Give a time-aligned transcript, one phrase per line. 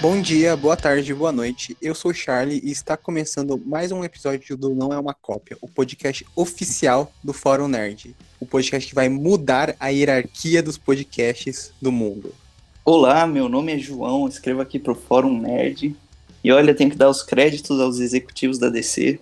[0.00, 1.76] Bom dia, boa tarde, boa noite.
[1.80, 5.58] Eu sou o Charlie e está começando mais um episódio do Não é uma Cópia,
[5.60, 8.16] o podcast oficial do Fórum Nerd.
[8.40, 12.34] O podcast que vai mudar a hierarquia dos podcasts do mundo.
[12.82, 15.94] Olá, meu nome é João, escrevo aqui para o Fórum Nerd.
[16.42, 19.20] E olha, tenho que dar os créditos aos executivos da DC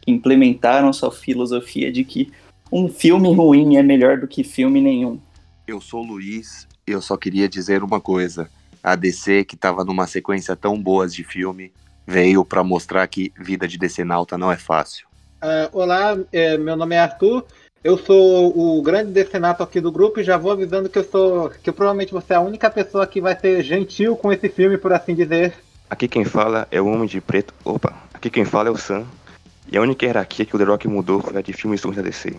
[0.00, 2.30] que implementaram sua filosofia de que
[2.70, 5.18] um filme ruim é melhor do que filme nenhum.
[5.66, 8.48] Eu sou o Luiz e eu só queria dizer uma coisa.
[8.82, 11.72] A DC, que estava numa sequência tão boas de filme,
[12.06, 15.06] veio para mostrar que vida de decenalta não é fácil.
[15.42, 17.44] Uh, olá, é, meu nome é Arthur.
[17.82, 21.48] Eu sou o grande decenato aqui do grupo e já vou avisando que eu sou.
[21.48, 24.92] que provavelmente você é a única pessoa que vai ser gentil com esse filme, por
[24.92, 25.54] assim dizer.
[25.88, 27.54] Aqui quem fala é o Homem de Preto.
[27.64, 29.06] Opa, aqui quem fala é o Sam.
[29.72, 32.34] E a única hierarquia que o The Rock mudou foi a de filmes da DC.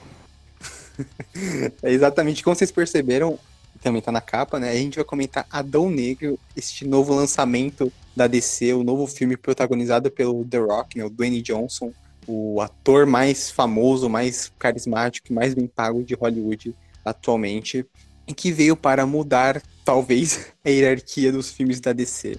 [1.81, 3.39] é exatamente como vocês perceberam,
[3.79, 4.69] também tá na capa, né?
[4.69, 10.11] A gente vai comentar Adão Negro, este novo lançamento da DC, o novo filme protagonizado
[10.11, 11.05] pelo The Rock, né?
[11.05, 11.91] o Dwayne Johnson,
[12.27, 17.85] o ator mais famoso, mais carismático e mais bem pago de Hollywood atualmente,
[18.27, 22.37] e que veio para mudar, talvez, a hierarquia dos filmes da DC.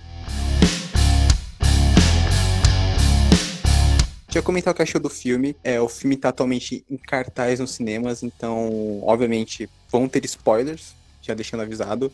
[4.32, 5.54] Deixa eu comentar o que achou do filme.
[5.62, 11.34] É, o filme tá atualmente em cartaz nos cinemas, então, obviamente, vão ter spoilers, já
[11.34, 12.12] deixando avisado.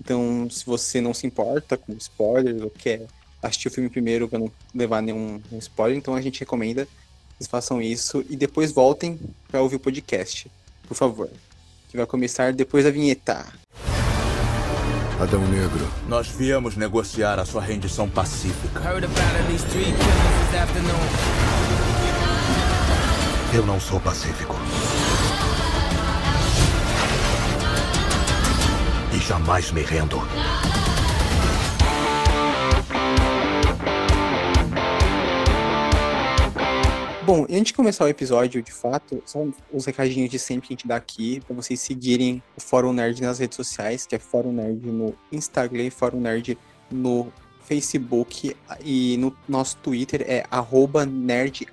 [0.00, 3.06] Então, se você não se importa com spoilers ou quer
[3.42, 6.92] assistir o filme primeiro para não levar nenhum spoiler, então a gente recomenda que
[7.38, 10.50] vocês façam isso e depois voltem para ouvir o podcast,
[10.86, 11.30] por favor.
[11.88, 13.46] Que vai começar depois da vinheta.
[15.20, 15.88] Adão Negro.
[16.08, 18.80] Nós viemos negociar a sua rendição pacífica.
[23.54, 24.56] Eu não sou pacífico.
[29.22, 30.20] Jamais me rendo.
[37.24, 40.76] Bom, antes de começar o episódio, de fato, são os recadinhos de sempre que a
[40.76, 44.52] gente dá aqui, para vocês seguirem o Fórum Nerd nas redes sociais, que é Fórum
[44.52, 46.58] Nerd no Instagram e Fórum Nerd
[46.90, 47.32] no
[47.72, 51.66] Facebook e no nosso Twitter é arroba nerd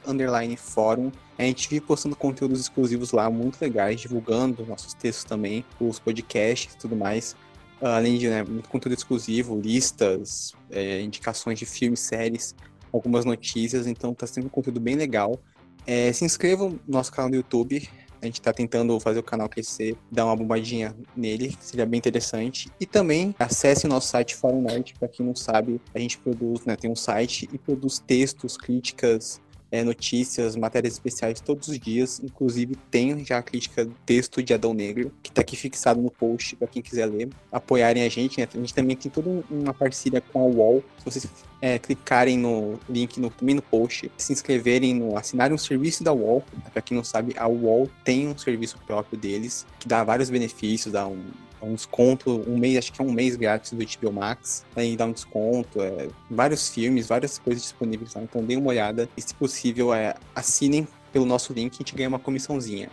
[0.58, 1.12] fórum.
[1.38, 6.74] A gente vive postando conteúdos exclusivos lá, muito legais, divulgando nossos textos também, os podcasts
[6.74, 7.36] e tudo mais.
[7.82, 12.56] Além de né, muito conteúdo exclusivo, listas, é, indicações de filmes, séries
[12.92, 15.40] algumas notícias, então tá sendo um conteúdo bem legal.
[15.86, 17.88] É, se inscrevam no nosso canal do YouTube.
[18.22, 22.70] A gente está tentando fazer o canal crescer, dar uma bombadinha nele, seria bem interessante.
[22.80, 26.66] E também acesse o nosso site Fórum Nerd, para quem não sabe, a gente produz,
[26.66, 29.42] né, tem um site e produz textos, críticas,
[29.72, 32.20] é, notícias, matérias especiais todos os dias.
[32.24, 36.56] Inclusive, tem já a crítica texto de Adão Negro, que está aqui fixado no post
[36.56, 37.30] para quem quiser ler.
[37.52, 38.48] Apoiarem a gente, né?
[38.52, 40.84] A gente também tem toda uma parceria com a UOL.
[40.98, 41.28] Se vocês
[41.62, 46.14] é, clicarem no link no, também no post, se inscreverem no assinarem um serviço da
[46.14, 46.44] UOL.
[46.72, 50.94] Para quem não sabe, a UOL tem um serviço próprio deles que dá vários benefícios,
[50.94, 51.24] dá um
[51.66, 55.06] um desconto, um mês, acho que é um mês grátis do HBO Max, aí dá
[55.06, 59.34] um desconto, é, vários filmes, várias coisas disponíveis lá, então dê uma olhada e se
[59.34, 62.90] possível é, assinem pelo nosso link, a gente ganha uma comissãozinha.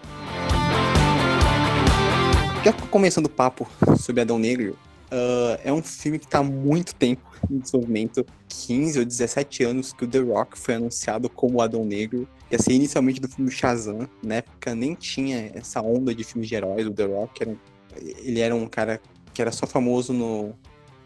[2.65, 3.69] Já começando o papo
[3.99, 8.99] sobre Adão Negro, uh, é um filme que está há muito tempo em desenvolvimento, 15
[8.99, 13.21] ou 17 anos que o The Rock foi anunciado como Adão Negro, ia ser inicialmente
[13.21, 17.05] do filme Shazam, na época nem tinha essa onda de filmes de heróis, o The
[17.05, 17.57] Rock era
[18.01, 19.01] ele era um cara
[19.33, 20.55] que era só famoso no,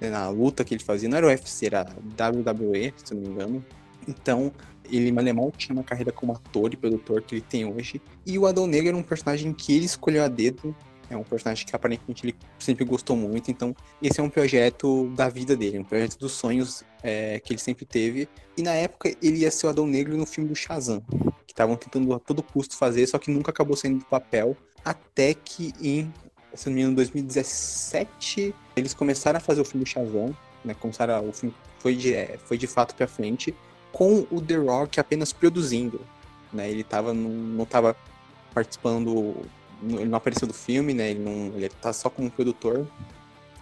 [0.00, 3.64] na luta que ele fazia, não era UFC, era WWE, se não me engano.
[4.06, 4.52] Então,
[4.90, 8.00] ele mal tinha uma carreira como ator e produtor que ele tem hoje.
[8.26, 10.74] E o Adão Negro era um personagem que ele escolheu a dedo.
[11.08, 13.50] É um personagem que aparentemente ele sempre gostou muito.
[13.50, 17.60] Então, esse é um projeto da vida dele, um projeto dos sonhos é, que ele
[17.60, 18.28] sempre teve.
[18.56, 21.00] E na época, ele ia ser o Adão Negro no filme do Shazam,
[21.46, 24.56] que estavam tentando a todo custo fazer, só que nunca acabou saindo do papel.
[24.84, 26.12] Até que em
[26.54, 30.34] se não me engano, em 2017, eles começaram a fazer o filme Shazam,
[30.64, 30.74] né?
[30.74, 33.54] Começaram o filme foi de, é, foi de fato para frente,
[33.90, 36.00] com o The Rock apenas produzindo,
[36.52, 36.70] né?
[36.70, 37.96] Ele tava, não, não tava
[38.54, 39.36] participando,
[39.82, 41.10] ele não apareceu do filme, né?
[41.10, 42.86] Ele, não, ele tá só como produtor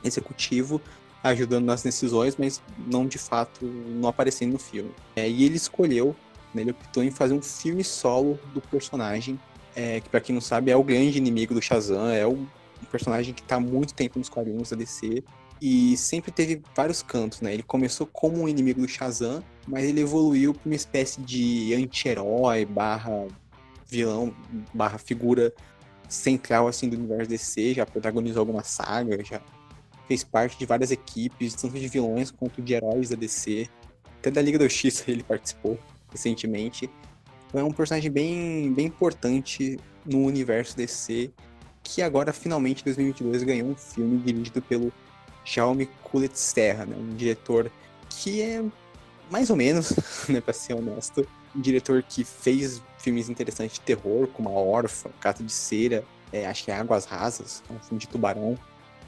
[0.05, 0.81] executivo,
[1.23, 4.91] ajudando nas decisões, mas não de fato não aparecendo no filme.
[5.17, 6.15] É, e ele escolheu,
[6.55, 9.39] né, ele optou em fazer um filme solo do personagem,
[9.75, 12.47] é, que para quem não sabe é o grande inimigo do Shazam, é o
[12.89, 15.23] personagem que está há muito tempo nos quadrinhos da DC
[15.61, 17.53] e sempre teve vários cantos, né?
[17.53, 22.65] Ele começou como um inimigo do Shazam, mas ele evoluiu para uma espécie de anti-herói
[22.65, 23.27] barra
[23.87, 24.35] vilão,
[24.73, 25.53] barra figura
[26.09, 29.41] central assim do universo DC, já protagonizou alguma saga, já
[30.07, 33.69] fez parte de várias equipes, tanto de vilões quanto de heróis da DC.
[34.19, 35.79] Até da Liga da Justiça ele participou
[36.11, 36.89] recentemente.
[37.49, 41.31] Então é um personagem bem, bem importante no universo DC,
[41.89, 44.93] que agora finalmente em 2022 ganhou um filme dirigido pelo
[45.45, 46.95] Jaume Kulitz Serra, né?
[46.99, 47.71] um diretor
[48.11, 48.63] que é
[49.31, 49.95] mais ou menos,
[50.29, 51.27] né, pra ser honesto,
[51.57, 56.47] um diretor que fez filmes interessantes de terror, como A Órfã, Cato de Cera, é,
[56.47, 58.57] acho que é Águas Rasas, é um filme de tubarão.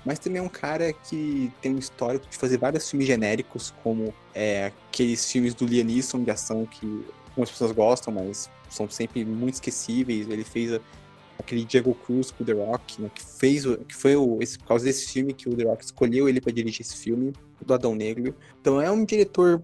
[0.04, 4.14] Mas também é um cara que tem um histórico de fazer vários filmes genéricos, como
[4.34, 9.26] é, aqueles filmes do Liam Neeson de ação que algumas pessoas gostam, mas são sempre
[9.26, 10.26] muito esquecíveis.
[10.30, 10.80] Ele fez
[11.40, 14.58] aquele Diego Cruz com o The Rock, né, que fez o, que foi o, esse,
[14.58, 17.32] por causa desse filme que o The Rock escolheu ele para dirigir esse filme,
[17.64, 18.34] do Adão Negro.
[18.60, 19.60] Então é um diretor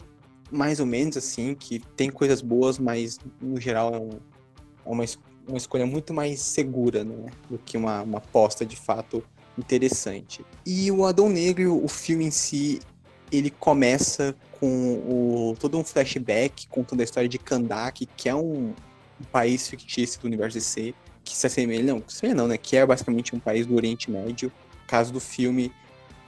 [0.51, 5.05] mais ou menos assim, que tem coisas boas, mas no geral é, um, é uma,
[5.49, 9.23] uma escolha muito mais segura, né, do que uma, uma aposta de fato
[9.59, 10.45] interessante.
[10.65, 12.81] E o Adão Negro, o filme em si,
[13.33, 18.73] ele começa com o, todo um flashback contando a história de Kandak, que é um,
[19.21, 20.95] um país fictício do universo DC,
[21.27, 24.53] que se assemelha, não, se não, né, que é basicamente um país do Oriente Médio.
[24.81, 25.73] No caso do filme,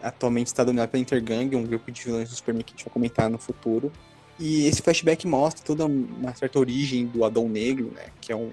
[0.02, 2.92] atualmente está dominado pela Intergang, um grupo de vilões do Superman que a gente vai
[2.92, 3.92] comentar no futuro.
[4.40, 8.50] E esse flashback mostra toda uma certa origem do Adão Negro, né, que é um,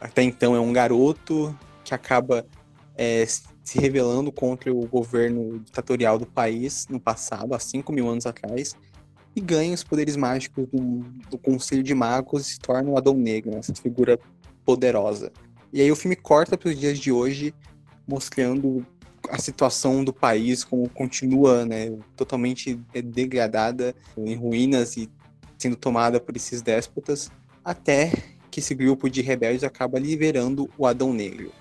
[0.00, 2.44] até então é um garoto que acaba
[2.96, 8.26] é, se rebelando contra o governo ditatorial do país no passado, há 5 mil anos
[8.26, 8.76] atrás,
[9.34, 13.14] e ganha os poderes mágicos do, do Conselho de Magos e se torna o Adão
[13.14, 14.18] Negro, né, essa figura
[14.64, 15.32] poderosa.
[15.72, 17.54] E aí o filme corta para os dias de hoje,
[18.06, 18.86] mostrando
[19.30, 22.74] a situação do país como continua né, totalmente
[23.04, 25.10] degradada, em ruínas e
[25.58, 27.30] sendo tomada por esses déspotas,
[27.64, 28.12] até
[28.50, 31.52] que esse grupo de rebeldes acaba liberando o Adão Negro.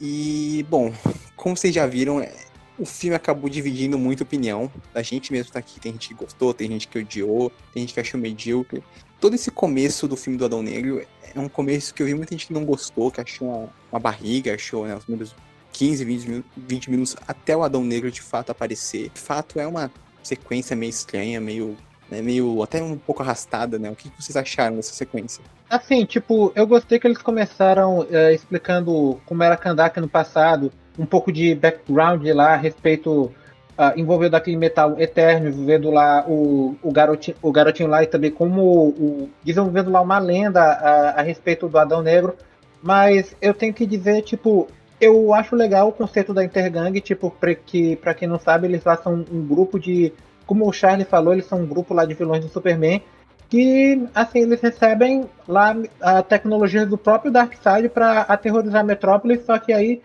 [0.00, 0.92] E, bom,
[1.36, 2.32] como vocês já viram, é,
[2.78, 4.70] o filme acabou dividindo muita opinião.
[4.94, 7.94] A gente mesmo tá aqui, tem gente que gostou, tem gente que odiou, tem gente
[7.94, 8.82] que achou medíocre.
[9.24, 11.00] Todo esse começo do filme do Adão Negro
[11.34, 13.98] é um começo que eu vi muita gente que não gostou, que achou uma, uma
[13.98, 15.34] barriga, achou né, os primeiros
[15.72, 19.08] 15, 20 minutos, 20 minutos até o Adão Negro de fato aparecer.
[19.08, 19.90] De fato, é uma
[20.22, 21.74] sequência meio estranha, meio
[22.10, 23.90] né, meio até um pouco arrastada, né?
[23.90, 25.42] O que vocês acharam dessa sequência?
[25.70, 31.06] Assim, tipo, eu gostei que eles começaram é, explicando como era Kandak no passado, um
[31.06, 33.32] pouco de background lá a respeito
[33.76, 38.30] Uh, envolvendo aquele metal eterno, envolvendo lá o, o, garotinho, o garotinho lá e também
[38.30, 42.36] como o, desenvolvendo lá uma lenda a, a, respeito do Adão Negro.
[42.80, 44.68] Mas eu tenho que dizer, tipo,
[45.00, 48.84] eu acho legal o conceito da Intergang, tipo, pra, que, pra quem não sabe, eles
[48.84, 50.12] lá são um grupo de
[50.46, 53.02] como o Charlie falou, eles são um grupo lá de vilões do Superman
[53.48, 59.58] que, assim, eles recebem lá a tecnologia do próprio Darkseid para aterrorizar a Metrópole, só
[59.58, 60.02] que aí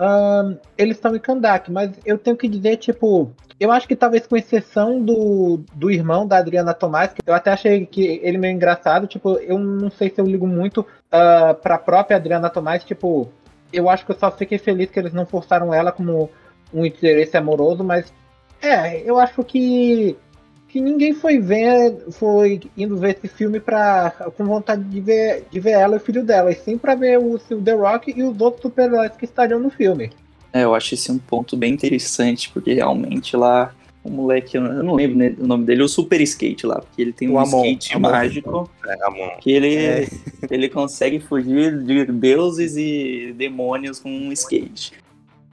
[0.00, 1.70] um, eles estão em Kandak.
[1.70, 3.30] Mas eu tenho que dizer, tipo,
[3.60, 7.52] eu acho que talvez com exceção do, do irmão da Adriana Tomás, que eu até
[7.52, 11.76] achei que ele meio engraçado, tipo, eu não sei se eu ligo muito uh, pra
[11.76, 13.30] própria Adriana Tomás, tipo,
[13.70, 16.30] eu acho que eu só fiquei feliz que eles não forçaram ela como
[16.72, 18.12] um interesse amoroso, mas
[18.62, 20.16] é, eu acho que
[20.70, 25.58] que ninguém foi ver, foi indo ver esse filme pra, com vontade de ver, de
[25.58, 28.22] ver ela e o filho dela, e sim pra ver o, o The Rock e
[28.22, 30.10] os outros super-heróis que estariam no filme.
[30.52, 34.94] É, eu acho esse um ponto bem interessante, porque realmente lá o moleque, eu não
[34.94, 37.96] lembro né, o nome dele, o Super Skate lá, porque ele tem um Amon, skate
[37.96, 38.10] Amon.
[38.10, 40.08] mágico é, que ele, é.
[40.50, 44.92] ele consegue fugir de deuses e demônios com um skate.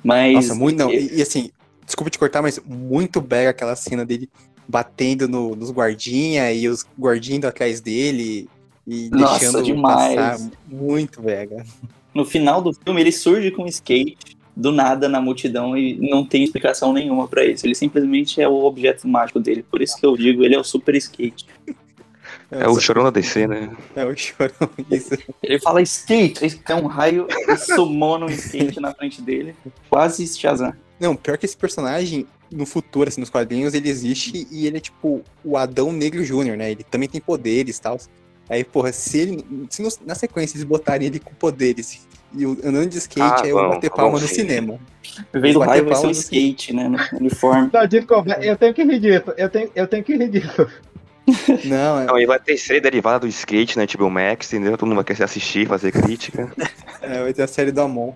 [0.04, 0.34] Mas.
[0.34, 0.94] Nossa, muito não.
[0.94, 1.50] E, e assim,
[1.88, 4.30] Desculpa te cortar, mas muito bega aquela cena dele
[4.68, 8.50] batendo no, nos guardinha e os guardinhos atrás dele
[8.86, 10.16] e Nossa, deixando demais.
[10.16, 10.50] passar.
[10.68, 11.66] Muito bega.
[12.14, 16.26] No final do filme, ele surge com um skate do nada na multidão e não
[16.26, 17.66] tem explicação nenhuma para isso.
[17.66, 19.64] Ele simplesmente é o objeto mágico dele.
[19.64, 21.46] Por isso que eu digo, ele é o super skate.
[22.50, 23.70] É o chorão da DC, né?
[23.96, 25.18] É o chorão, isso.
[25.44, 27.28] Ele fala skate, é um raio,
[27.58, 29.54] sumou no skate na frente dele.
[29.90, 30.74] Quase Shazam.
[31.00, 34.80] Não, pior que esse personagem, no futuro, assim, nos quadrinhos, ele existe e ele é
[34.80, 36.72] tipo o Adão Negro Júnior, né?
[36.72, 37.98] Ele também tem poderes e tal.
[38.50, 39.68] Aí, porra, se ele.
[39.70, 43.50] Se no, na sequência eles botarem ele com poderes e andando de skate, ah, aí
[43.50, 44.80] eu vou bater palma no cinema.
[45.34, 46.88] Em vez do raio vai ser um skate, né?
[46.88, 47.70] No uniforme.
[47.72, 49.34] Não, desculpa, eu tenho que rir disso.
[49.38, 50.68] Eu tenho, eu tenho que rir disso.
[51.66, 52.06] Não, é...
[52.06, 53.86] Não, e vai ter série derivada do skate, né?
[53.86, 54.78] Tipo o Max, entendeu?
[54.78, 56.52] Todo mundo vai querer assistir, fazer crítica.
[57.02, 58.14] é, vai ter a série do Amon.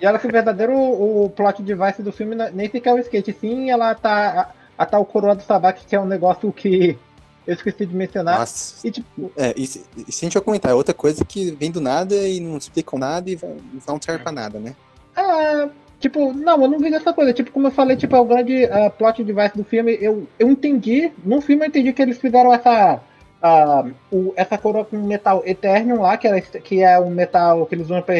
[0.00, 3.70] E ela que o verdadeiro o, plot device do filme nem fica o skate, sim,
[3.70, 6.98] ela tá a, a tal coroa do tabaco, que é um negócio que
[7.46, 8.38] eu esqueci de mencionar.
[8.38, 8.86] Nossa.
[8.86, 9.32] E, tipo...
[9.36, 11.80] é, e, se, e se a gente vai comentar, é outra coisa que vem do
[11.80, 13.38] nada e não explicam nada e
[13.86, 14.74] não serve pra nada, né?
[15.16, 15.68] É,
[16.00, 17.32] Tipo, não, eu não vi dessa coisa.
[17.32, 19.98] Tipo, como eu falei, tipo, é o grande uh, plot device do filme.
[20.00, 23.00] Eu, eu entendi, no filme eu entendi que eles fizeram essa.
[23.42, 27.74] Uh, o, essa coroa com metal Eternium lá, que, era, que é um metal que
[27.74, 28.14] eles usam para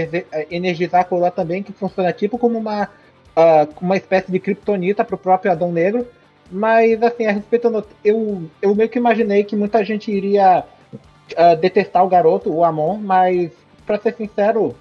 [0.51, 5.19] energizar a coroa também, que funciona tipo como uma, uh, uma espécie de kryptonita pro
[5.19, 6.07] próprio Adão Negro.
[6.51, 10.65] Mas, assim, a respeito, eu, eu meio que imaginei que muita gente iria
[11.33, 13.53] uh, detestar o garoto, o Amon, mas,
[13.87, 14.75] para ser sincero,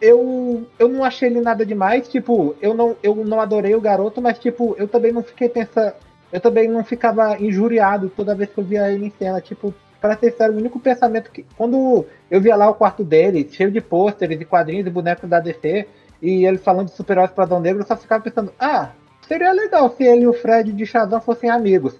[0.00, 2.08] eu, eu não achei ele nada demais.
[2.08, 5.92] Tipo, eu não, eu não adorei o garoto, mas, tipo, eu também não fiquei pensando.
[6.32, 9.40] Eu também não ficava injuriado toda vez que eu via ele em cena.
[9.40, 11.46] Tipo, para ser sincero, o único pensamento que.
[11.56, 15.40] Quando eu via lá o quarto dele, cheio de pôsteres e quadrinhos e bonecos da
[15.40, 15.86] DC,
[16.20, 18.90] e ele falando de super-heróis para Adão Negro, eu só ficava pensando, ah,
[19.26, 21.94] seria legal se ele e o Fred de Shazam fossem amigos.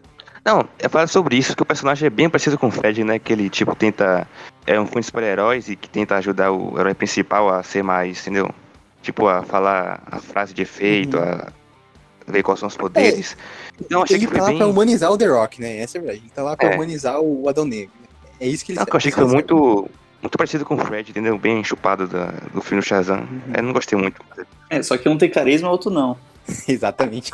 [0.45, 3.19] Não, é falar sobre isso que o personagem é bem parecido com o Fred, né?
[3.19, 4.29] Que ele, tipo, tenta.
[4.67, 8.21] É um filme de super-heróis e que tenta ajudar o herói principal a ser mais,
[8.23, 8.51] entendeu?
[9.03, 11.23] Tipo, a falar a frase de efeito, uhum.
[11.23, 11.53] a
[12.27, 13.37] ver quais são os poderes.
[13.79, 14.57] É, então, achei ele que tá lá bem...
[14.57, 15.79] pra humanizar o The Rock, né?
[15.79, 16.23] Essa é verdade.
[16.25, 16.75] Ele tá lá pra é.
[16.75, 17.93] humanizar o Adão Negro.
[18.41, 19.89] É isso que ele Não, que eu achei que foi muito,
[20.23, 21.39] muito parecido com o Fred, entendeu?
[21.39, 23.21] Bem chupado da, do filme Shazam.
[23.21, 23.41] Uhum.
[23.55, 24.21] Eu não gostei muito.
[24.71, 26.17] É, só que um tem carisma, o outro não.
[26.67, 27.31] Exatamente.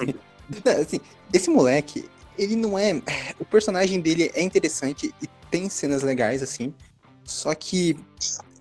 [0.67, 1.01] assim,
[1.33, 3.01] esse moleque, ele não é.
[3.39, 6.75] O personagem dele é interessante e tem cenas legais, assim.
[7.31, 7.97] Só que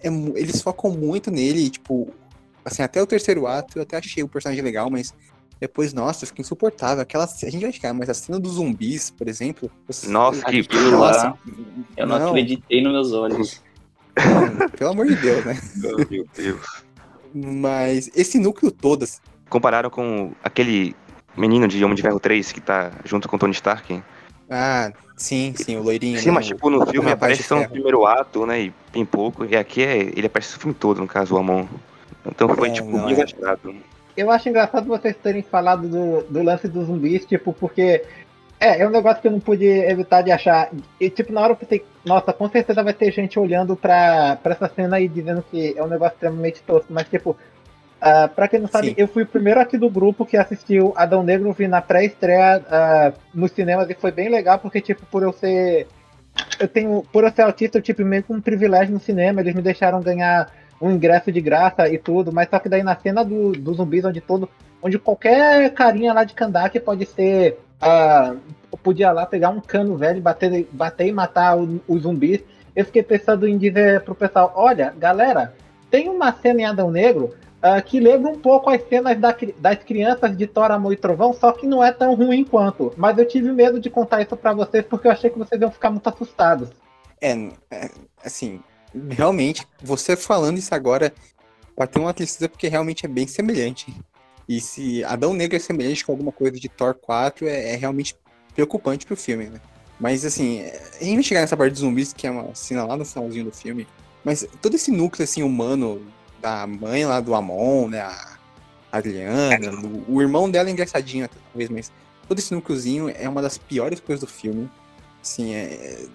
[0.04, 2.14] é, eles focam muito nele, tipo.
[2.64, 5.14] Assim, até o terceiro ato eu até achei o personagem legal, mas
[5.60, 7.02] depois, nossa, fica insuportável.
[7.02, 9.70] Aquela, a gente vai ficar, mas a cena dos zumbis, por exemplo.
[10.08, 10.62] Nossa, que
[10.92, 11.38] lá.
[11.98, 13.62] Eu não, não, acreditei nos meus olhos.
[14.78, 15.60] pelo amor de Deus, né?
[15.76, 16.84] Meu Deus.
[17.34, 19.04] Mas esse núcleo todo.
[19.04, 20.96] Assim, Compararam com aquele
[21.36, 24.02] menino de Homem de Ferro 3 que tá junto com o Tony Stark.
[24.50, 26.20] Ah, sim, sim, o loirinho.
[26.20, 28.62] Sim, mas tipo, no filme aparece só no primeiro ato, né?
[28.62, 29.46] E bem pouco.
[29.46, 31.66] E aqui é, ele aparece o filme todo, no caso, o Amon.
[32.26, 33.90] Então foi, é, tipo, bem é.
[34.18, 38.04] Eu acho engraçado vocês terem falado do, do lance dos zumbis, tipo, porque
[38.60, 40.70] é, é um negócio que eu não pude evitar de achar.
[41.00, 44.54] E, tipo, na hora eu pensei, nossa, com certeza vai ter gente olhando pra, pra
[44.54, 47.38] essa cena aí dizendo que é um negócio extremamente tosco, mas, tipo,
[48.00, 48.96] Uh, pra quem não sabe, Sim.
[48.98, 53.20] eu fui o primeiro aqui do grupo que assistiu Adão Negro, vi na pré-estreia uh,
[53.34, 55.86] nos cinemas e foi bem legal, porque, tipo, por eu ser.
[56.58, 57.04] Eu tenho.
[57.12, 60.00] Por eu ser autista, eu tive meio que um privilégio no cinema, eles me deixaram
[60.00, 60.50] ganhar
[60.82, 64.06] um ingresso de graça e tudo, mas só que daí na cena do, do zumbis,
[64.06, 64.50] onde todo.
[64.82, 67.60] Onde qualquer carinha lá de Kandak pode ser.
[67.82, 68.40] Uh,
[68.78, 72.40] podia lá pegar um cano velho, bater, bater e matar os zumbis.
[72.74, 75.54] Eu fiquei pensando em dizer pro pessoal, olha, galera,
[75.92, 79.84] tem uma cena em Adão Negro uh, que lembra um pouco as cenas da, das
[79.84, 82.94] crianças de Thor, Amor e Trovão, só que não é tão ruim quanto.
[82.98, 85.72] Mas eu tive medo de contar isso para vocês porque eu achei que vocês iam
[85.72, 86.70] ficar muito assustados.
[87.22, 87.34] É,
[87.72, 87.90] é
[88.24, 88.62] assim,
[89.10, 91.14] realmente, você falando isso agora,
[91.92, 93.94] ter uma tristeza porque realmente é bem semelhante.
[94.48, 98.16] E se Adão Negro é semelhante com alguma coisa de Thor 4, é, é realmente
[98.54, 99.62] preocupante pro filme, né?
[100.00, 100.64] Mas assim,
[101.00, 103.52] gente vai chegar nessa parte de zumbis, que é uma cena lá no finalzinho do
[103.52, 103.86] filme.
[104.24, 106.02] Mas todo esse núcleo assim humano
[106.42, 108.02] da mãe lá do Amon, né?
[108.02, 108.38] A
[108.92, 111.92] Adriana, do, o irmão dela é engraçadinho, talvez, mas
[112.28, 114.70] todo esse núcleozinho é uma das piores coisas do filme.
[115.22, 116.06] Assim, é.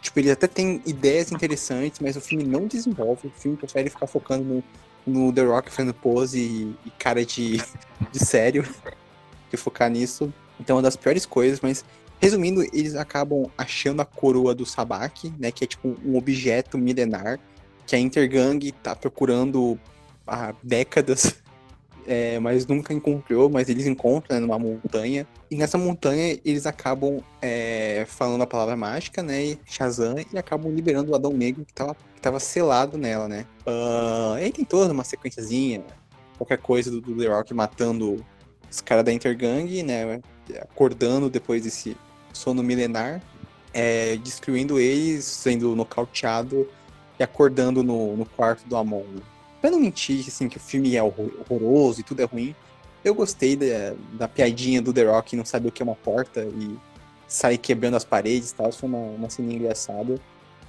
[0.00, 3.28] Tipo, ele até tem ideias interessantes, mas o filme não desenvolve.
[3.28, 4.64] O filme prefere ficar focando no,
[5.06, 7.56] no The Rock fazendo pose e, e cara de,
[8.12, 8.66] de sério
[9.50, 10.32] que focar nisso.
[10.60, 11.84] Então, é uma das piores coisas, mas
[12.20, 15.50] resumindo, eles acabam achando a coroa do Sabak, né?
[15.50, 17.38] Que é tipo um objeto milenar
[17.86, 19.78] que a Intergang tá procurando
[20.26, 21.34] há décadas,
[22.06, 25.26] é, mas nunca encontrou, mas eles encontram né, numa montanha.
[25.50, 29.56] E nessa montanha eles acabam é, falando a palavra mágica, né?
[29.66, 33.46] Shazam, e acabam liberando o Adão Negro que tava, que tava selado nela, né?
[33.66, 35.82] Uh, e aí tem toda uma sequenciazinha,
[36.36, 38.24] qualquer coisa do, do The Rock matando
[38.70, 40.20] os caras da Intergang, né?
[40.60, 41.96] Acordando depois desse
[42.32, 43.22] sono milenar,
[43.72, 46.68] é, destruindo eles, sendo nocauteado
[47.18, 49.04] e acordando no, no quarto do Amon.
[49.60, 52.54] Pra não mentir, assim, que o filme é horroroso e tudo é ruim,
[53.04, 56.42] eu gostei da, da piadinha do The Rock não saber o que é uma porta
[56.42, 56.76] e
[57.28, 58.72] sair quebrando as paredes e tal.
[58.72, 60.18] Foi uma, uma cena engraçada.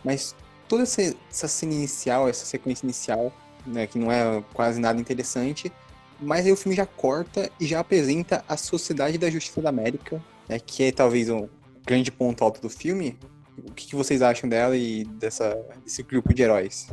[0.04, 0.36] Mas
[0.68, 3.32] toda essa, essa cena inicial, essa sequência inicial,
[3.66, 5.72] né, que não é quase nada interessante,
[6.20, 10.22] mas aí o filme já corta e já apresenta a Sociedade da Justiça da América,
[10.48, 11.48] né, que é talvez um
[11.86, 13.18] grande ponto alto do filme,
[13.58, 16.88] o que, que vocês acham dela e dessa, desse grupo de heróis?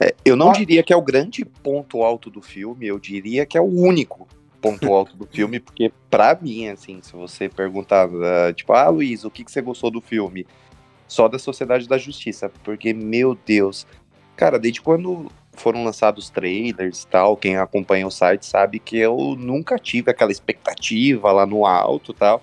[0.00, 0.52] É, eu não ah.
[0.52, 4.26] diria que é o grande ponto alto do filme, eu diria que é o único
[4.60, 9.24] ponto alto do filme, porque para mim, assim, se você perguntar, uh, tipo, ah, Luiz,
[9.24, 10.46] o que, que você gostou do filme?
[11.06, 13.86] Só da Sociedade da Justiça, porque, meu Deus,
[14.36, 19.36] cara, desde quando foram lançados trailers e tal, quem acompanha o site sabe que eu
[19.38, 22.42] nunca tive aquela expectativa lá no alto e tal.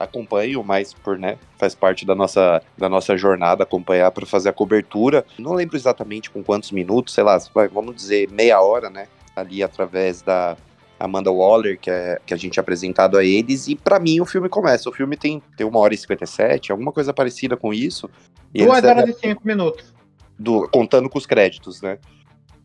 [0.00, 4.52] Acompanho, mas por, né, faz parte da nossa, da nossa jornada acompanhar para fazer a
[4.52, 5.24] cobertura.
[5.38, 7.38] Não lembro exatamente com quantos minutos, sei lá,
[7.70, 9.06] vamos dizer meia hora, né?
[9.36, 10.56] Ali através da
[10.98, 14.26] Amanda Waller, que, é, que a gente é apresentado a eles, e pra mim o
[14.26, 14.88] filme começa.
[14.88, 18.08] O filme tem, tem uma hora e 57, alguma coisa parecida com isso.
[18.54, 19.94] E Duas horas e cinco minutos.
[20.38, 21.98] do, contando com os créditos, né?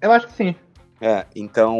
[0.02, 0.56] Eu acho que sim.
[1.00, 1.78] É, então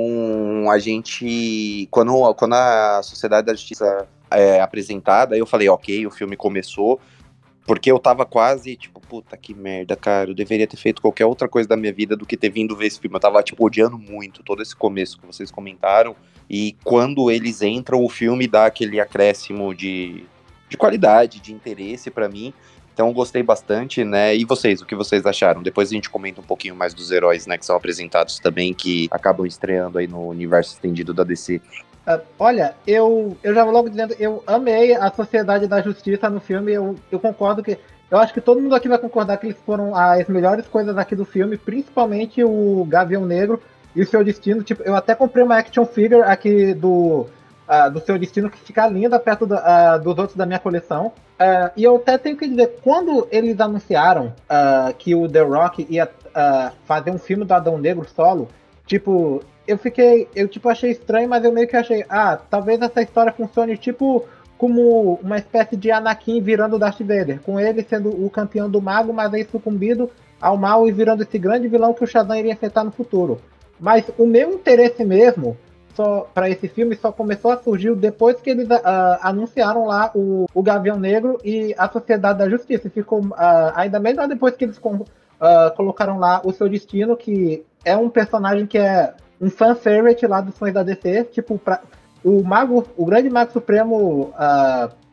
[0.70, 1.88] a gente.
[1.92, 7.00] Quando, quando a Sociedade da Justiça é apresentada, eu falei, ok, o filme começou.
[7.66, 10.30] Porque eu tava quase, tipo, puta que merda, cara.
[10.30, 12.86] Eu deveria ter feito qualquer outra coisa da minha vida do que ter vindo ver
[12.86, 13.16] esse filme.
[13.16, 16.16] Eu tava, tipo, odiando muito todo esse começo que vocês comentaram.
[16.48, 20.26] E quando eles entram, o filme dá aquele acréscimo de,
[20.70, 22.54] de qualidade, de interesse pra mim.
[22.94, 24.34] Então gostei bastante, né?
[24.34, 25.62] E vocês, o que vocês acharam?
[25.62, 27.58] Depois a gente comenta um pouquinho mais dos heróis, né?
[27.58, 31.62] Que são apresentados também, que acabam estreando aí no universo estendido da DC.
[32.06, 36.40] Ah, olha, eu, eu já vou logo dizendo, eu amei a Sociedade da Justiça no
[36.40, 36.74] filme.
[36.74, 37.78] Eu, eu concordo que.
[38.12, 41.16] Eu acho que todo mundo aqui vai concordar que eles foram as melhores coisas aqui
[41.16, 43.60] do filme, principalmente o Gavião Negro
[43.96, 44.62] e o seu destino.
[44.64, 47.26] Tipo, eu até comprei uma action figure aqui do,
[47.68, 51.12] ah, do seu destino que fica linda perto do- ah, dos outros da minha coleção.
[51.76, 54.32] E eu até tenho que dizer, quando eles anunciaram
[55.00, 56.08] que o The Rock ia
[56.86, 58.48] fazer um filme do Adão Negro solo,
[58.86, 63.02] tipo, eu fiquei, eu tipo achei estranho, mas eu meio que achei, ah, talvez essa
[63.02, 64.26] história funcione tipo
[64.58, 69.14] como uma espécie de Anakin virando Darth Vader, com ele sendo o campeão do mago,
[69.14, 72.84] mas aí sucumbido ao mal e virando esse grande vilão que o Shazam iria enfrentar
[72.84, 73.42] no futuro.
[73.80, 75.58] Mas o meu interesse mesmo
[75.94, 80.46] só para esse filme só começou a surgir depois que eles ah, anunciaram lá o,
[80.54, 82.90] o Gavião Negro e a Sociedade da Justiça.
[82.90, 85.06] Ficou ah, ainda melhor depois que eles com-
[85.40, 90.26] ah, colocaram lá o seu destino, que é um personagem que é um fan favorite
[90.26, 91.82] lá dos fãs da DC, tipo, pra,
[92.24, 94.34] o mago, o grande mago supremo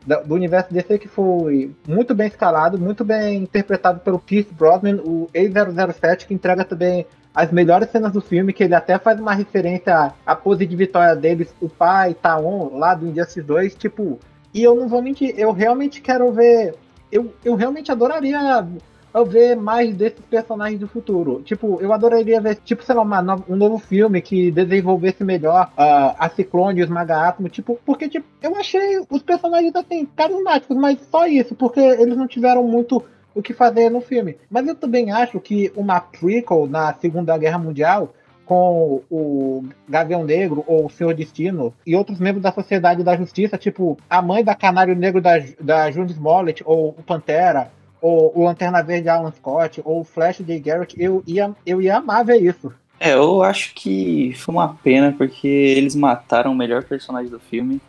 [0.05, 4.97] da- do universo DC que foi muito bem escalado, muito bem interpretado pelo Pierce Brosnan,
[5.03, 9.33] o E007, que entrega também as melhores cenas do filme, que ele até faz uma
[9.33, 14.19] referência à pose de vitória deles, o pai Taon, lá do Injustice 2, tipo,
[14.53, 16.75] e eu não vou mentir, eu realmente quero ver,
[17.11, 18.67] eu, eu realmente adoraria
[19.13, 21.41] eu ver mais desses personagens do futuro.
[21.43, 26.15] Tipo, eu adoraria ver, tipo, sei lá, uma um novo filme que desenvolvesse melhor ah,
[26.17, 30.99] a Ciclone e os Maga-Átomo, tipo, porque, tipo, eu achei os personagens, assim, carismáticos, mas
[31.11, 33.03] só isso, porque eles não tiveram muito
[33.35, 34.37] o que fazer no filme.
[34.49, 38.13] Mas eu também acho que uma prequel na Segunda Guerra Mundial
[38.45, 43.57] com o Gavião Negro ou o Senhor Destino e outros membros da Sociedade da Justiça,
[43.57, 47.71] tipo a mãe da Canário Negro da, da June Smollett ou o Pantera
[48.03, 51.97] ou o Lanterna Verde Alan Scott, ou o Flash de Garrett, eu ia, eu ia
[51.97, 52.71] amar ver isso.
[52.99, 57.79] É, eu acho que foi uma pena porque eles mataram o melhor personagem do filme.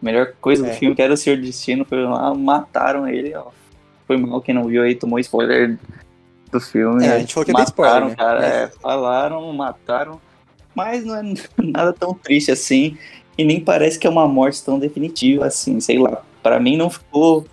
[0.00, 0.70] A melhor coisa É.
[0.70, 3.48] do filme, que era o Senhor Destino, foi lá, mataram ele, ó.
[4.06, 5.78] Foi mal quem não viu aí, tomou spoiler
[6.50, 7.04] do filme.
[7.04, 8.14] É, a gente falou que mataram, spoiler, né?
[8.16, 8.40] cara.
[8.40, 10.20] Mas- é, falaram, mataram.
[10.74, 11.22] Mas não é
[11.62, 12.96] nada tão triste assim.
[13.36, 16.22] E nem parece que é uma morte tão definitiva assim, sei lá.
[16.42, 17.46] Pra mim não ficou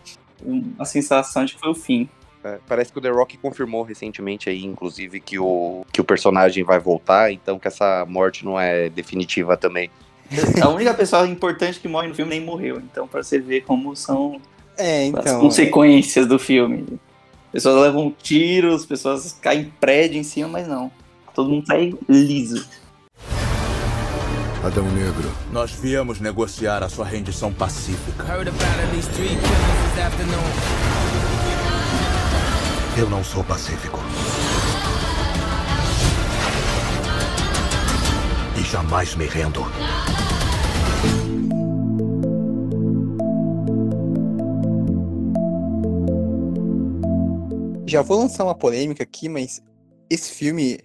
[0.45, 2.10] uma sensação de que foi o fim.
[2.43, 6.63] É, parece que o The Rock confirmou recentemente aí, inclusive, que o, que o personagem
[6.63, 9.91] vai voltar, então que essa morte não é definitiva também.
[10.62, 12.77] A única pessoa importante que morre no filme nem morreu.
[12.77, 14.41] Então, pra você ver como são
[14.77, 15.39] É, as então.
[15.41, 16.99] consequências do filme.
[17.51, 20.89] Pessoas levam tiros, pessoas caem em prédio em cima, mas não.
[21.36, 22.65] Todo mundo sai liso.
[24.63, 25.32] Adão Negro.
[25.52, 28.24] Nós viemos negociar a sua rendição pacífica.
[32.95, 34.00] Eu não sou pacífico.
[38.56, 39.65] E jamais me rendo.
[47.88, 49.60] Já vou lançar uma polêmica aqui, mas
[50.08, 50.80] esse filme,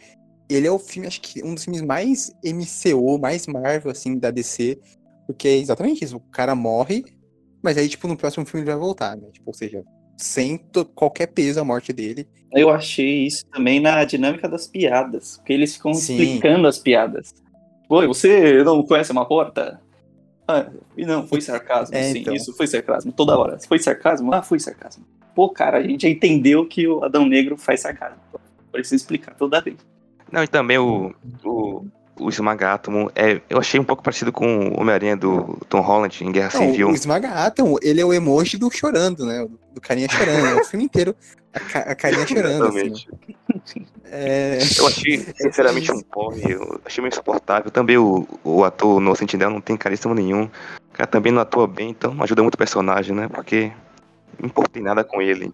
[0.48, 4.30] ele é o filme, acho que um dos filmes mais MCO, mais Marvel, assim, da
[4.30, 4.78] DC.
[5.26, 7.04] Porque é exatamente isso, o cara morre,
[7.62, 9.28] mas aí, tipo, no próximo filme ele vai voltar, né?
[9.32, 9.82] Tipo, ou seja,
[10.16, 10.58] sem
[10.94, 12.28] qualquer peso a morte dele.
[12.52, 15.36] Eu achei isso também na dinâmica das piadas.
[15.38, 16.16] Porque eles ficam Sim.
[16.16, 17.34] explicando as piadas.
[17.88, 19.80] Oi, você não conhece uma porta?
[20.48, 22.34] Ah, e não, foi sarcasmo, É, sim, então.
[22.34, 23.58] isso foi sarcasmo, toda hora.
[23.66, 24.32] Foi sarcasmo?
[24.32, 25.04] Ah, foi sarcasmo.
[25.34, 28.18] Pô, cara, a gente já entendeu que o Adão Negro faz sarcasmo.
[28.70, 29.76] Precisa explicar toda vez.
[30.30, 31.86] Não, e também o, o,
[32.18, 36.32] o Esmagátomo, é, eu achei um pouco parecido com o Homem-Aranha do Tom Holland em
[36.32, 36.88] Guerra Não, Civil.
[36.88, 39.46] o Esmaga Atom, ele é o emoji do chorando, né?
[39.72, 40.46] Do carinha chorando.
[40.46, 41.14] É o filme inteiro
[41.52, 42.78] a, ca- a carinha chorando, assim.
[42.86, 43.08] Exatamente.
[44.04, 46.52] É, Eu achei, sinceramente, um porre.
[46.52, 47.70] Eu achei meio insuportável.
[47.70, 50.44] Também o, o ator no Sentinel não tem carisma nenhum.
[50.44, 53.28] O cara também não atua bem, então ajuda muito o personagem, né?
[53.28, 53.70] Porque
[54.40, 55.52] não importei nada com ele.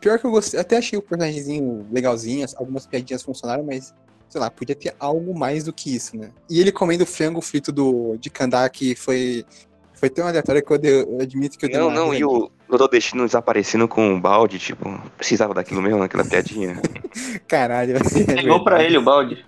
[0.00, 3.94] pior que eu gostei, até achei o personagemzinho legalzinho, algumas piadinhas funcionaram, mas
[4.30, 6.30] sei lá, podia ter algo mais do que isso, né?
[6.48, 9.44] E ele comendo frango frito do, de Kandak foi,
[9.92, 12.88] foi tão aleatório que eu, eu admito que eu dei Não, não, e o Doutor
[12.88, 16.80] Destino desaparecendo com um balde, tipo, precisava daquilo mesmo, naquela piadinha.
[17.48, 17.96] Caralho.
[17.96, 19.44] é Pegou pra ele o balde.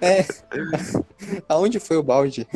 [0.00, 0.24] É.
[1.46, 2.48] Aonde foi o balde?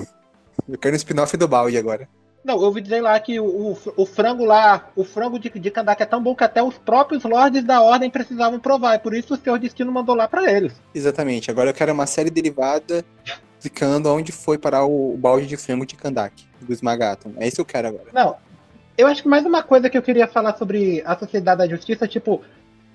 [0.66, 2.08] Eu quero um spin-off do balde agora.
[2.46, 5.68] Não, eu ouvi dizer lá que o, o, o frango lá, o frango de, de
[5.68, 8.94] Kandak é tão bom que até os próprios lords da ordem precisavam provar.
[8.94, 10.72] E por isso o Senhor Destino mandou lá pra eles.
[10.94, 11.50] Exatamente.
[11.50, 13.04] Agora eu quero uma série derivada
[13.58, 17.32] explicando aonde foi parar o, o balde de frango de Kandak, do Smagaton.
[17.36, 18.10] É isso que eu quero agora.
[18.12, 18.36] Não,
[18.96, 22.06] eu acho que mais uma coisa que eu queria falar sobre a Sociedade da Justiça,
[22.06, 22.42] tipo,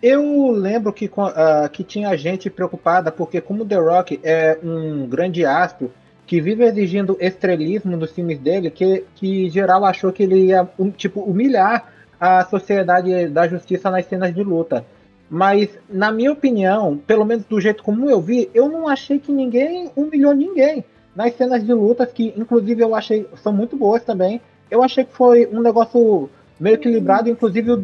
[0.02, 5.46] eu lembro que, ah, que tinha gente preocupada, porque como The Rock é um grande
[5.46, 5.92] astro
[6.32, 10.90] que vive exigindo estrelismo nos filmes dele, que, que geral achou que ele ia, um,
[10.90, 14.86] tipo, humilhar a Sociedade da Justiça nas cenas de luta.
[15.30, 19.30] Mas, na minha opinião, pelo menos do jeito como eu vi, eu não achei que
[19.30, 20.86] ninguém humilhou ninguém.
[21.14, 24.40] Nas cenas de lutas, que inclusive eu achei são muito boas também,
[24.70, 27.84] eu achei que foi um negócio meio equilibrado, inclusive, o-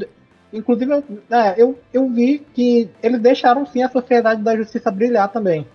[0.53, 1.03] inclusive eu-
[1.37, 5.67] é, eu, eu vi que eles deixaram sim a Sociedade da Justiça brilhar também.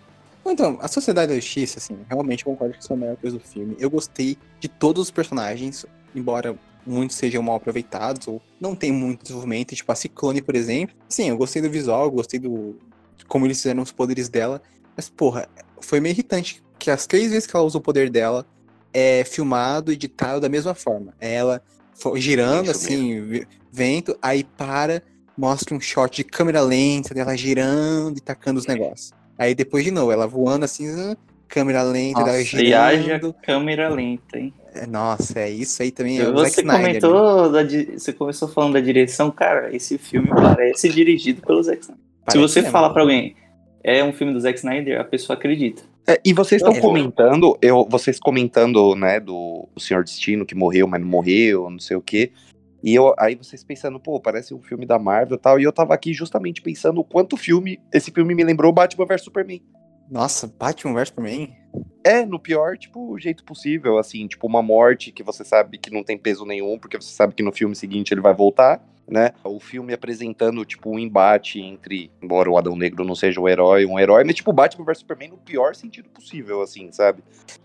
[0.44, 3.76] Então, a Sociedade da Justiça, assim, realmente concordo que é a melhor coisa do filme.
[3.78, 9.22] Eu gostei de todos os personagens, embora muitos sejam mal aproveitados ou não tem muito
[9.22, 10.96] desenvolvimento, tipo a Ciclone, por exemplo.
[11.08, 12.76] Sim, eu gostei do visual, eu gostei do
[13.28, 14.60] como eles fizeram os poderes dela,
[14.96, 15.48] mas porra,
[15.80, 18.44] foi meio irritante que as três vezes que ela usa o poder dela
[18.92, 21.14] é filmado e editado da mesma forma.
[21.20, 21.62] É ela
[22.16, 25.02] girando Isso assim, ve- vento, aí para,
[25.38, 29.12] mostra um shot de câmera lenta dela girando e tacando os negócios.
[29.38, 30.86] Aí depois de novo, ela voando assim,
[31.48, 33.34] câmera lenta, Nossa, e haja girando.
[33.42, 34.52] câmera lenta, hein?
[34.74, 36.18] É, Nossa, é isso aí também.
[36.18, 37.00] É o Zack Você Snyder, né?
[37.00, 37.62] comentou, da
[37.98, 42.02] você começou falando da direção, cara, esse filme parece dirigido pelo Zack Snyder.
[42.02, 42.72] Se Parece você mesmo.
[42.72, 43.34] falar pra alguém,
[43.84, 45.82] é um filme do Zack Snyder, a pessoa acredita.
[46.06, 46.80] É, e vocês estão É.
[46.80, 51.78] comentando, eu, vocês comentando, né, do, do Senhor Destino que morreu, mas não morreu, não
[51.78, 52.30] sei o quê.
[52.82, 55.60] E eu, aí vocês pensando, pô, parece um filme da Marvel e tal.
[55.60, 59.22] E eu tava aqui justamente pensando o quanto filme, esse filme me lembrou Batman vs
[59.22, 59.62] Superman.
[60.10, 61.56] Nossa, Batman vs Superman?
[62.04, 66.02] É, no pior, tipo, jeito possível, assim, tipo uma morte que você sabe que não
[66.02, 69.30] tem peso nenhum, porque você sabe que no filme seguinte ele vai voltar, né?
[69.44, 73.86] O filme apresentando, tipo, um embate entre, embora o Adão Negro não seja o herói,
[73.86, 77.22] um herói, mas, tipo, Batman vs Superman no pior sentido possível, assim, sabe?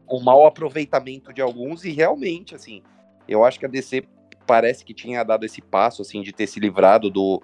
[0.08, 2.84] O mau aproveitamento de alguns e realmente, assim,
[3.28, 4.04] eu acho que a DC
[4.48, 7.42] parece que tinha dado esse passo, assim, de ter se livrado do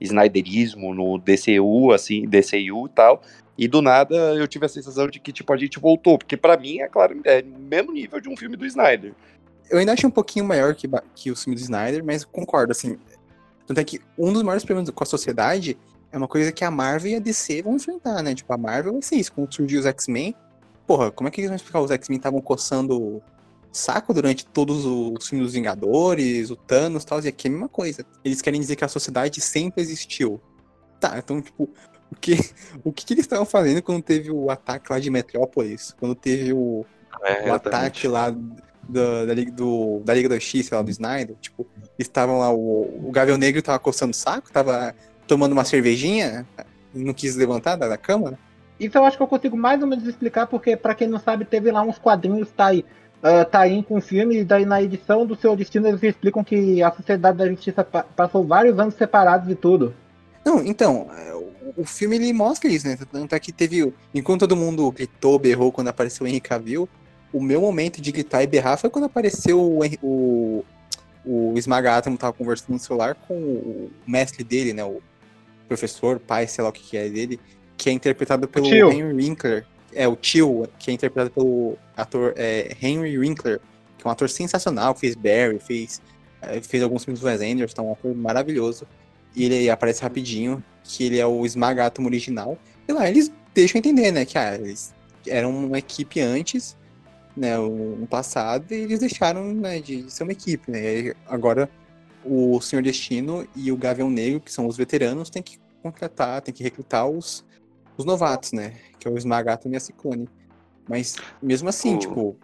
[0.00, 3.22] Snyderismo no DCU, assim, DCU e tal,
[3.58, 6.18] e do nada eu tive a sensação de que, tipo, a gente voltou.
[6.18, 9.14] Porque pra mim, é claro, é o mesmo nível de um filme do Snyder.
[9.70, 12.98] Eu ainda acho um pouquinho maior que, que o filme do Snyder, mas concordo, assim.
[13.66, 15.76] Tanto é que um dos maiores problemas com a sociedade
[16.12, 18.34] é uma coisa que a Marvel e a DC vão enfrentar, né?
[18.34, 19.32] Tipo, a Marvel vai ser isso.
[19.32, 20.34] Quando surgiu os X-Men,
[20.86, 21.80] porra, como é que eles vão explicar?
[21.80, 23.22] Os X-Men estavam coçando
[23.72, 27.52] saco durante todos os filmes dos Vingadores, o Thanos e tal, e aqui é a
[27.52, 28.04] mesma coisa.
[28.24, 30.40] Eles querem dizer que a sociedade sempre existiu.
[30.98, 31.68] Tá, então, tipo,
[32.10, 32.36] o que,
[32.84, 35.94] o que, que eles estavam fazendo quando teve o ataque lá de Metrópolis?
[35.98, 36.84] Quando teve o,
[37.22, 38.34] É, o ataque lá
[38.88, 41.66] da, da, Liga, do, da Liga da Justiça, lá do Snyder, tipo,
[41.98, 44.94] estavam lá, o, o Gavião Negro tava coçando o saco, tava
[45.26, 46.46] tomando uma cervejinha,
[46.94, 48.38] não quis levantar da, da cama,
[48.78, 51.44] Isso eu acho que eu consigo mais ou menos explicar, porque, pra quem não sabe,
[51.44, 52.84] teve lá uns quadrinhos, tá aí.
[53.50, 56.82] Tá aí com o filme, e daí na edição do seu destino eles explicam que
[56.82, 59.94] a Sociedade da Justiça pa- passou vários anos separados e tudo.
[60.44, 62.96] Não, então, é, o- filme ele mostra isso, né?
[63.10, 63.92] Tanto é que teve.
[64.14, 66.88] Enquanto todo mundo gritou, berrou quando apareceu o Henry Cavill,
[67.32, 70.64] o meu momento de gritar e berrar foi quando apareceu o, o,
[71.24, 74.84] o Esmagátomo tava conversando no celular com o mestre dele, né?
[74.84, 75.02] O
[75.66, 77.40] professor, pai, sei lá o que, que é dele,
[77.76, 78.66] que é interpretado pelo.
[78.92, 79.66] Henry Winkler.
[79.96, 83.60] É, o tio, que é interpretado pelo ator é, Henry Winkler,
[83.96, 86.02] que é um ator sensacional, fez Barry, fez,
[86.42, 88.86] é, fez alguns filmes do Wes Anderson, é um ator maravilhoso.
[89.34, 92.58] E ele aparece rapidinho, que ele é o Esmagátomo original.
[92.86, 94.94] E lá eles deixam entender, né, que ah, eles
[95.26, 96.76] eram uma equipe antes,
[97.34, 101.00] né, no passado, e eles deixaram, né, de ser uma equipe, né.
[101.00, 101.68] E agora
[102.24, 106.52] o Senhor Destino e o Gavião Negro, que são os veteranos, tem que contratar, tem
[106.52, 107.44] que recrutar os,
[107.96, 110.28] os novatos, né, que é o Esmagátomo e a Ciclone.
[110.88, 112.36] Mas mesmo assim, O- tipo,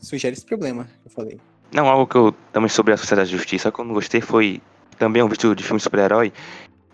[0.00, 1.40] sugere esse problema que eu falei.
[1.72, 4.60] Não, algo que eu também sobre a Sociedade da Justiça que eu não gostei foi
[4.98, 6.32] também um vídeo de filme de super-herói.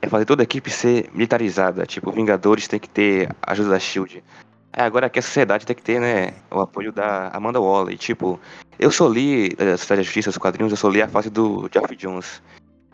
[0.03, 1.87] é fazer toda a equipe ser militarizada.
[1.87, 4.23] Tipo, Vingadores tem que ter a ajuda da SHIELD.
[4.71, 7.97] É, agora aqui a sociedade tem que ter, né, o apoio da Amanda Waller.
[7.97, 8.39] Tipo,
[8.79, 11.67] eu só li a Sociedade da Justiça, os quadrinhos, eu só li a fase do
[11.73, 12.43] Geoff Jones.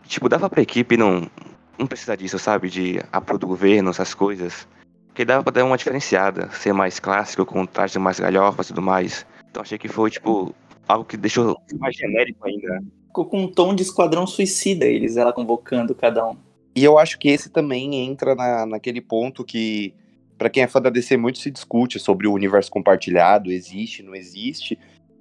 [0.07, 1.29] Tipo, dava pra equipe não,
[1.77, 2.69] não precisar disso, sabe?
[2.69, 4.65] De apoio do governo, essas coisas.
[5.13, 8.81] Porque dava pra dar uma diferenciada, ser mais clássico, com trajes mais galhofas e tudo
[8.81, 9.23] mais.
[9.47, 10.55] Então achei que foi, tipo,
[10.87, 12.81] algo que deixou mais genérico ainda.
[13.05, 16.35] Ficou com um tom de esquadrão suicida eles, ela convocando cada um.
[16.75, 19.93] E eu acho que esse também entra na, naquele ponto que,
[20.35, 24.15] pra quem é fã da DC, muito se discute sobre o universo compartilhado, existe, não
[24.15, 24.79] existe.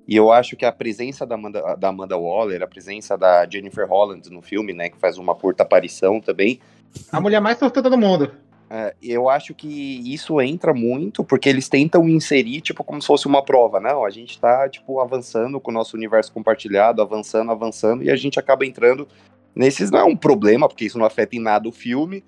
[0.09, 3.87] E eu acho que a presença da Amanda, da Amanda Waller, a presença da Jennifer
[3.87, 6.59] Holland no filme, né, que faz uma curta aparição também,
[7.11, 8.33] A mulher mais sortuda do mundo.
[8.75, 9.69] É, eu acho que
[10.11, 13.79] isso entra muito porque eles tentam inserir, tipo, como se fosse uma prova.
[13.79, 18.17] Não, a gente tá, tipo, avançando com o nosso universo compartilhado, avançando, avançando, e a
[18.17, 19.07] gente acaba entrando
[19.55, 19.91] nesses.
[19.91, 22.25] Não é um problema, porque isso não afeta em nada o filme,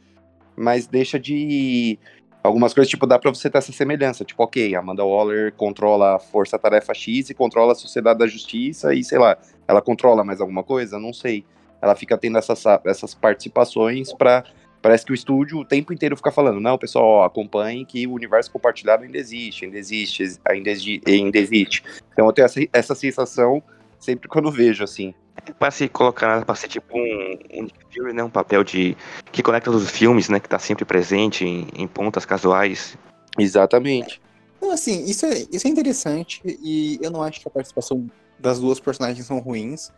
[0.54, 1.98] mas deixa de.
[2.42, 4.22] Algumas coisas, tipo, dá pra você ter essa semelhança.
[4.22, 8.92] Tipo, ok, Amanda Waller controla a Força Tarefa X e controla a Sociedade da Justiça,
[8.92, 10.98] e sei lá, ela controla mais alguma coisa?
[10.98, 11.42] Não sei.
[11.80, 14.44] Ela fica tendo essas, essas participações pra
[14.84, 18.12] Parece que o estúdio o tempo inteiro fica falando, não, pessoal, ó, acompanhem que o
[18.12, 21.82] universo compartilhado ainda existe, ainda existe, ainda existe, ainda existe.
[22.12, 23.62] Então eu tenho essa, essa sensação
[23.98, 25.14] sempre quando vejo, assim.
[25.58, 28.22] Pra se colocar, pra ser tipo um, um Fury, né?
[28.22, 28.94] Um papel de.
[29.32, 30.38] que conecta os filmes, né?
[30.38, 32.94] Que tá sempre presente em, em pontas casuais.
[33.38, 34.20] Exatamente.
[34.58, 38.06] Então, assim, isso é, isso é interessante e eu não acho que a participação
[38.38, 39.90] das duas personagens são ruins,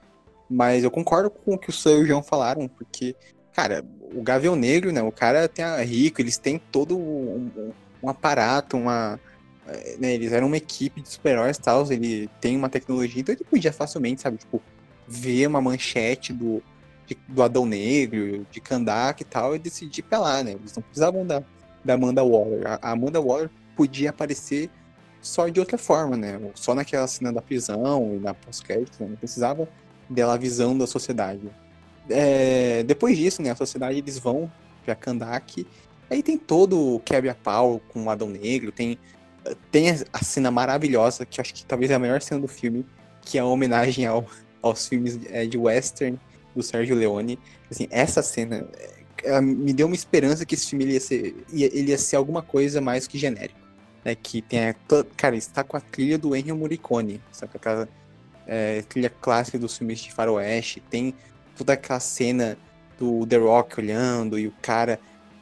[0.49, 3.16] mas eu concordo com o que o Sam e o João falaram, porque,
[3.57, 3.83] cara,
[4.14, 7.51] o Gavião Negro, né, o cara a, rico, eles têm todo um,
[8.03, 9.19] um- aparato, uma...
[9.66, 13.45] eh, né, eles eram uma equipe de super-heróis tal, ele tem uma tecnologia, então ele
[13.45, 14.62] podia facilmente, sabe, tipo,
[15.09, 16.62] ver uma manchete do,
[17.07, 21.27] de- do Adão Negro, de Kandak e tal, e decidir pelar, né, eles não precisavam
[21.27, 21.42] da,
[21.83, 22.62] da Amanda Waller.
[22.66, 24.69] A, Amanda Waller podia aparecer
[25.23, 26.38] só de outra forma, né?
[26.55, 29.09] Só naquela cena da prisão e na pós-crédito, né?
[29.09, 29.69] não precisava
[30.09, 31.40] dela avisando a sociedade.
[32.09, 34.51] É, depois disso, né, a sociedade eles vão
[34.85, 35.66] pra Kandak,
[36.09, 38.99] aí tem todo o quebra-pau com o Adão Negro, tem,
[39.73, 42.87] tem a- cena maravilhosa, que eu acho que talvez é a melhor cena do filme,
[43.23, 44.25] que é a homenagem ao,
[44.62, 46.19] aos filmes é, de western
[46.55, 47.38] do Sérgio Leone.
[47.71, 48.90] Assim, essa cena é,
[49.25, 52.42] ela me deu uma esperança que esse filme ia ser, ia- ele ia ser alguma
[52.42, 53.59] coisa mais que genérico.
[54.05, 54.75] Né, que tem a,
[55.16, 57.51] cara, está com a trilha do Ennio Morricone, sabe?
[57.57, 57.88] Aquela
[58.47, 61.12] é, trilha clássica dos filmes de faroeste, tem
[61.57, 62.57] toda aquela cena
[62.99, 64.99] do The Rock olhando e o cara,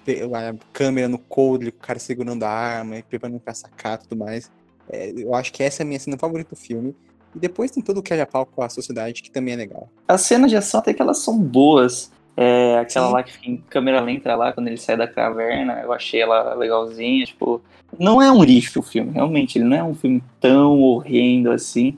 [0.06, 4.16] a câmera no coldre, o cara segurando a arma, e preparando pra sacar e tudo
[4.16, 4.50] mais.
[4.88, 6.94] É, eu acho que essa é a minha cena favorita do filme.
[7.34, 9.88] E depois tem todo o quebra-pau com a sociedade, que também é legal.
[10.06, 12.12] As cenas de ação até que elas são boas.
[12.36, 13.12] É, aquela Sim.
[13.12, 16.54] lá que fica em câmera lenta lá, quando ele sai da caverna, eu achei ela
[16.54, 17.62] legalzinha, tipo...
[17.96, 21.96] Não é um lixo o filme, realmente, ele não é um filme tão horrendo assim,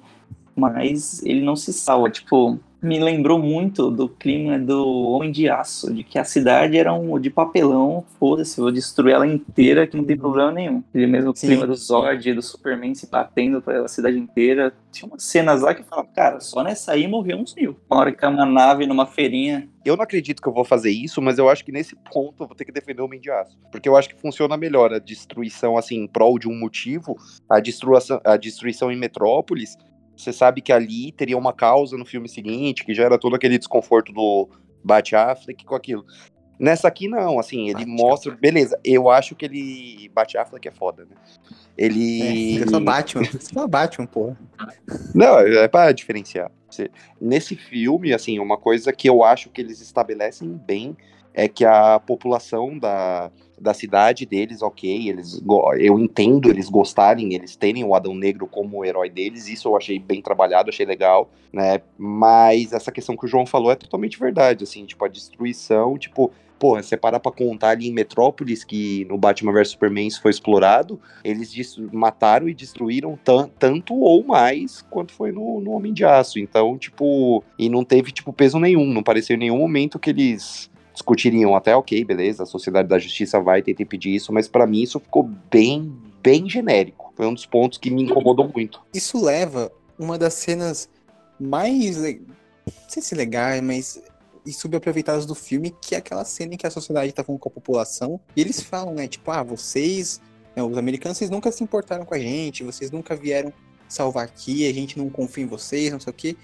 [0.56, 2.58] mas ele não se salva, tipo...
[2.82, 7.18] Me lembrou muito do clima do Homem de Aço, de que a cidade era um
[7.18, 10.84] de papelão, foda-se, vou destruir ela inteira que não tem problema nenhum.
[10.90, 11.48] Aquele mesmo Sim.
[11.48, 14.72] clima do Zod, do Superman se batendo pela cidade inteira.
[14.92, 17.76] Tinha umas cenas lá que eu falava, cara, só nessa aí morreu uns mil.
[17.90, 19.66] Uma hora que é uma nave numa feirinha.
[19.84, 22.46] Eu não acredito que eu vou fazer isso, mas eu acho que nesse ponto eu
[22.46, 23.58] vou ter que defender o Homem de Aço.
[23.72, 27.16] Porque eu acho que funciona melhor a destruição, assim, em prol de um motivo.
[27.48, 29.76] A destruição, a destruição em Metrópolis,
[30.16, 33.58] você sabe que ali teria uma causa no filme seguinte, que já era todo aquele
[33.58, 34.48] desconforto do
[34.82, 36.04] Bat Affleck com aquilo.
[36.58, 40.70] Nessa aqui não, assim, ele Bat mostra, beleza, eu acho que ele Bat Affleck é
[40.72, 41.16] foda, né?
[41.76, 44.38] Ele É, eu sou Batman, eu sou Batman, porra.
[45.14, 46.50] Não, é pra diferenciar.
[46.70, 50.96] Você- Nesse filme, assim, uma coisa que eu acho que eles estabelecem bem
[51.34, 55.42] é que a população da, da cidade deles, ok, eles
[55.78, 59.76] eu entendo eles gostarem, eles terem o Adão Negro como o herói deles, isso eu
[59.76, 61.80] achei bem trabalhado, achei legal, né?
[61.96, 66.30] Mas essa questão que o João falou é totalmente verdade, assim, tipo, a destruição, tipo,
[66.58, 70.30] Porra, você parar pra contar ali em Metrópolis, que no Batman vs Superman isso foi
[70.30, 76.04] explorado, eles mataram e destruíram tan- tanto ou mais quanto foi no, no Homem de
[76.04, 76.38] Aço.
[76.38, 78.86] Então, tipo, e não teve, tipo, peso nenhum.
[78.86, 83.38] Não pareceu em nenhum momento que eles discutiriam até, ok, beleza, a Sociedade da Justiça
[83.38, 87.12] vai ter que pedir isso, mas pra mim isso ficou bem, bem genérico.
[87.14, 88.82] Foi um dos pontos que me incomodou muito.
[88.94, 90.88] Isso leva uma das cenas
[91.38, 91.96] mais.
[91.98, 94.02] Não sei se legais, mas.
[94.44, 97.48] E subaproveitadas do filme, que é aquela cena em que a sociedade tá falando com
[97.48, 98.20] a população.
[98.36, 99.08] E eles falam, né?
[99.08, 100.20] Tipo, ah, vocês.
[100.54, 103.52] né, os americanos, vocês nunca se importaram com a gente, vocês nunca vieram
[103.88, 106.36] salvar aqui, a gente não confia em vocês, não sei o quê.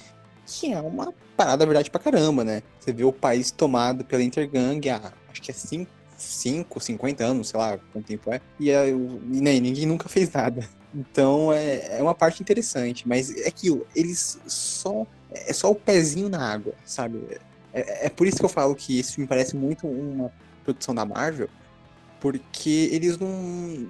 [0.45, 2.63] Que é uma parada verdade pra caramba, né?
[2.79, 7.49] Você vê o país tomado pela Intergang há acho que é 5, 5 50 anos,
[7.49, 8.41] sei lá quanto tempo é.
[8.61, 10.69] E, o- e, né, ninguém nunca fez nada.
[10.95, 15.07] Então é, é uma parte interessante, mas é aquilo, eles só.
[15.31, 17.19] É só o pezinho na água, sabe?
[17.73, 20.31] É, é por isso que eu falo que esse filme parece muito uma
[20.65, 21.49] produção da Marvel,
[22.21, 23.29] porque eles não,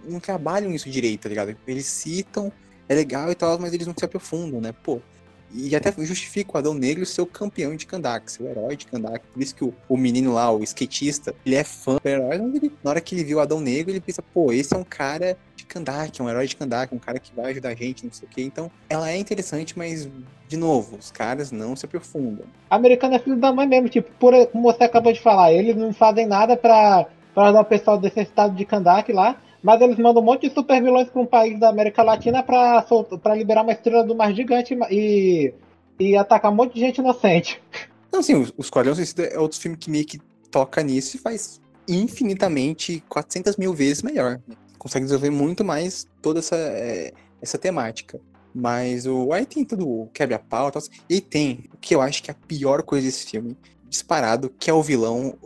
[0.08, 1.56] não trabalham isso direito, tá ligado?
[1.66, 2.50] Eles citam,
[2.88, 4.72] é legal e tal, mas eles não se aprofundam, né?
[4.72, 5.00] Pô.
[5.54, 8.86] E até justifica o Adão Negro ser o campeão de Kandak, ser o herói de
[8.86, 9.24] Kandak.
[9.32, 12.72] Por isso que o, o menino lá, o skatista, ele é fã do herói, ele-
[12.82, 15.36] na hora que ele viu o Adão Negro, ele pensa, pô, esse é um cara
[15.54, 18.12] de Kandak, é um herói de Kandak, um cara que vai ajudar a gente, não
[18.12, 18.42] sei o quê.
[18.42, 20.08] Então, ela é interessante, mas,
[20.48, 22.46] de novo, os caras não se aprofundam.
[22.70, 25.92] Americano é filho da mãe mesmo, tipo, por, como você acabou de falar, eles não
[25.92, 30.22] fazem nada pra, pra ajudar o pessoal desse estado de Kandak lá, mas eles mandam
[30.22, 32.84] um monte de super vilões pra um país da América Latina pra
[33.36, 35.54] liberar uma estrela do mar gigante e,
[35.98, 37.62] e atacar um monte de gente inocente.
[38.12, 40.18] Não, assim, o Esquadrão Suicida é outro filme que meio que
[40.50, 44.40] toca nisso e faz infinitamente 400 mil vezes melhor.
[44.78, 48.20] Consegue desenvolver muito mais toda essa, é, essa temática.
[48.54, 50.82] Mas o aí tem tudo quebra-pau e tal.
[51.08, 53.56] E tem o que eu acho que é a pior coisa desse filme,
[53.88, 55.38] disparado, que é o vilão,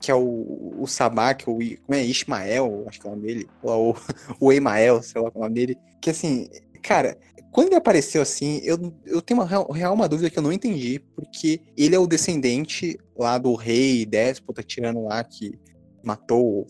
[0.00, 2.02] que é o, o Sabak, o I- como é?
[2.04, 3.48] Ismael, acho que é o nome dele.
[3.62, 3.96] Ou o,
[4.40, 5.78] o Emael, sei lá é o nome dele.
[6.00, 6.48] Que assim,
[6.82, 7.18] cara,
[7.52, 11.00] quando ele apareceu assim, eu, eu tenho uma real, uma dúvida que eu não entendi,
[11.14, 15.58] porque ele é o descendente lá do rei déspota tirano lá que
[16.02, 16.66] matou o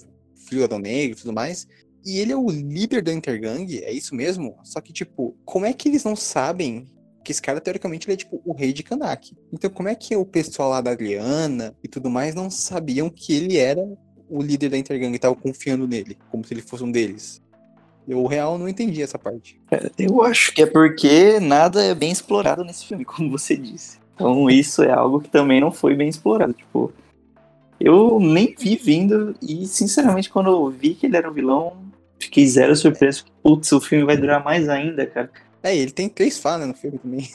[0.49, 1.69] filho do Negro e tudo mais.
[2.05, 4.57] E ele é o líder da Intergang, é isso mesmo?
[4.65, 6.87] Só que, tipo, como é que eles não sabem
[7.31, 9.33] que esse cara, teoricamente, ele é, tipo, o rei de Kandak?
[9.53, 13.33] Então, como é que o pessoal lá da Adriana e tudo mais não sabiam que
[13.33, 13.81] ele era
[14.29, 17.41] o líder da Intergang e tava confiando nele, como se ele fosse um deles?
[18.09, 19.61] Eu, real, não entendi essa parte.
[19.97, 24.01] Eu acho que é porque nada é bem explorado nesse filme, como você disse.
[24.15, 26.53] Então isso é algo que também não foi bem explorado.
[26.53, 26.93] Tipo,
[27.79, 31.77] eu nem vi vindo e, sinceramente, quando eu vi que ele era um vilão,
[32.19, 33.25] fiquei zero surpreso.
[33.43, 35.31] Putz, o filme vai durar mais ainda, cara.
[35.63, 37.29] É, ele tem três falas no filme também.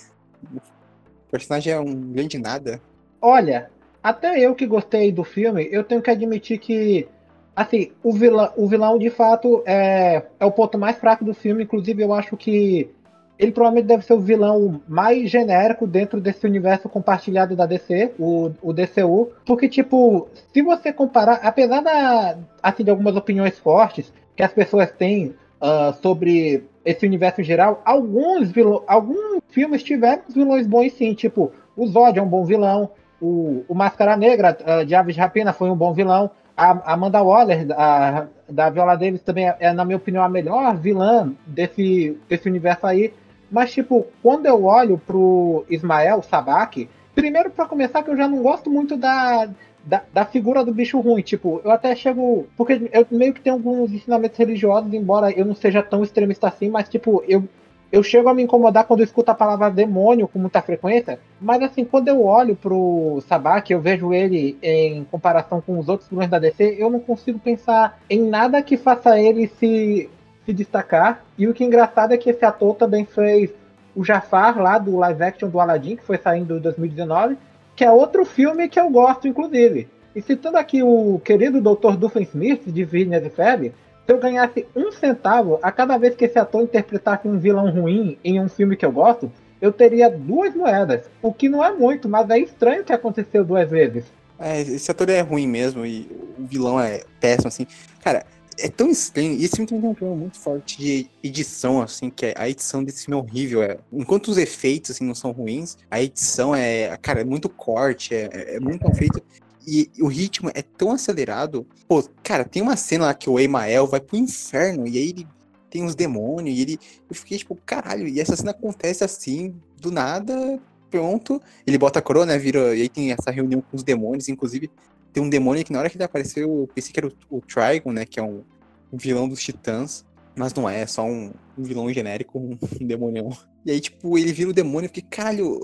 [0.53, 2.81] O personagem é um grande nada.
[3.21, 3.69] Olha,
[4.01, 7.07] até eu que gostei do filme, eu tenho que admitir que,
[7.55, 11.63] assim, o vilão, o vilão de fato é, é o ponto mais fraco do filme.
[11.63, 12.89] Inclusive, eu acho que
[13.38, 18.51] ele provavelmente deve ser o vilão mais genérico dentro desse universo compartilhado da DC, o,
[18.61, 19.31] o DCU.
[19.45, 24.91] Porque, tipo, se você comparar, apesar da, assim, de algumas opiniões fortes que as pessoas
[24.91, 25.35] têm
[25.65, 31.88] ah, sobre esse universo geral, alguns, vilão, alguns filmes tiveram vilões bons sim, tipo, o
[31.88, 35.71] Zod é um bom vilão, o, o Máscara Negra ah, de Aves de Rapina foi
[35.71, 39.97] um bom vilão, a Amanda Waller, a, da Viola Davis, também é, é, na minha
[39.97, 43.12] opinião, a melhor vilã desse, desse universo aí.
[43.51, 48.43] Mas, tipo, quando eu olho pro Ismael Sabak, primeiro pra começar que eu já não
[48.43, 49.49] gosto muito da,
[49.85, 51.21] da, da figura do bicho ruim.
[51.21, 52.47] Tipo, eu até chego.
[52.57, 56.69] Porque eu meio que tenho alguns ensinamentos religiosos, embora eu não seja tão extremista assim,
[56.69, 57.43] mas, tipo, eu,
[57.91, 61.19] eu chego a me incomodar quando eu escuto a palavra demônio com muita frequência.
[61.39, 66.09] Mas, assim, quando eu olho pro Sabak, eu vejo ele em comparação com os outros
[66.09, 70.09] vilões da DC, eu não consigo pensar em nada que faça ele se,
[70.45, 71.23] se destacar.
[71.37, 73.51] E o que é engraçado é que esse ator também fez
[73.95, 77.37] o Jafar lá do live action do Aladdin, que foi saindo em 2019
[77.75, 79.88] que é outro filme que eu gosto, inclusive.
[80.15, 81.97] E citando aqui o querido Dr.
[81.97, 83.73] Doofenshmirtz, de Phineas e Ferb,
[84.05, 88.17] se eu ganhasse um centavo a cada vez que esse ator interpretasse um vilão ruim
[88.23, 91.09] em um filme que eu gosto, eu teria duas moedas.
[91.21, 94.05] O que não é muito, mas é estranho que aconteceu duas vezes.
[94.39, 96.07] É, esse ator é ruim mesmo e
[96.38, 97.65] o vilão é péssimo, assim.
[98.01, 98.25] Cara,
[98.59, 99.33] é tão estranho.
[99.33, 102.83] E esse filme tem um problema muito forte de edição, assim, que é, a edição
[102.83, 103.63] desse filme é horrível.
[103.63, 108.13] É, enquanto os efeitos, assim, não são ruins, a edição é, cara, é muito corte,
[108.13, 109.21] é, é muito mal feito.
[109.67, 111.65] E o ritmo é tão acelerado.
[111.87, 115.27] Pô, cara, tem uma cena lá que o Emael vai pro inferno e aí ele
[115.69, 116.79] tem uns demônios e ele.
[117.09, 121.41] Eu fiquei tipo, caralho, e essa cena acontece assim, do nada, pronto.
[121.65, 122.37] Ele bota a coroa, né?
[122.37, 122.75] Vira.
[122.75, 124.69] E aí tem essa reunião com os demônios, inclusive.
[125.15, 127.39] Tem um demônio que na hora que ele apareceu, eu pensei que era o, o
[127.39, 128.06] Trigon, né?
[128.06, 128.43] Que é um,
[128.91, 130.06] vilão dos titãs.
[130.36, 133.30] Mas não é, é só um, um vilão genérico, um, demonião.
[133.66, 135.57] E aí, tipo, ele vira o demônio e fiquei, caralho.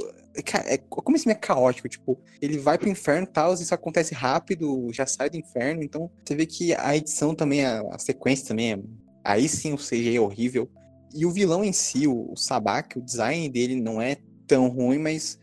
[0.46, 4.14] Cara, é, como esse é caótico, tipo, ele vai pro inferno e tal, isso acontece
[4.14, 8.48] rápido, já sai do inferno, então você vê que a edição também, a, a sequência
[8.48, 8.80] também é.
[9.22, 10.72] Aí sim o CGI é horrível.
[11.14, 14.16] E o vilão em si, o, o Sabak, o design dele não é
[14.48, 15.38] tão ruim, mas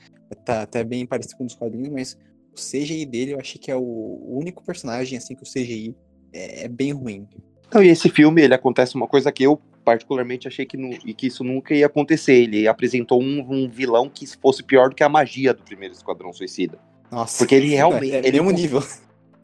[0.46, 2.16] tá até bem parecido com os quadrinhos, mas
[2.58, 5.94] CGI dele eu achei que é o, único personagem assim que o CGI
[6.32, 7.26] é, é bem ruim.
[7.66, 11.26] Então, e esse filme, ele acontece uma coisa que eu particularmente achei que, e que
[11.26, 12.34] isso nunca ia acontecer.
[12.34, 16.32] Ele apresentou um, um vilão que fosse pior do que a magia do primeiro Esquadrão
[16.32, 16.78] Suicida.
[17.10, 17.38] Nossa.
[17.38, 18.82] Porque ele realmente- É, é ele- mesmo nível.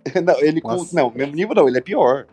[0.24, 0.94] não, ele Nossa.
[0.94, 2.26] não, mesmo nível não, ele é pior.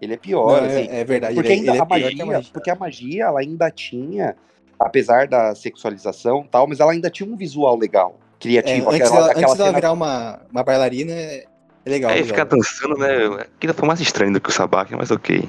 [0.00, 0.88] Ele é pior, Não, assim.
[0.88, 1.34] é, é verdade.
[1.34, 2.50] Porque ele, ainda ele é a magia, a magia.
[2.52, 4.34] porque a magia ela ainda tinha,
[4.78, 9.00] apesar da sexualização e tal, mas ela ainda tinha um visual legal, É, criativo, antes
[9.00, 11.44] aquela, dela, aquela antes dela virar uma, uma bailarina, é
[11.84, 12.10] é legal.
[12.10, 12.28] Aí legal.
[12.28, 13.42] ficar dançando, né?
[13.56, 15.48] Aquilo foi mais estranho do que o Sabak, mas ok.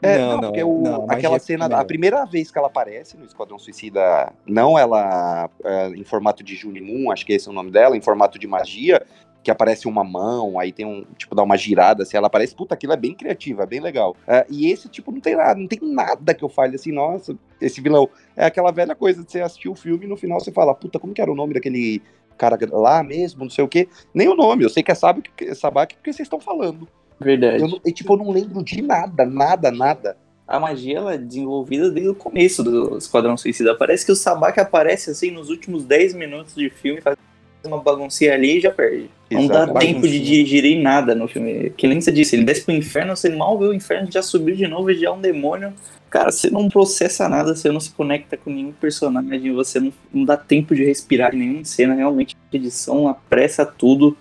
[0.00, 3.16] É, Não, não, porque o- não, aquela cena, é a primeira vez que ela aparece
[3.16, 7.50] no Esquadrão Suicida, não ela é, em formato de Junie Moon, acho que esse é
[7.50, 9.04] o nome dela, em formato de magia,
[9.42, 12.74] que aparece uma mão, aí tem um, tipo, dá uma girada, assim, ela aparece, puta,
[12.74, 14.16] aquilo é bem criativo, é bem legal.
[14.26, 17.36] É, e esse, tipo, não tem nada, não tem nada que eu fale assim, nossa,
[17.60, 18.08] esse vilão.
[18.36, 20.98] É aquela velha coisa de você assistir o filme e no final você fala, puta,
[20.98, 22.02] como que era o nome daquele
[22.38, 23.88] cara lá mesmo, não sei o quê.
[24.14, 26.88] Nem o nome, eu sei que é Sabak, Sabak porque vocês estão falando.
[27.20, 27.62] Verdade.
[27.62, 30.16] Eu, e, tipo, eu não lembro de nada, nada, nada.
[30.46, 33.76] A magia ela é desenvolvida desde o começo do Esquadrão Suicida.
[33.76, 37.16] Parece que o Sabak aparece assim nos últimos 10 minutos de filme, faz
[37.64, 39.10] uma baguncinha ali e já perde.
[39.30, 39.78] Não dá Exato.
[39.78, 40.44] tempo de Baguncinha.
[40.44, 41.70] digerir nada no filme.
[41.76, 44.56] Que nem você disse, ele desce pro inferno, você mal vê o inferno, já subiu
[44.56, 45.74] de novo e já é um demônio.
[46.10, 50.24] Cara, você não processa nada, você não se conecta com nenhum personagem, você não, não
[50.24, 51.94] dá tempo de respirar em nenhuma cena.
[51.94, 54.16] Realmente, a edição apressa tudo.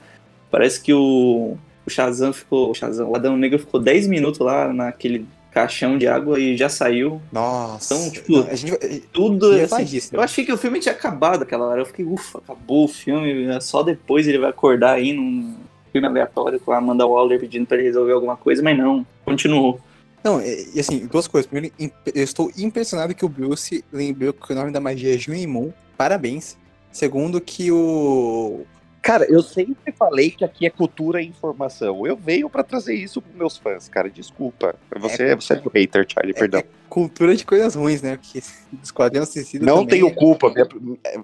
[0.52, 2.72] Parece que o, o Shazam ficou.
[2.72, 5.26] O Shazam, o Adão Negro ficou 10 minutos lá naquele
[5.58, 7.22] caixão de água e já saiu.
[7.32, 7.96] Nossa.
[7.96, 10.02] Então, tipo, a gente, Tudo ia assim, né?
[10.12, 11.82] Eu achei que o filme tinha acabado aquela hora.
[11.82, 13.46] Eu fiquei, ufa, acabou o filme.
[13.46, 15.56] é Só depois ele vai acordar aí num
[15.92, 19.80] filme aleatório com a Amanda Waller pedindo pra ele resolver alguma coisa, mas não, continuou.
[20.24, 21.48] Não, e e assim, duas coisas.
[21.50, 25.18] Primeiro, im- eu estou impressionado que o Bruce lembrou que o nome da magia é
[25.18, 25.70] Juimon.
[25.98, 26.58] Parabéns.
[26.92, 28.66] Segundo, que o.
[29.02, 32.06] Cara, eu sempre falei que aqui é cultura e informação.
[32.06, 34.10] Eu venho pra trazer isso pros meus fãs, cara.
[34.10, 34.76] Desculpa.
[35.00, 36.60] Você, você é um hater, Charlie, perdão.
[36.60, 38.18] é cultura de coisas ruins, né?
[38.18, 38.42] Porque
[38.84, 40.52] Esquadrão Suicida não também tenho é- culpa.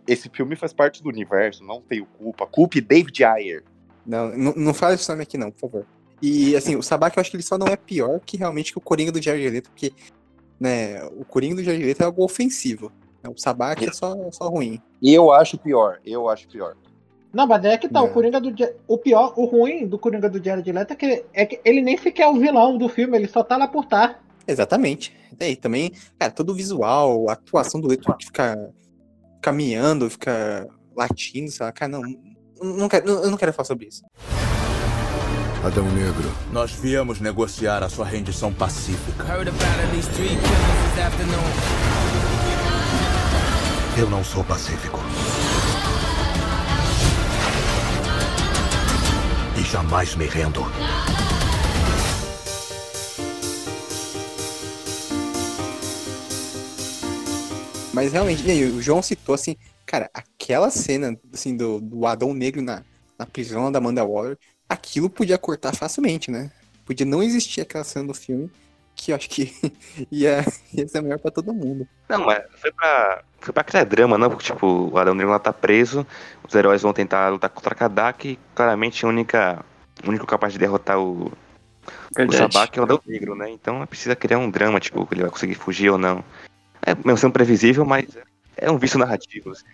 [0.07, 1.63] Esse filme faz parte do universo.
[1.65, 2.45] Não tenho culpa.
[2.47, 3.63] Culpe David Ayer.
[4.05, 5.85] Não, não, não fala esse nome aqui não, por favor.
[6.25, 8.77] E assim, o Sabak eu acho que ele só não é pior que realmente que
[8.77, 9.91] o Coringa do Jared Leto, porque
[10.57, 12.89] né, o Coringa do Jared Leto é algo ofensivo.
[13.21, 13.29] né?
[13.29, 14.81] O Sabak é só, só ruim.
[15.01, 15.99] E eu acho pior.
[16.05, 16.77] Eu acho pior.
[17.33, 18.07] Não, mas é que tá, Não.
[18.07, 18.53] o Coringa do
[18.87, 21.97] o pior, o ruim do Coringa do Jared Leto é que, é que ele nem
[21.97, 24.17] sequer é o vilão do filme, ele só tá lá por tá.
[24.47, 25.13] Exatamente.
[25.37, 28.71] Daí também, cara, todo o visual, a atuação do Leto que fica
[29.41, 32.01] caminhando, fica latindo, sei lá, cara, não,
[32.61, 34.03] não, não quero, não- eu não quero falar sobre isso.
[35.63, 39.23] Adão Negro, Nós viemos negociar a sua rendição pacífica.
[43.97, 44.99] Eu não sou pacífico.
[49.57, 50.61] E jamais me rendo.
[57.93, 59.55] Mas realmente, e aí, o João citou assim,
[59.85, 62.83] cara, aquela cena assim, do, do Adão Negro na,
[63.17, 64.37] na prisão da Amanda Waller,
[64.73, 66.51] aquilo podia cortar facilmente, né?
[66.85, 68.51] Podia não existir aquela cena do filme,
[68.95, 69.53] que eu acho que
[70.11, 71.87] ia, ia ser melhor pra todo mundo.
[72.09, 74.29] Não, mas foi pra, foi pra criar drama, não?
[74.29, 76.05] Porque, tipo, o Adão Negro lá tá preso,
[76.47, 79.65] os heróis vão tentar lutar contra Kadak, e claramente a única,
[80.05, 81.31] o único capaz de derrotar o, o
[82.15, 82.53] Verdade.
[82.53, 83.49] Sabak é o Adão Negro, né?
[83.49, 86.23] Então precisa criar um drama, tipo, que ele vai conseguir fugir ou não.
[86.85, 88.05] É mesmo sendo previsível, mas
[88.57, 89.51] é um vício narrativo.
[89.51, 89.65] Assim.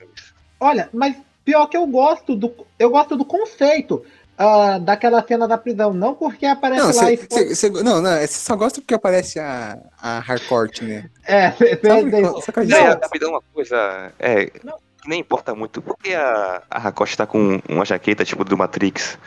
[0.60, 4.06] Olha, mas pior que eu gosto do eu gosto do conceito
[4.41, 8.01] ah, daquela cena da prisão, não porque aparece Não, lá cê, e cê- cê- não,
[8.01, 11.09] não, você só gosta porque aparece a, a Harcourt, né?
[11.25, 13.23] é, cê- cê- Só por- cê- só por causa Não, disso.
[13.23, 14.13] é, uma coisa.
[14.17, 15.81] É, que nem importa muito.
[15.81, 19.17] Por que a, a Rakosh tá com uma jaqueta tipo do Matrix?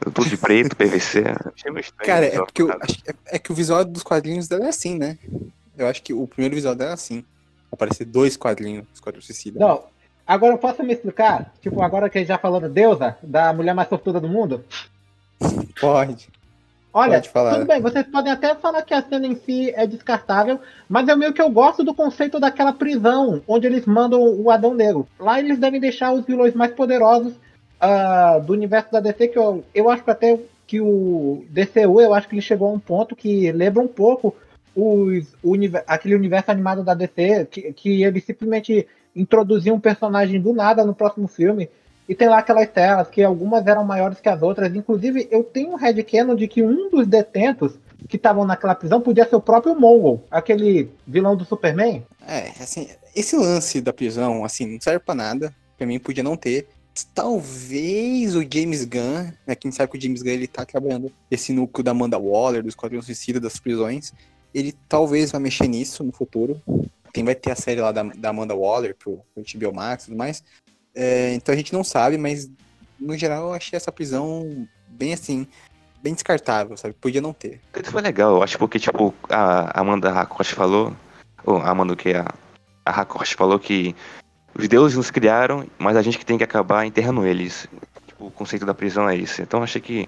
[0.00, 1.22] Tudo de preto, PVC.
[1.54, 2.06] Achei meio estranho.
[2.06, 2.76] Cara, é porque eu, é,
[3.26, 5.16] é que o visual dos quadrinhos dela é assim, né?
[5.78, 7.24] Eu acho que o primeiro visual dela é assim.
[7.72, 9.58] Aparecer dois quadrinhos, os quadrinhos suicida.
[9.60, 9.84] Não,
[10.26, 11.52] agora eu posso me explicar?
[11.60, 14.64] Tipo, agora que já falou da deusa, da mulher mais sortuda do mundo?
[15.80, 16.28] Pode.
[16.92, 17.54] Olha, Pode falar.
[17.56, 20.58] tudo bem, vocês podem até falar que a cena em si é descartável,
[20.88, 24.72] mas é meio que eu gosto do conceito daquela prisão, onde eles mandam o Adão
[24.72, 25.06] Negro.
[25.20, 27.34] Lá eles devem deixar os vilões mais poderosos
[27.78, 32.14] ah, do universo da DC, que eu, eu acho que até que o DCU, eu
[32.14, 34.34] acho que ele chegou a um ponto que lembra um pouco
[34.74, 40.52] os, univer- aquele universo animado da DC, que, que ele simplesmente introduzia um personagem do
[40.52, 41.68] nada no próximo filme.
[42.08, 44.72] E tem lá aquelas telas que algumas eram maiores que as outras.
[44.74, 47.72] Inclusive, eu tenho um headcanon de que um dos detentos
[48.08, 52.04] que estavam naquela prisão podia ser o próprio Mongol, aquele vilão do Superman.
[52.24, 55.52] É, assim, esse lance da prisão, assim, não serve pra nada.
[55.76, 56.68] Pra mim, podia não ter.
[57.14, 59.54] Talvez o James Gunn, né?
[59.54, 62.74] Quem sabe que o James Gunn ele tá trabalhando esse núcleo da Amanda Waller, dos
[62.74, 64.12] quadrinhos suicida, das prisões.
[64.54, 66.60] Ele talvez vai mexer nisso no futuro.
[67.16, 70.06] Tem, vai ter a série lá da, da Amanda Waller pro, pro HBO Max e
[70.08, 70.44] tudo mais.
[70.94, 72.50] É, então a gente não sabe, mas
[73.00, 75.46] no geral eu achei essa prisão bem assim.
[76.02, 76.92] bem descartável, sabe?
[76.92, 77.58] Podia não ter.
[77.74, 80.94] Isso foi legal, eu acho, porque, tipo, a Amanda Racoste falou,
[81.42, 82.12] ou a Amanda que?
[82.12, 82.26] A,
[82.84, 83.96] a Racoste falou que
[84.54, 87.66] os deuses nos criaram, mas a gente que tem que acabar enterrando eles.
[88.08, 89.40] Tipo, o conceito da prisão é isso.
[89.40, 90.06] Então eu achei que.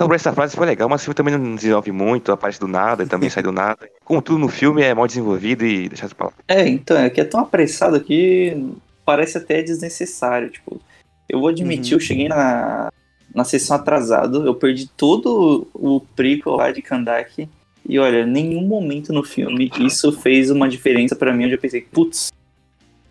[0.00, 3.04] Sobre essa frase foi legal, mas o filme também não desenvolve muito, aparece do nada
[3.04, 3.86] também sai do nada.
[4.02, 6.32] Como tudo no filme é mal desenvolvido e deixado pra lá.
[6.48, 8.56] É, então, é que é tão apressado que
[9.04, 10.48] parece até desnecessário.
[10.48, 10.80] Tipo,
[11.28, 11.96] eu vou admitir, Uhum.
[11.98, 12.90] eu cheguei na,
[13.34, 17.46] na sessão atrasado, eu perdi todo o prequel lá de Kandak.
[17.86, 21.82] E olha, nenhum momento no filme isso fez uma diferença pra mim, onde eu pensei,
[21.82, 22.32] putz,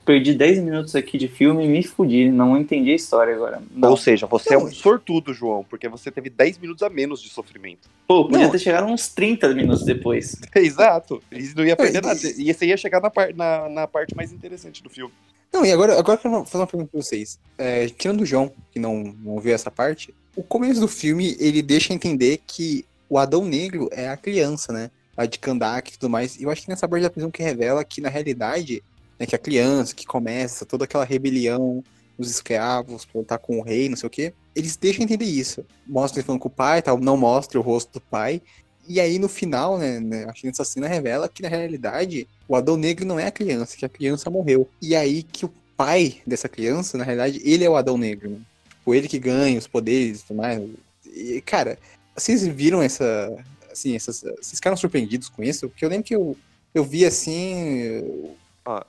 [0.10, 3.62] perdi 10 minutos aqui de filme e me fudi, não entendi a história agora.
[3.72, 3.92] Não.
[3.92, 4.66] Ou seja, você é Não.
[4.66, 7.88] um sortudo, João, porque você teve 10 minutos a menos de sofrimento.
[8.08, 8.50] Pô, podia Não.
[8.50, 10.36] ter chegado uns 30 minutos depois.
[10.56, 11.22] Exato.
[11.32, 12.20] Eles não ia perder e- nada.
[12.24, 15.14] E você ia chegar na, par- na, na parte mais interessante do filme.
[15.54, 17.38] Não, e agora, agora eu quero fazer uma pergunta pra vocês.
[17.56, 21.62] É, tirando o João, que não, não viu essa parte, o começo do filme, ele
[21.62, 24.90] deixa entender que o Adão Negro é a criança, né?
[25.16, 26.36] A de Kandak e tudo mais.
[26.40, 28.82] E eu acho que nessa parte da prisão que revela que, na realidade,
[29.20, 31.84] né, que a criança que começa toda aquela rebelião
[32.18, 35.66] dos escravos por estar com o rei, não sei o quê, eles deixam entender isso.
[35.88, 38.42] Mostra ele falando com o pai, tal, não mostra o rosto do pai.
[38.88, 42.76] E aí, no final, né, né, que nessa cena revela que, na realidade, o Adão
[42.76, 44.68] Negro não é a criança, que a criança morreu.
[44.82, 48.40] E aí que o pai dessa criança, na realidade, ele é o Adão Negro, né?
[48.90, 50.62] Tipo, ele que ganha os poderes e tudo mais.
[51.06, 51.78] E, cara,
[52.16, 53.32] vocês viram essa.
[53.72, 55.70] Assim, essas, vocês ficaram surpreendidos com isso?
[55.70, 56.36] Porque eu lembro que eu,
[56.74, 58.04] eu vi assim.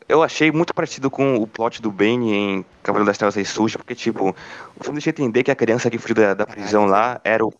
[0.08, 3.94] Eu achei muito parecido com o plot do Bane em Cavaleiro das Trevas Ressurge, porque,
[3.94, 4.36] tipo,
[4.76, 7.52] o filme deixa entender que a criança que fugiu da, da prisão lá era o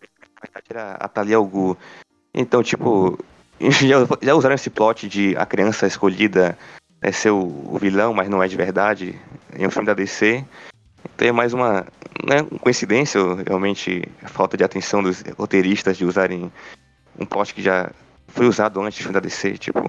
[0.69, 1.77] era a Talia al Ghul.
[2.33, 3.17] Então, tipo,
[3.59, 6.57] já, já usaram esse plot de a criança escolhida
[7.01, 9.19] é ser o, o vilão, mas não é de verdade,
[9.57, 10.45] em um filme da DC.
[11.03, 11.85] Então é mais uma,
[12.23, 16.51] né, coincidência, realmente falta de atenção dos roteiristas de usarem
[17.19, 17.91] um plot que já
[18.27, 19.79] foi usado antes do filme da DC, tipo,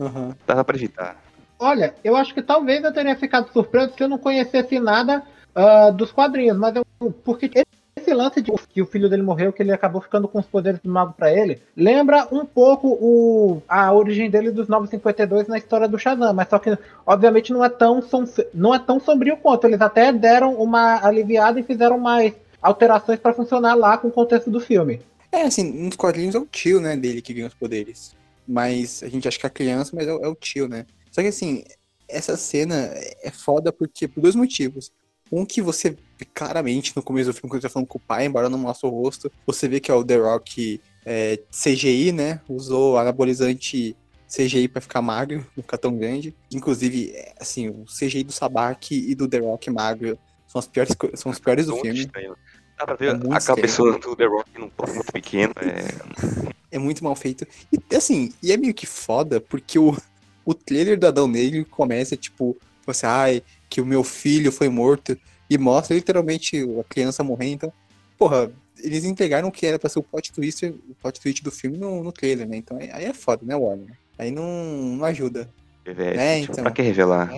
[0.00, 0.34] Aham.
[0.46, 1.27] dá pra acreditar.
[1.58, 5.22] Olha, eu acho que talvez eu teria ficado surpreso se eu não conhecesse nada
[5.54, 6.84] ah, dos quadrinhos, mas eu,
[7.24, 7.50] porque
[7.96, 10.80] esse lance de que o filho dele morreu, que ele acabou ficando com os poderes
[10.80, 15.88] do mago pra ele, lembra um pouco o, a origem dele dos 952 na história
[15.88, 19.66] do Shazam, mas só que obviamente não é tão som- não é tão sombrio quanto.
[19.66, 22.32] Eles até deram uma aliviada e fizeram mais
[22.62, 25.00] alterações pra funcionar lá com o contexto do filme.
[25.32, 28.14] É, assim, nos quadrinhos é o tio, né, dele que ganha os poderes.
[28.46, 30.86] Mas a gente acha que é a criança, mas é, é o tio, né?
[31.18, 31.64] Só que assim,
[32.08, 34.92] essa cena é foda porque por dois motivos.
[35.32, 35.96] Um que você
[36.32, 38.86] claramente no começo do filme, quando ele tá falando com o pai, embora não mostre
[38.86, 42.40] o rosto, você vê que é o The Rock é, CGI, né?
[42.48, 43.96] Usou anabolizante
[44.28, 46.36] CGI pra ficar magro, não ficar tão grande.
[46.52, 50.16] Inclusive, é, assim, o CGI do Sabak e do The Rock magro
[50.46, 51.98] são as piores, são os piores do filme.
[51.98, 52.36] estranho.
[52.78, 55.52] Dá pra É ver muito a cabeça do The Rock num corpo muito pequeno.
[55.56, 56.76] É...
[56.76, 57.44] é muito mal feito.
[57.72, 59.96] E assim, e é meio que foda, porque o,
[60.48, 65.18] o trailer do Adão Negro começa, tipo, você, ai, que o meu filho foi morto,
[65.50, 67.54] e mostra literalmente a criança morrendo.
[67.56, 67.72] Então,
[68.16, 71.50] porra, eles entregaram o que era pra ser o plot twist, o plot twist do
[71.50, 72.56] filme no, no trailer, né?
[72.56, 73.96] Então aí é foda, né, Warner?
[74.18, 74.44] Aí não,
[74.96, 75.48] não ajuda.
[75.84, 76.64] É, tipo, então.
[76.64, 77.30] Pra que revelar?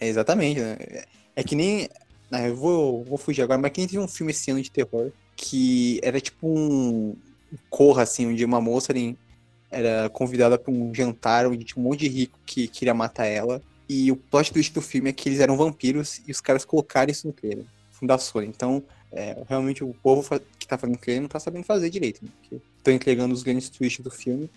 [0.00, 0.76] É exatamente, né?
[0.80, 1.04] É-
[1.36, 1.88] É que nem.
[2.30, 4.70] Ah, eu vou, vou fugir agora, mas que nem teve um filme esse ano de
[4.70, 7.16] terror que era tipo um
[7.50, 8.92] um corra, assim, onde uma moça
[9.70, 13.62] era, convidada pra um jantar onde tinha um monte de rico que queria matar ela.
[13.88, 17.10] E o plot twist do filme é que eles eram vampiros e os caras colocaram
[17.10, 17.64] isso no trailer.
[17.90, 18.42] Fundação.
[18.42, 20.22] Então, é, realmente o povo
[20.58, 22.30] que tá fazendo trailer não tá sabendo fazer direito, né?
[22.40, 24.50] Porque estão entregando os grandes twists do filme.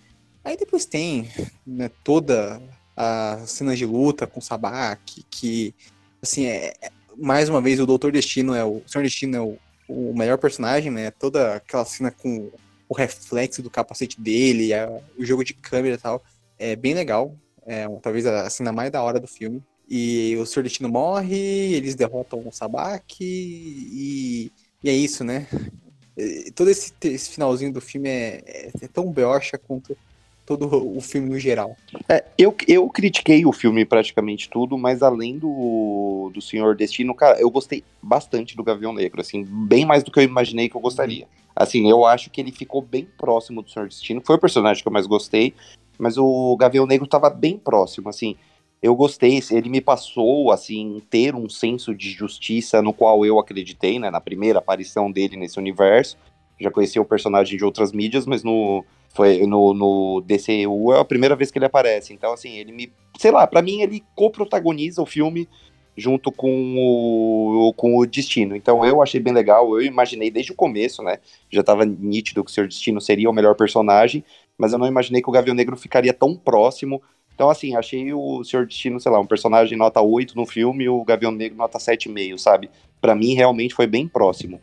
[0.44, 1.28] Aí depois tem
[1.66, 2.60] né, toda
[2.96, 5.74] a cena de luta com o Sabak, que,
[6.20, 9.40] assim, é, é- mais uma vez o Doutor Destino é o, o Senhor Destino é
[9.40, 9.58] o,
[9.88, 11.10] o melhor personagem, né?
[11.10, 12.50] Toda aquela cena com
[12.92, 16.22] o reflexo do capacete dele, a- o jogo de câmera e tal,
[16.58, 17.34] é bem legal.
[17.64, 19.62] É talvez a cena mais da hora do filme.
[19.88, 21.36] E o Senhor Destino morre,
[21.74, 24.52] eles derrotam o Sabak e,
[24.84, 25.46] e é isso, né?
[26.16, 29.96] E todo esse, esse finalzinho do filme é, é, é tão broxa quanto
[30.44, 31.76] todo o filme no geral.
[32.08, 37.40] É, eu, eu critiquei o filme praticamente tudo, mas além do, do Senhor Destino, cara,
[37.40, 40.80] eu gostei bastante do Gavião Negro, assim, bem mais do que eu imaginei que eu
[40.80, 41.26] gostaria.
[41.54, 44.88] Assim, eu acho que ele ficou bem próximo do Senhor Destino, foi o personagem que
[44.88, 45.54] eu mais gostei,
[45.98, 48.36] mas o Gavião Negro tava bem próximo, assim,
[48.82, 54.00] eu gostei, ele me passou, assim, ter um senso de justiça no qual eu acreditei,
[54.00, 56.18] né, na primeira aparição dele nesse universo,
[56.58, 58.84] já conhecia o personagem de outras mídias, mas no,
[59.14, 62.12] foi no, no DCU é a primeira vez que ele aparece.
[62.12, 62.92] Então, assim, ele me.
[63.18, 65.48] Sei lá, pra mim ele co-protagoniza o filme
[65.96, 68.56] junto com o, com o Destino.
[68.56, 71.18] Então eu achei bem legal, eu imaginei desde o começo, né?
[71.50, 74.24] Já tava nítido que o Senhor Destino seria o melhor personagem,
[74.56, 77.02] mas eu não imaginei que o Gavião Negro ficaria tão próximo.
[77.34, 80.88] Então, assim, achei o Senhor Destino, sei lá, um personagem nota 8 no filme e
[80.88, 82.70] o Gavião Negro nota 7,5, sabe?
[83.00, 84.60] Pra mim, realmente foi bem próximo.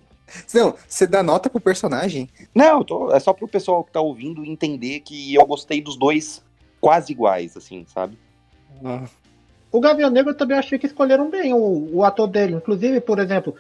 [0.53, 2.30] Não, você dá nota pro personagem?
[2.53, 6.43] Não, tô- é só pro pessoal que tá ouvindo entender que eu gostei dos dois
[6.82, 8.17] quase iguais, assim, sabe?
[8.84, 9.05] Ah,
[9.71, 12.55] O Gavião Negro eu também achei que escolheram bem o, o ator dele.
[12.55, 13.55] Inclusive, por exemplo,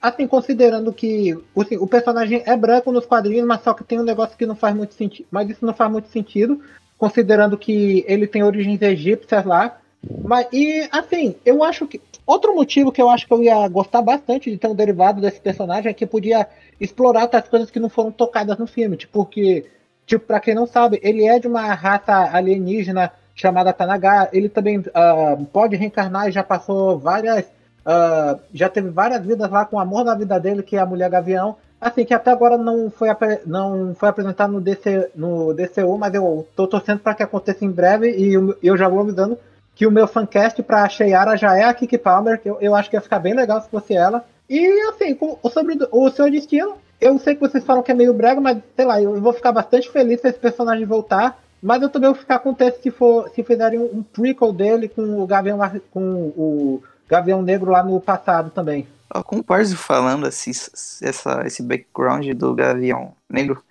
[0.00, 3.98] assim, considerando que o, assim, o personagem é branco nos quadrinhos, mas só que tem
[3.98, 5.26] um negócio que não faz muito sentido.
[5.30, 6.60] Mas isso não faz muito sentido,
[6.96, 9.79] considerando que ele tem origens egípcias lá.
[10.24, 12.00] Mas, e assim, eu acho que.
[12.26, 15.40] Outro motivo que eu acho que eu ia gostar bastante de ter um derivado desse
[15.40, 16.46] personagem é que podia
[16.80, 18.96] explorar outras coisas que não foram tocadas no filme.
[18.96, 19.66] Tipo, porque,
[20.06, 24.28] tipo, pra quem não sabe, ele é de uma raça alienígena chamada Tanagar.
[24.32, 27.46] Ele também ah, pode reencarnar e já passou várias.
[27.84, 30.86] ah, já teve várias vidas lá com o amor da vida dele, que é a
[30.86, 31.56] Mulher Gavião.
[31.80, 33.08] Assim, que até agora não foi,
[33.46, 37.70] não foi apresentado no, DC, no DCU, mas eu tô torcendo para que aconteça em
[37.70, 39.38] breve e eu já vou avisando
[39.80, 42.90] que o meu fancast pra Sheyara já é a Kiki Palmer, que eu, eu acho
[42.90, 44.26] que ia ficar bem legal se fosse ela.
[44.46, 48.12] E assim, com, sobre o seu destino, eu sei que vocês falam que é meio
[48.12, 51.42] brega, mas sei lá, eu vou ficar bastante feliz se esse personagem voltar.
[51.62, 55.26] Mas eu também vou ficar contente se for se fizerem um, prequel dele com o
[55.26, 55.58] Gavião
[55.90, 56.02] com
[56.36, 58.86] o Gavião Negro lá no passado também.
[59.24, 63.64] Com o Parzo falando assim, essa, esse background do Gavião Negro,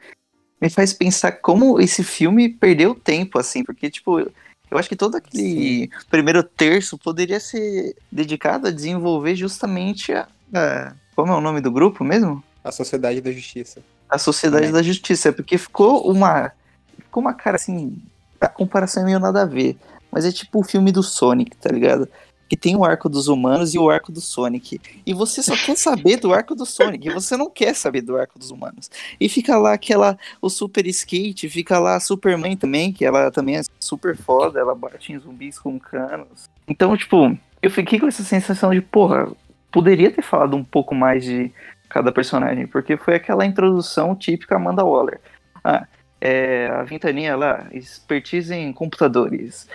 [0.60, 4.28] me faz pensar como esse filme perdeu tempo, assim, porque, tipo,
[4.72, 10.28] eu acho que todo aquele primeiro terço poderia ser dedicado a desenvolver justamente a.
[10.54, 12.44] a- como é o nome do grupo mesmo?
[12.64, 13.82] a Sociedade da Justiça.
[14.10, 14.72] A Sociedade É.
[14.72, 16.52] da Justiça, porque ficou uma.
[16.98, 17.98] Ficou uma cara assim.
[18.40, 19.78] A comparação é meio nada a ver.
[20.12, 22.08] Mas é tipo o filme do Sonic, tá ligado?
[22.50, 24.82] Que tem o arco dos humanos e o arco do Sonic.
[25.06, 27.10] E você só quer saber do arco do Sonic.
[27.12, 28.90] Você não quer saber do arco dos humanos.
[29.20, 30.18] E fica lá aquela.
[30.42, 34.74] O Super Skate, fica lá a Superman também, que ela também é super foda, ela
[34.74, 36.50] bate em zumbis com canos.
[36.68, 39.32] Então, tipo, eu fiquei com essa sensação de, porra,
[39.72, 41.52] poderia ter falado um pouco mais de
[41.88, 45.20] cada personagem, porque foi aquela introdução típica Amanda Waller.
[45.64, 45.88] Ah,
[46.22, 49.68] é, a Ventaninha lá, expertise em computadores.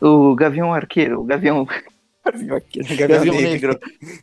[0.00, 1.66] O Gavião Arqueiro, o Gavião.
[2.96, 3.78] Gavião Negro.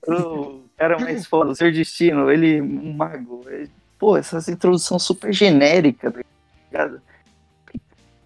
[0.07, 3.43] O cara mais foda, o Ser Destino, ele um mago.
[3.49, 3.65] É,
[3.97, 6.19] Pô, essas introduções super genéricas, tá
[6.71, 7.01] ligado?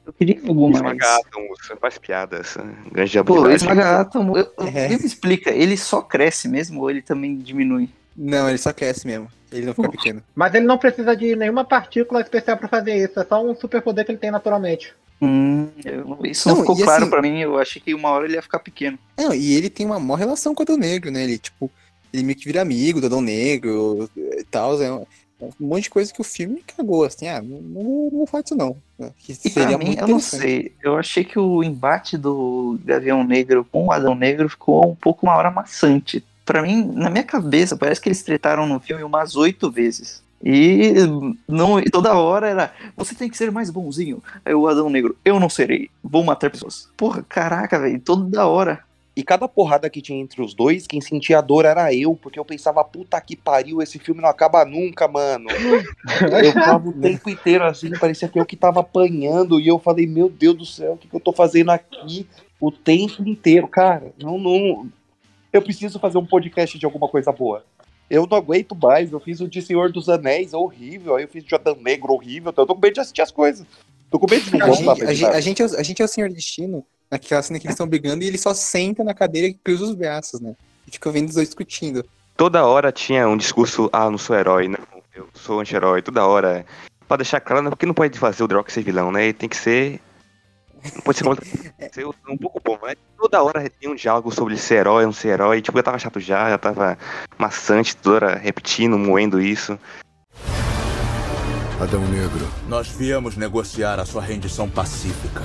[0.05, 0.97] Eu queria alguma mais.
[0.97, 2.57] Esmaga faz piadas.
[2.91, 4.89] Grande Pô, esmaga átomo, eu- É.
[4.89, 7.87] me explica, ele só cresce mesmo ou ele também diminui?
[8.17, 9.27] Não, ele só cresce mesmo.
[9.51, 10.23] Ele não fica pequeno.
[10.35, 14.03] Mas ele não precisa de nenhuma partícula especial pra fazer isso, é só um superpoder
[14.05, 14.93] que ele tem naturalmente.
[15.21, 15.67] Hum,
[16.23, 17.39] isso não, Não, ficou claro assim- pra mim.
[17.39, 18.97] Eu achei que uma hora ele ia ficar pequeno.
[19.17, 21.23] Não, e ele tem uma maior relação com o Adão Negro, né?
[21.23, 21.69] Ele, tipo,
[22.13, 24.81] ele meio que vira amigo do Adão Negro e tal.
[24.81, 25.05] É um,
[25.41, 27.27] é um monte de coisa que o filme cagou, assim.
[27.27, 28.77] Ah, não, não, falar isso não.
[28.97, 29.11] né?
[29.19, 30.71] Que seria mim, eu não sei.
[30.81, 35.25] Eu achei que o embate do Gavião Negro com o Adão Negro ficou um pouco
[35.25, 36.23] uma hora maçante.
[36.45, 40.23] Pra mim, na minha cabeça, parece que eles tretaram no filme umas oito vezes.
[40.43, 40.93] E
[41.47, 44.23] não, e toda hora era, você tem que ser mais bonzinho.
[44.45, 46.89] Aí o Adão Negro, eu não serei, vou matar pessoas.
[46.95, 48.83] Porra, caraca, velho, toda hora.
[49.19, 52.39] E cada porrada que tinha entre os dois, quem sentia a dor era eu, porque
[52.39, 55.49] eu pensava, puta que pariu, esse filme não acaba nunca, mano.
[56.41, 60.07] Eu tava o tempo inteiro assim, parecia que eu que tava apanhando, e eu falei,
[60.07, 62.25] meu Deus do céu, o que, que eu tô fazendo aqui
[62.61, 63.67] o tempo inteiro?
[63.67, 64.89] Cara, não, não.
[65.51, 67.65] Eu preciso fazer um podcast de alguma coisa boa.
[68.09, 71.43] Eu não aguento mais, eu fiz o de Senhor dos Anéis, horrível, aí eu fiz
[71.43, 73.65] de Adão Negro, horrível, então eu tô com medo de assistir as coisas.
[74.09, 75.79] Tô com medo de não A voltar gente, pra a, gente, a, gente é, o-
[75.79, 78.53] a gente é o Senhor Destino, naquela cena que eles estão brigando, e ele só
[78.53, 80.55] senta na cadeira e cruza os braços, né?
[80.87, 82.03] E fica vendo os dois discutindo.
[82.35, 84.79] Toda hora tinha um discurso, ah, não sou herói, não,
[85.13, 86.65] eu sou anti-herói, toda hora.
[87.07, 89.25] Pra deixar claro, né, porque não pode fazer o The Rock ser vilão, né?
[89.25, 89.99] Ele tem que ser.
[90.95, 91.45] Não pode ser, contra-
[91.91, 95.29] ser um pouco bom, mas toda hora tinha um diálogo sobre ser herói, não ser
[95.29, 95.61] herói.
[95.61, 96.97] Tipo, já tava chato já, já tava
[97.37, 99.77] maçante, toda hora repetindo, moendo isso.
[101.81, 102.45] Adão Negro.
[102.67, 105.41] Nós viemos negociar a sua rendição pacífica.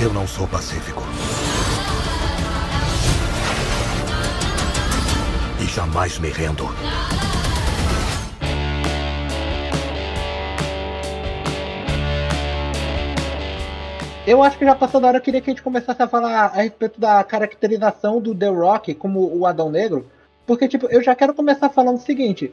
[0.00, 1.02] Eu não sou pacífico.
[5.60, 6.68] E jamais me rendo.
[14.26, 16.46] Eu acho que já passou da hora, eu queria que a gente começasse a falar
[16.46, 20.10] a respeito da caracterização do The Rock como o Adão Negro,
[20.44, 22.52] porque, tipo, eu já quero começar falando o seguinte,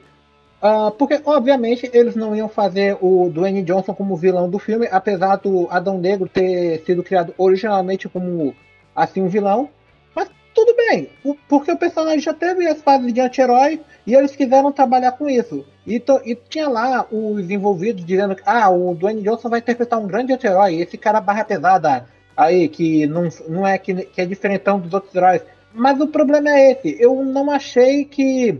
[0.61, 5.35] Ah, porque, obviamente, eles não iam fazer o Dwayne Johnson como vilão do filme, apesar
[5.37, 8.55] do Adão Negro ter sido criado originalmente como
[8.95, 9.69] assim um vilão.
[10.65, 11.09] Tudo bem,
[11.49, 15.65] porque o personagem já teve as fases de anti-herói e eles quiseram trabalhar com isso.
[15.85, 19.99] E, to- e tinha lá os envolvidos dizendo que ah, o Dwayne Johnson vai interpretar
[19.99, 22.07] um grande anti-herói, esse cara barra pesada
[22.37, 25.41] aí, que não, não é que, que é diferentão dos outros heróis.
[25.73, 28.57] Mas o problema é esse, eu não achei que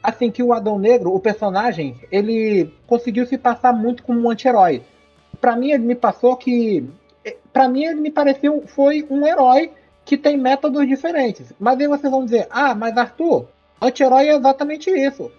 [0.00, 4.82] assim que o Adão Negro, o personagem, ele conseguiu se passar muito como um anti-herói.
[5.40, 6.88] Pra mim ele me passou que
[7.52, 9.72] Pra mim ele me pareceu foi um herói
[10.10, 11.52] que tem métodos diferentes.
[11.60, 13.46] Mas aí vocês vão dizer: "Ah, mas Arthur,
[13.80, 15.30] anti-herói é exatamente isso".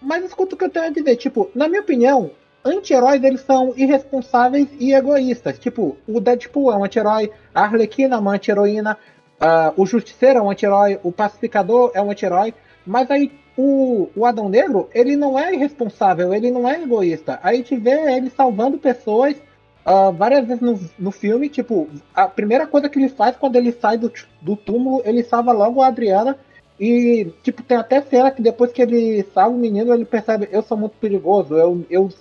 [0.00, 2.30] Mas escuta o que eu tenho a dizer, tipo, na minha opinião,
[2.64, 5.58] anti-heróis eles são irresponsáveis e egoístas.
[5.58, 8.96] Tipo, o Deadpool é um anti-herói, a Arlequina é uma anti-heroína,
[9.38, 12.54] ah, o Justiceiro é um anti-herói, o Pacificador é um anti-herói,
[12.86, 17.38] mas aí o, o Adão Negro, ele não é irresponsável, ele não é egoísta.
[17.42, 19.36] Aí gente vê ele salvando pessoas
[19.84, 23.70] ah, várias vezes no, no filme, tipo, a primeira coisa que ele faz quando ele
[23.70, 24.10] sai do,
[24.40, 26.38] do túmulo, ele salva logo a Adriana.
[26.80, 30.62] E, tipo, tem até cena que depois que ele salva o menino, ele percebe, eu
[30.62, 32.12] sou muito perigoso, eu, eu,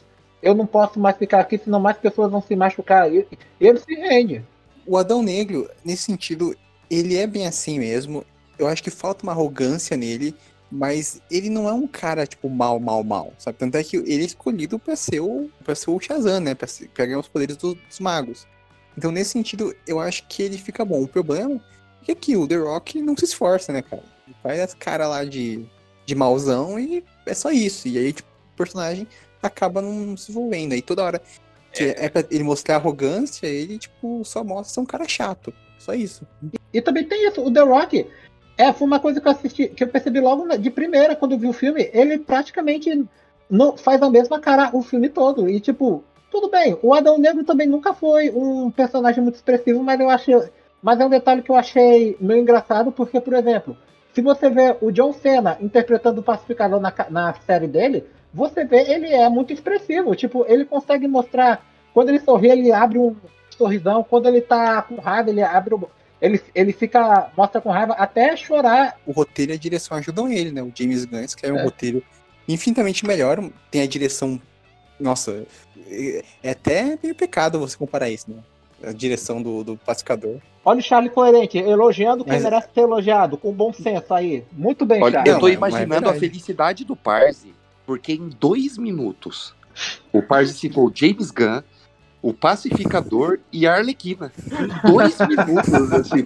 [0.41, 3.11] eu não posso mais ficar aqui, senão mais pessoas vão se machucar.
[3.11, 3.25] E,
[3.59, 4.43] e ele se rende.
[4.85, 6.55] O Adão Negro, nesse sentido,
[6.89, 8.25] ele é bem assim mesmo.
[8.59, 10.35] Eu acho que falta uma arrogância nele,
[10.75, 13.57] mas ele não é um cara, tipo, mal, mal, mal, sabe?
[13.59, 16.55] Tanto é que ele é escolhido pra ser o, pra ser o Shazam, né?
[16.55, 18.47] Pra, ser, pra ganhar os poderes do- dos magos.
[18.97, 21.03] Então, nesse sentido, eu acho que ele fica bom.
[21.03, 21.55] O problema
[22.01, 24.03] é que aqui, o The Rock não se esforça, né, cara?
[24.27, 25.63] Ele faz as cara lá de,
[26.05, 27.87] de mauzão e é só isso.
[27.87, 29.07] E aí, tipo, o personagem
[29.41, 30.73] acaba não se envolvendo.
[30.73, 31.21] Aí toda hora
[31.71, 35.53] que é, pra ele mostrar arrogância, ele, tipo, só mostra ser um cara chato.
[35.79, 36.25] Só isso.
[36.71, 38.07] E também tem isso, o The Rock.
[38.57, 41.39] É, foi uma coisa que eu assisti, que eu percebi logo de primeira quando eu
[41.39, 41.89] vi o filme.
[41.93, 43.05] Ele praticamente
[43.49, 45.49] não faz a mesma cara o filme todo.
[45.49, 46.77] E tipo, tudo bem.
[46.81, 50.35] O Adão Negro também nunca foi um personagem muito expressivo, mas eu achei.
[50.81, 53.77] Mas é um detalhe que eu achei meio engraçado, porque, por exemplo,
[54.13, 58.81] se você vê o John Cena interpretando o pacificador na, na série dele, você vê
[58.91, 60.15] ele é muito expressivo.
[60.15, 61.65] Tipo, ele consegue mostrar.
[61.93, 63.15] Quando ele sorri, ele abre um
[63.51, 64.03] sorrisão.
[64.03, 65.87] Quando ele tá com raiva, ele abre o.
[66.21, 67.31] Ele, ele fica.
[67.35, 68.97] mostra com raiva até chorar.
[69.05, 70.61] O roteiro e a direção ajudam ele, né?
[70.63, 71.61] O James Gunn escreve É.
[71.61, 72.01] um roteiro
[72.47, 73.43] infinitamente melhor.
[73.69, 74.41] Tem a direção.
[74.99, 75.45] Nossa,
[75.89, 78.37] é é até meio pecado você comparar isso, né?
[78.85, 80.37] A direção do, do pacificador.
[80.65, 84.45] Olha o Charlie coerente, elogiando quem Mas- merece ser elogiado, com bom senso aí.
[84.51, 85.33] Muito bem, Olha, Charlie.
[85.33, 87.53] eu tô é imaginando a felicidade do Parse,
[87.85, 89.53] porque em dois minutos
[90.11, 91.61] o Parse citou James Gunn,
[92.23, 94.31] o Pacificador e a Arlequina.
[94.47, 96.25] Em dois minutos, assim.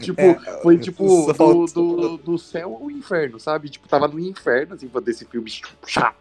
[0.00, 3.68] Tipo, É, foi tipo do, do, do céu ao inferno, sabe?
[3.68, 5.52] Tipo, tava no inferno, assim, desse filme
[5.86, 6.16] chato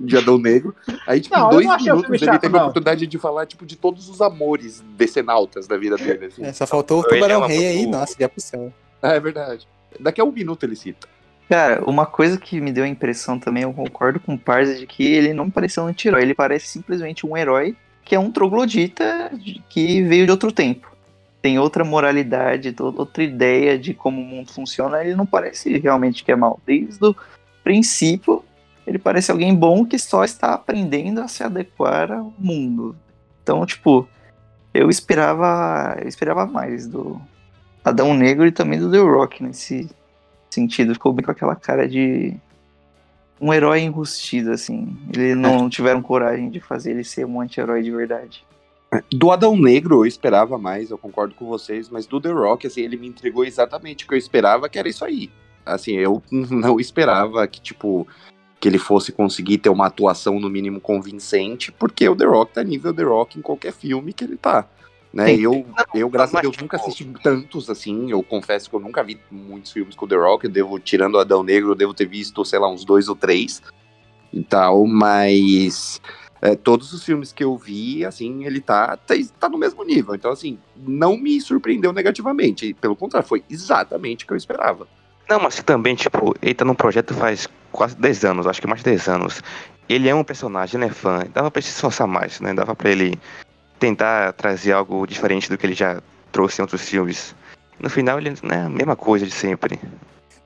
[0.00, 0.74] de Adão Negro.
[1.06, 4.22] Aí, tipo, Não, dois minutos ele teve a oportunidade de falar, tipo, de todos os
[4.22, 6.42] amores decenautas da vida dele, assim.
[6.42, 8.72] É, só faltou o é Tubarão Rei aí, nossa, já pro céu.
[9.02, 9.68] Ah, é verdade.
[10.00, 11.06] Daqui a um minuto ele cita.
[11.50, 14.86] Cara, uma coisa que me deu a impressão também, eu concordo com o Parza, de
[14.86, 17.76] que ele não parece um anti-herói, ele parece simplesmente um herói
[18.06, 19.32] que é um troglodita
[19.68, 20.96] que veio de outro tempo.
[21.42, 26.30] Tem outra moralidade, outra ideia de como o mundo funciona, ele não parece realmente que
[26.30, 26.60] é mal.
[26.64, 27.16] Desde o
[27.64, 28.44] princípio,
[28.86, 32.94] ele parece alguém bom que só está aprendendo a se adequar ao mundo.
[33.42, 34.08] Então, tipo,
[34.72, 37.20] eu esperava, eu esperava mais do
[37.84, 39.90] Adão Negro e também do The Rock nesse
[40.48, 40.94] sentido.
[40.94, 42.36] Ficou bem com aquela cara de
[43.40, 44.96] um herói enrustido, assim.
[45.12, 48.44] Eles não tiveram coragem de fazer ele ser um anti-herói de verdade.
[49.12, 52.82] Do Adão Negro eu esperava mais, eu concordo com vocês, mas do The Rock, assim,
[52.82, 55.30] ele me entregou exatamente o que eu esperava, que era isso aí.
[55.64, 58.06] Assim, eu não esperava que, tipo,
[58.60, 62.62] que ele fosse conseguir ter uma atuação no mínimo convincente, porque o The Rock tá
[62.62, 64.66] nível The Rock em qualquer filme que ele tá.
[65.16, 65.28] Né?
[65.28, 65.40] Sim.
[65.40, 69.02] Eu, eu, graças a Deus, tipo, nunca assisti tantos, assim, eu confesso que eu nunca
[69.02, 71.94] vi muitos filmes com o The Rock, eu devo, tirando o Adão Negro, eu devo
[71.94, 73.62] ter visto, sei lá, uns dois ou três
[74.30, 76.02] e tal, mas
[76.42, 80.14] é, todos os filmes que eu vi, assim, ele tá, tá, tá no mesmo nível.
[80.14, 82.74] Então, assim, não me surpreendeu negativamente.
[82.74, 84.86] Pelo contrário, foi exatamente o que eu esperava.
[85.30, 88.80] Não, mas também, tipo, ele tá num projeto faz quase 10 anos, acho que mais
[88.80, 89.42] de 10 anos.
[89.88, 91.26] Ele é um personagem, ele é fã.
[91.32, 92.52] Dava pra ele se esforçar mais, né?
[92.52, 93.18] Dava pra ele
[93.78, 96.02] tentar trazer algo diferente do que ele já
[96.32, 97.34] trouxe em outros filmes.
[97.78, 99.78] No final, ele é a mesma coisa de sempre.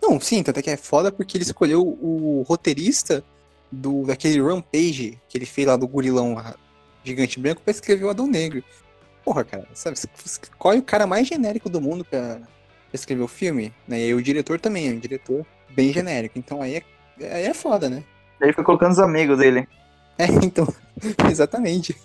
[0.02, 3.24] Não, sim, tanto é que é foda porque ele escolheu o roteirista
[3.70, 6.54] do, daquele Rampage que ele fez lá do gorilão lá,
[7.04, 8.64] gigante branco pra escrever o Adão Negro.
[9.24, 9.96] Porra, cara, sabe?
[10.58, 12.40] Qual é o cara mais genérico do mundo pra
[12.92, 13.72] escrever o filme?
[13.86, 14.00] Né?
[14.00, 16.38] E aí o diretor também, é um diretor bem genérico.
[16.38, 18.02] Então aí é, aí é foda, né?
[18.40, 19.68] Ele foi colocando os amigos dele.
[20.18, 20.68] É, então,
[21.30, 21.96] exatamente.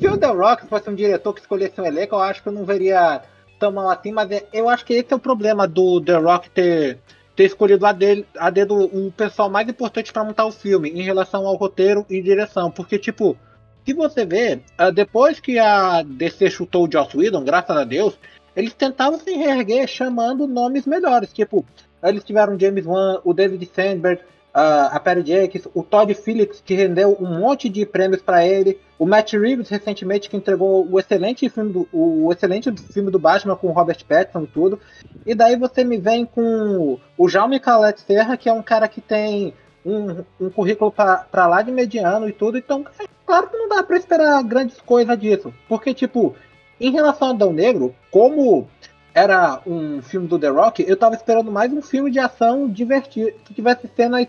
[0.00, 2.52] Se o The Rock fosse um diretor que escolhesse um elenco, eu acho que eu
[2.54, 3.20] não veria
[3.58, 6.48] tão mal assim, mas é- eu acho que esse é o problema do The Rock
[6.48, 6.98] ter,
[7.36, 11.02] ter escolhido a, dele, a dedo o pessoal mais importante pra montar o filme em
[11.02, 12.70] relação ao roteiro e direção.
[12.70, 13.36] Porque, tipo,
[13.84, 18.18] se você vê, ah, depois que a DC chutou o Joss Whedon, graças a Deus,
[18.56, 21.30] eles tentavam se reerguer chamando nomes melhores.
[21.30, 21.62] Tipo,
[22.02, 24.22] eles tiveram James Wan, o David Sandberg,
[24.52, 29.06] a Perry Jenkins, o Todd Phillips, que rendeu um monte de prêmios para ele, o
[29.06, 33.68] Matt Reeves, recentemente, que entregou o excelente filme do, o excelente filme do Batman com
[33.68, 34.80] o Robert Pattinson e tudo.
[35.24, 39.00] E daí você me vem com o Jaume Calette Serra, que é um cara que
[39.00, 42.58] tem um, um currículo para lá de mediano e tudo.
[42.58, 45.54] Então, é claro que não dá para esperar grandes coisas disso.
[45.68, 46.34] Porque, tipo,
[46.80, 48.68] em relação a Adão Negro, como
[49.14, 53.32] era um filme do The Rock, eu tava esperando mais um filme de ação divertido,
[53.44, 54.26] que tivesse cenas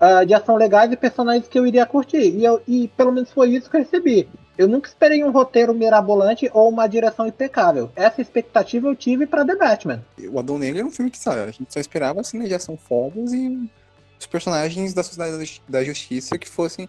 [0.00, 2.18] ah, de ação legais e personagens que eu iria curtir.
[2.36, 4.28] E, eu- e pelo menos foi isso que eu recebi.
[4.58, 7.90] Eu nunca esperei um roteiro mirabolante ou uma direção impecável.
[7.94, 10.02] Essa expectativa eu tive pra The Batman.
[10.30, 12.74] O Adão Negro é um filme que, sabe, a gente só esperava cenas de ação
[12.76, 13.68] fodas e
[14.18, 16.88] os personagens da Sociedade da Justiça que fossem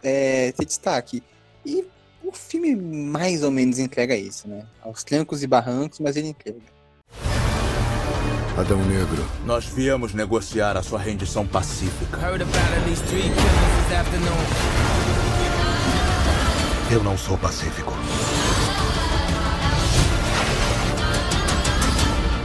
[0.00, 1.20] é, ter destaque.
[1.66, 1.84] E
[2.22, 4.64] o filme mais ou menos entrega isso, né?
[4.80, 6.60] Aos trancos e barrancos, mas ele entrega.
[8.58, 9.24] Adão Negro.
[9.46, 12.18] Nós viemos negociar a sua rendição pacífica.
[16.90, 17.92] Eu não sou pacífico.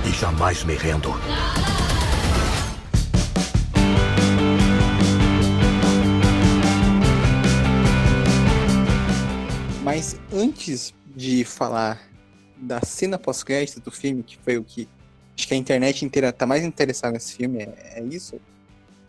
[0.05, 1.09] E jamais me rendo.
[9.83, 11.99] Mas antes de falar
[12.55, 14.87] da cena pós-crédito do filme, que foi o que
[15.37, 18.39] acho que a internet inteira tá mais interessada nesse filme, é, é isso.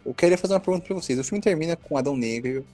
[0.05, 1.19] Eu queria fazer uma pergunta pra vocês.
[1.19, 2.65] O filme termina com Adão Negro,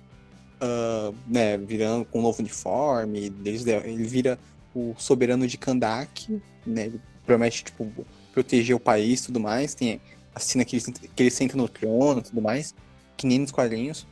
[0.61, 4.39] ah, né, virando com um novo uniforme, eles- ele vira
[4.75, 7.89] o soberano de Kandak, né, ele promete, tipo,
[8.33, 10.01] proteger o país e tudo mais, tem
[10.35, 10.85] a cena que ele,
[11.15, 12.75] que ele senta no trono e tudo mais,
[13.17, 14.07] que nem nos quadrinhos.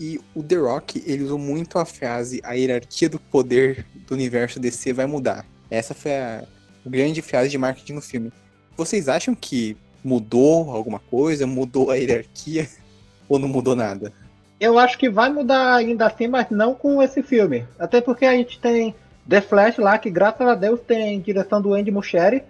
[0.00, 4.58] E o The Rock, ele usou muito a frase a hierarquia do poder do universo
[4.58, 5.46] DC vai mudar.
[5.70, 6.44] Essa foi a
[6.84, 8.32] grande frase de marketing no filme.
[8.76, 11.46] Vocês acham que mudou alguma coisa?
[11.46, 12.68] Mudou a hierarquia?
[13.28, 14.12] Ou não mudou nada?
[14.60, 17.66] Eu acho que vai mudar ainda assim, mas não com esse filme.
[17.78, 18.94] Até porque a gente tem
[19.28, 22.44] The Flash lá, que graças a Deus tem direção do Andy Muschietti,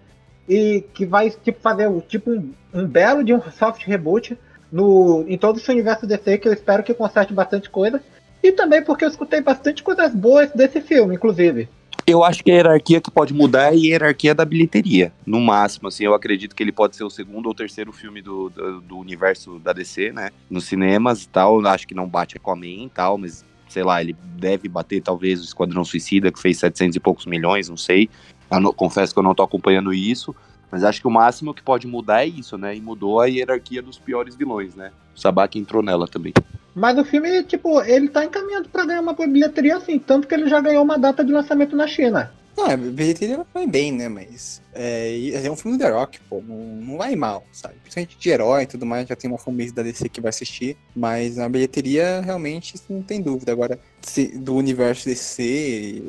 [0.49, 4.39] e que vai tipo, fazer tipo um, um belo de um soft reboot
[4.70, 8.03] no, em todo esse universo DC, que eu espero que conserte bastante coisa.
[8.43, 11.68] E também porque eu escutei bastante coisas boas desse filme, inclusive.
[12.07, 15.11] Eu acho que a hierarquia que pode mudar é a hierarquia da bilheteria.
[15.24, 18.50] No máximo, assim, eu acredito que ele pode ser o segundo ou terceiro filme do,
[18.50, 20.30] do, do universo da DC, né?
[20.50, 21.61] Nos cinemas e tal.
[21.61, 25.40] Eu Acho que não bate Aquaman e tal, mas sei lá, ele deve bater talvez
[25.40, 28.11] o Esquadrão Suicida, que fez 700 e poucos milhões, não sei.
[28.50, 30.34] Não- confesso que eu não tô acompanhando isso.
[30.70, 32.76] Mas acho que o máximo que pode mudar é isso, né?
[32.76, 34.90] E mudou a hierarquia dos piores vilões, né?
[35.16, 36.32] O Sabaki entrou nela também.
[36.75, 40.49] Mas o filme, tipo, ele tá encaminhando pra ganhar uma bilheteria assim, tanto que ele
[40.49, 42.33] já ganhou uma data de lançamento na China.
[42.57, 44.09] Não, a bilheteria vai bem, né?
[44.09, 46.41] Mas é, é um filme do The Rock, pô.
[46.47, 47.75] Não, não vai mal, sabe?
[47.83, 50.77] Principalmente de herói e tudo mais, já tem uma fanbase da DC que vai assistir.
[50.95, 53.51] Mas a bilheteria, realmente, não tem dúvida.
[53.51, 56.01] Agora, se- do universo DC,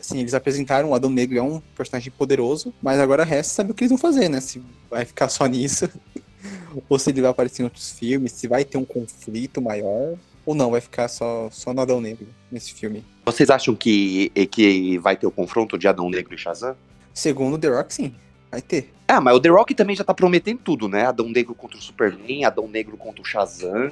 [0.00, 3.74] assim, eles apresentaram o Adão Negro é um personagem poderoso, mas agora resta saber o
[3.74, 4.40] que eles vão fazer, né?
[4.40, 5.88] Se vai ficar só nisso,
[6.88, 10.54] ou se ele vai aparecer em outros filmes, se vai ter um conflito maior, ou
[10.54, 13.04] não, vai ficar só, só no Adão Negro nesse filme.
[13.24, 16.76] Vocês acham que, que vai ter o confronto de Adão Negro e Shazam?
[17.12, 18.14] Segundo The Rock, sim,
[18.50, 18.92] vai ter.
[19.08, 21.06] Ah, mas o The Rock também já tá prometendo tudo, né?
[21.06, 23.90] Adão Negro contra o Superman, Adão Negro contra o Shazam.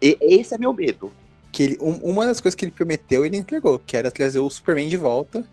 [0.00, 1.12] E, esse é meu medo.
[1.52, 4.48] que ele, um- uma das coisas que ele prometeu, ele entregou, que era trazer o
[4.48, 5.44] Superman de volta.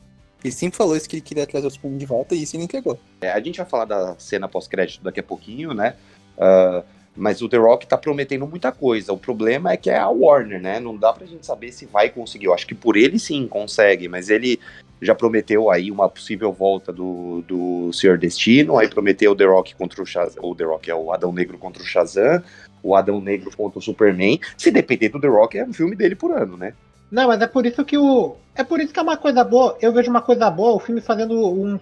[0.41, 2.63] Ele sempre falou isso que ele queria trazer o Superman de volta e isso ele
[2.63, 2.97] entregou.
[3.19, 5.95] É, a gente vai falar da cena pós-crédito daqui a pouquinho, né?
[6.39, 6.83] Ah,
[7.15, 9.11] mas o The Rock tá prometendo muita coisa.
[9.11, 10.79] O problema é que é a Warner, né?
[10.79, 12.45] Não dá pra gente saber se vai conseguir.
[12.45, 14.59] Eu acho que por ele sim consegue, mas ele
[15.01, 19.75] já prometeu aí uma possível volta do, do Senhor Destino, aí prometeu o The Rock
[19.75, 22.43] contra o Shazam, o The Rock é o Adão Negro contra o Shazam,
[22.83, 24.39] o Adão Negro contra o Superman.
[24.57, 26.73] Se depender do The Rock, é um filme dele por ano, né?
[27.11, 28.35] Não, mas é por isso que o.
[28.53, 29.77] É por isso que é uma coisa boa.
[29.81, 31.79] Eu vejo uma coisa boa, o filme fazendo um.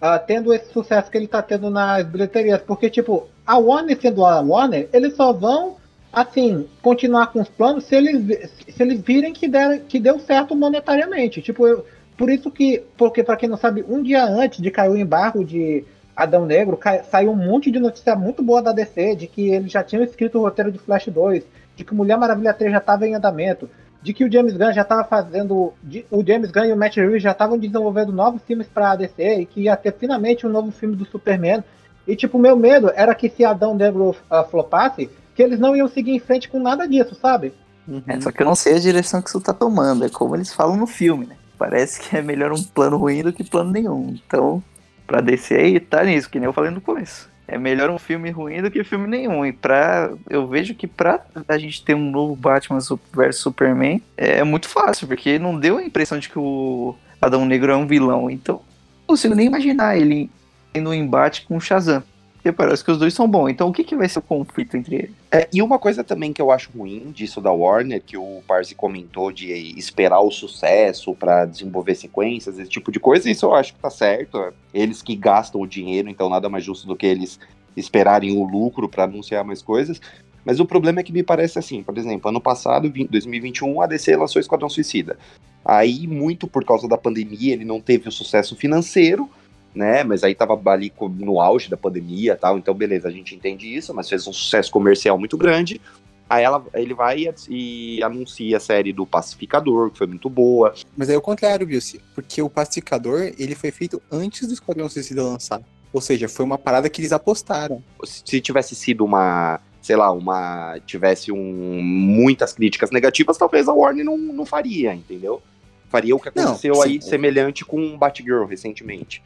[0.00, 2.60] Ah, tendo esse sucesso que ele tá tendo nas bilheterias.
[2.62, 5.76] Porque, tipo, a Warner sendo a Warner, eles só vão,
[6.12, 10.54] assim, continuar com os planos se eles, se eles virem que, der, que deu certo
[10.54, 11.40] monetariamente.
[11.42, 11.84] Tipo, eu,
[12.16, 12.82] por isso que.
[12.96, 15.84] Porque, pra quem não sabe, um dia antes de cair o embargo de
[16.14, 19.70] Adão Negro, cai- saiu um monte de notícia muito boa da DC, de que eles
[19.70, 21.44] já tinham escrito o roteiro de Flash 2,
[21.76, 23.68] de que Mulher Maravilha 3 já estava em andamento,
[24.06, 25.72] de que o James Gunn já estava fazendo.
[25.82, 29.40] de- o James Gunn e o Matt Reeves já estavam desenvolvendo novos filmes para DC
[29.40, 31.64] e que ia ter finalmente um novo filme do Superman.
[32.06, 35.88] E, tipo, meu medo era que se Adão Negro ah, flopasse, que eles não iam
[35.88, 37.52] seguir em frente com nada disso, sabe?
[37.88, 38.00] Uhum.
[38.06, 40.54] É, só que eu não sei a direção que isso tá tomando, é como eles
[40.54, 41.34] falam no filme, né?
[41.58, 44.14] Parece que é melhor um plano ruim do que plano nenhum.
[44.24, 44.62] Então,
[45.04, 47.28] pra descer aí, tá nisso, que nem eu falei no começo.
[47.48, 49.44] É melhor um filme ruim do que filme nenhum.
[49.46, 50.10] E pra.
[50.28, 52.78] Eu vejo que pra a gente ter um novo Batman
[53.12, 57.70] vs Superman é muito fácil, porque não deu a impressão de que o Adão Negro
[57.70, 58.30] é um vilão.
[58.30, 60.28] Então, não consigo nem imaginar ele
[60.72, 62.02] tendo um embate com o Shazam.
[62.46, 63.48] Porque parece que os dois são bons.
[63.48, 65.10] Então, o que, que vai ser o conflito entre eles?
[65.32, 68.72] É, e uma coisa também que eu acho ruim disso da Warner, que o Parzi
[68.72, 73.74] comentou de esperar o sucesso pra desenvolver sequências, esse tipo de coisa, isso eu acho
[73.74, 74.52] que tá certo.
[74.72, 77.40] Eles que gastam o dinheiro, então nada mais justo do que eles
[77.76, 80.00] esperarem o lucro pra anunciar mais coisas.
[80.44, 83.88] Mas o problema é que me parece assim, por exemplo, ano passado, 20 2021, a
[83.88, 85.18] DC lançou Esquadrão Suicida.
[85.64, 89.28] Aí, muito por causa da pandemia, ele não teve o sucesso financeiro,
[89.76, 90.02] né?
[90.02, 93.72] Mas aí tava ali no auge da pandemia e tal, então beleza, a gente entende
[93.72, 95.80] isso, mas fez um sucesso comercial muito grande.
[96.28, 100.74] Aí ela, ele vai e, e anuncia a série do Pacificador, que foi muito boa.
[100.96, 102.00] Mas é o contrário, Vilce.
[102.14, 105.60] Porque o Pacificador, ele foi feito antes do Esquadrão Suicida lançar.
[105.92, 107.80] Ou seja, foi uma parada que eles apostaram.
[108.04, 110.80] Se tivesse sido uma, sei lá, uma.
[110.84, 115.40] tivesse um, muitas críticas negativas, talvez a Warner não, não faria, entendeu?
[115.88, 116.82] Faria o que Não, aconteceu sim.
[116.82, 119.22] aí, semelhante com Batgirl recentemente,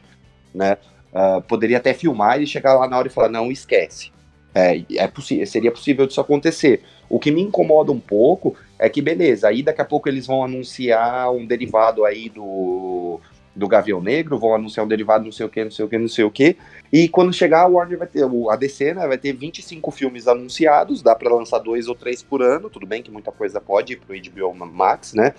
[0.53, 0.77] né?
[1.13, 4.11] Ah, poderia até filmar e chegar lá na hora e falar, não, esquece.
[4.53, 6.83] É, é possi seria possível disso acontecer.
[7.09, 10.43] O que me incomoda um pouco é que, beleza, aí daqui a pouco eles vão
[10.43, 13.19] anunciar um derivado aí do,
[13.55, 15.97] do Gavião Negro, vão anunciar um derivado não sei o que, não sei o que,
[15.97, 16.57] não sei o que.
[16.91, 21.01] E quando chegar, a Warner vai ter, a DC, né, vai ter 25 filmes anunciados,
[21.01, 23.97] dá pra lançar dois ou três por ano, tudo bem que muita coisa pode ir
[23.97, 25.33] pro HBO Max, né?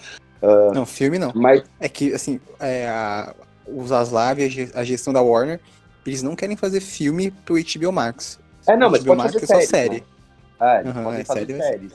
[0.74, 1.32] Não, filme não.
[1.34, 3.34] Mas É que, assim, é, a,
[3.66, 5.60] os Zaslav e a ge- a gestão da Warner,
[6.06, 8.38] eles não querem fazer filme pro HBO Max.
[8.66, 9.96] É, não, O mas HBO pode Max fazer é só séries, série.
[9.96, 10.02] né?
[10.60, 11.92] Ah, eles Aham, podem é, fazer série séries.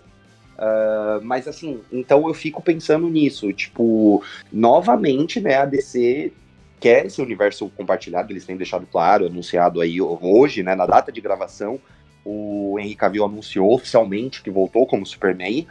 [0.57, 6.33] Ah, mas assim, então eu fico pensando nisso, tipo, novamente, né, a DC
[6.79, 11.21] quer esse universo compartilhado, eles têm deixado claro, anunciado aí hoje, né, na data de
[11.21, 11.79] gravação,
[12.25, 15.67] o Henry Cavill anunciou oficialmente que voltou como Superman,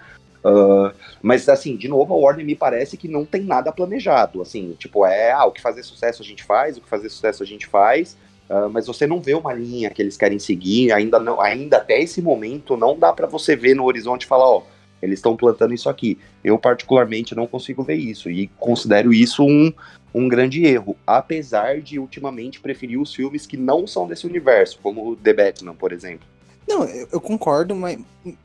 [0.46, 4.76] ah, mas assim, de novo, a Warner me parece que não tem nada planejado, assim,
[4.78, 7.46] tipo, é, ah, o que fazer sucesso a gente faz, o que fazer sucesso a
[7.46, 8.16] gente faz,
[8.48, 12.00] ah, mas você não vê uma linha que eles querem seguir, ainda não, ainda até
[12.00, 14.62] esse momento não dá pra você ver no horizonte e falar, ó,
[15.02, 16.18] eles estão plantando isso aqui.
[16.42, 19.72] Eu particularmente não consigo ver isso e considero isso um,
[20.14, 25.16] um grande erro, apesar de ultimamente preferir os filmes que não são desse universo, como
[25.16, 26.35] The Batman, por exemplo.
[26.68, 27.98] Não, eu, eu concordo, mas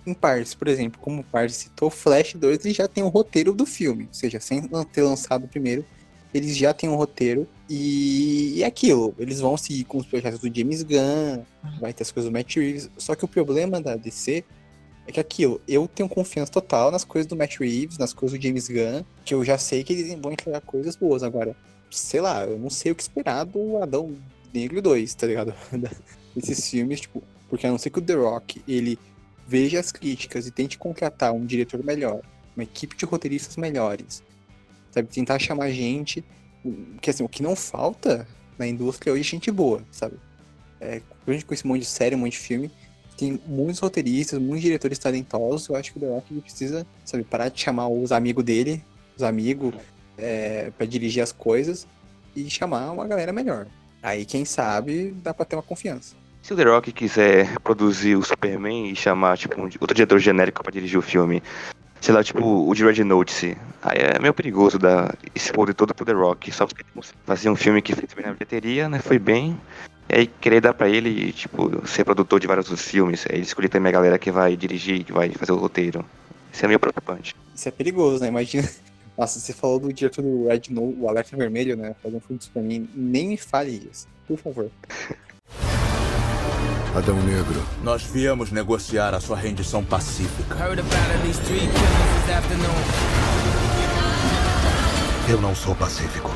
[0.05, 3.53] em- partes, por exemplo, como o Partes citou, Flash 2 ele já tem o roteiro
[3.53, 4.05] do filme.
[4.07, 4.61] Ou seja, sem
[4.93, 5.83] ter lançado primeiro,
[6.33, 7.47] eles já têm um roteiro.
[7.67, 11.43] E, é aquilo, eles vão seguir com os projetos do James Gunn,
[11.79, 12.89] vai ter as coisas do Matt Reeves.
[12.97, 14.43] Só que o problema da DC
[15.07, 18.43] é que aquilo, eu tenho confiança total nas coisas do Matt Reeves, nas coisas do
[18.43, 21.23] James Gunn, que eu já sei que eles vão entregar coisas boas.
[21.23, 21.55] Agora,
[21.89, 24.15] sei lá, eu não sei o que esperar do Adão
[24.53, 25.53] Negro 2, tá ligado?
[26.37, 28.97] Esses filmes, tipo, porque a não ser que o The Rock, ele
[29.45, 32.21] veja as críticas e tente contratar um diretor melhor,
[32.55, 34.23] uma equipe de roteiristas melhores,
[34.89, 35.09] sabe?
[35.09, 36.23] Tentar chamar gente,
[37.01, 38.25] que assim, o que não falta
[38.57, 40.15] na indústria hoje é gente boa, sabe?
[40.79, 42.71] É, com esse monte de série, um monte de filme,
[43.17, 47.49] tem muitos roteiristas, muitos diretores talentosos, eu acho que o The Rock precisa, sabe, parar
[47.49, 48.81] de chamar os amigos dele,
[49.17, 49.75] os amigos,
[50.17, 51.85] é, para dirigir as coisas
[52.33, 53.67] e chamar uma galera melhor.
[54.01, 56.20] Aí, quem sabe, dá pra ter uma confiança.
[56.41, 60.63] Se o The Rock quiser produzir o Superman e chamar, tipo, um outro diretor genérico
[60.63, 61.41] pra dirigir o filme,
[61.99, 65.93] sei lá, tipo, o de Red Notice, aí é meio perigoso dar esse poder todo
[65.93, 66.83] pro The Rock, só porque
[67.25, 69.55] fazia um filme que fez bem na bilheteria, né, foi bem,
[70.09, 73.69] e aí querer dar pra ele, tipo, ser produtor de vários outros filmes, aí escolher
[73.69, 76.03] também a galera que vai dirigir, que vai fazer o roteiro.
[76.51, 77.35] Isso é meio preocupante.
[77.55, 78.27] Isso é perigoso, né?
[78.27, 78.67] Imagina.
[79.17, 81.95] Nossa, você falou do diretor do Red No, o Alerta Vermelho, né?
[82.01, 82.89] Fazer um filme do Superman.
[82.95, 84.69] Nem me fale isso, por favor.
[86.95, 90.57] Adão Negro, Nós viemos negociar a sua rendição pacífica.
[95.29, 96.29] Eu não sou pacífico.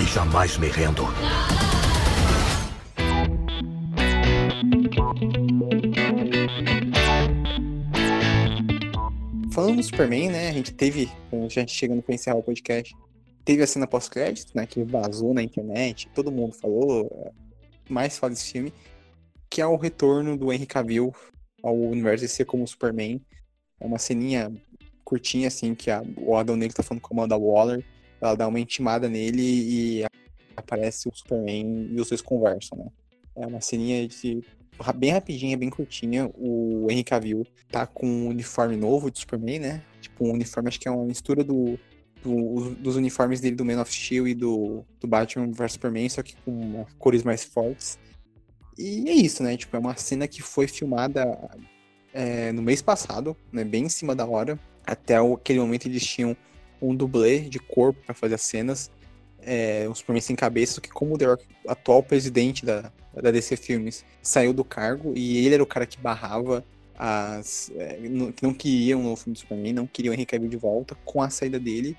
[0.00, 1.06] E jamais me rendo.
[9.52, 10.48] Falando do Superman, né?
[10.48, 12.92] A gente teve, a gente chegando pra encerrar o podcast,
[13.44, 14.66] teve a cena pós-crédito, né?
[14.66, 17.30] Que vazou na internet, todo mundo falou, é,
[17.88, 18.72] mais fala desse filme,
[19.50, 21.12] que é o retorno do Henry Cavill
[21.62, 23.20] ao universo DC como Superman.
[23.80, 24.52] É uma ceninha
[25.04, 27.84] curtinha, assim, que a, o Adão Negro tá falando com a Amanda Waller.
[28.20, 30.04] Ela dá uma intimada nele e
[30.56, 32.86] aparece o Superman e os dois conversam, né?
[33.34, 34.42] É uma ceninha de
[34.94, 36.30] bem rapidinha, bem curtinha.
[36.34, 39.82] O Henry Cavill tá com um uniforme novo de Superman, né?
[40.00, 41.78] Tipo, um uniforme, acho que é uma mistura do,
[42.22, 46.22] do- dos uniformes dele do Man of Steel e do, do Batman vs Superman, só
[46.22, 47.98] que com cores mais fortes.
[48.78, 49.56] E é isso, né?
[49.56, 51.24] Tipo, é uma cena que foi filmada
[52.14, 53.64] é, no mês passado, né?
[53.64, 54.58] Bem em cima da hora.
[54.86, 56.36] Até o- aquele momento eles tinham
[56.80, 58.90] um dublê de corpo para fazer as cenas.
[59.44, 63.56] É, um Superman sem cabeça, que como o The Rock, atual presidente da, da DC
[63.56, 66.64] Filmes, saiu do cargo e ele era o cara que barrava
[66.96, 67.70] as.
[67.76, 70.48] é, não- que não queria um novo filme do Superman, não queria o Henry Cavill
[70.48, 70.94] de volta.
[71.04, 71.96] Com a saída dele,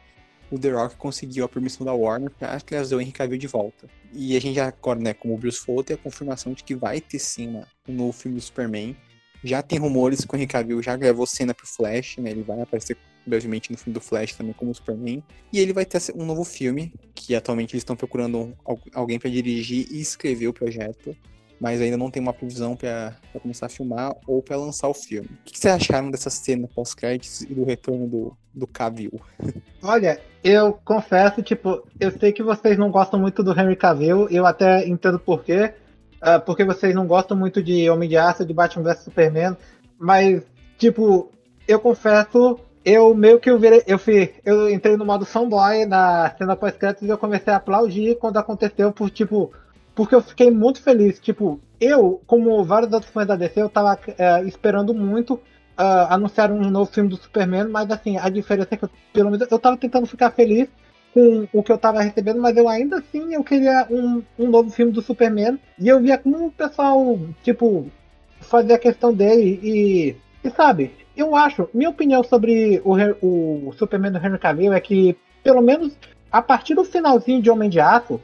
[0.51, 3.87] o The Rock conseguiu a permissão da Warner para trazer o Henry Cavill de volta.
[4.13, 7.01] E a gente já né, como o Bruce falou, tem a confirmação de que vai
[7.01, 8.95] ter sim uma- um novo filme do Superman.
[9.43, 12.31] Já tem rumores que o Henry Cavill já gravou cena pro Flash, né?
[12.31, 15.23] Ele vai aparecer brevemente no filme do Flash também como Superman.
[15.51, 19.29] E ele vai ter um novo filme, que atualmente eles estão procurando al- alguém para
[19.29, 21.15] dirigir e escrever o projeto.
[21.63, 25.29] Mas ainda não tem uma previsão para começar a filmar ou para lançar o filme.
[25.29, 29.21] O que vocês acharam dessa cena pós-créditos e do retorno do, do Cavill?
[29.81, 34.45] Olha, eu confesso, tipo, eu sei que vocês não gostam muito do Henry Cavill, eu
[34.45, 35.73] até entendo por quê.
[36.19, 39.55] ah, porque vocês não gostam muito de Homem de Aço, de Batman vs Superman,
[39.97, 40.43] mas,
[40.77, 41.31] tipo,
[41.65, 46.29] eu confesso, eu meio que eu virei, eu, fui, eu entrei no modo fanboy na
[46.37, 49.53] cena pós-créditos e eu comecei a aplaudir quando aconteceu, por, tipo,
[49.95, 51.19] porque eu fiquei muito feliz.
[51.19, 55.39] Tipo, eu, como vários outros fãs da DC, eu tava eh, esperando muito
[55.77, 59.31] ah, anunciar um novo filme do Superman, mas assim, a diferença é que eu, pelo
[59.31, 60.69] menos eu tava tentando ficar feliz
[61.13, 64.69] com o que eu tava recebendo, mas eu ainda assim eu queria um, um novo
[64.69, 65.59] filme do Superman.
[65.79, 67.87] E eu via como o pessoal, tipo,
[68.39, 74.17] fazia questão dele e, e sabe, eu acho, minha opinião sobre o, o Superman do
[74.17, 75.93] Henry Cavill é que, pelo menos
[76.31, 78.19] a partir do finalzinho de Homem de Aço,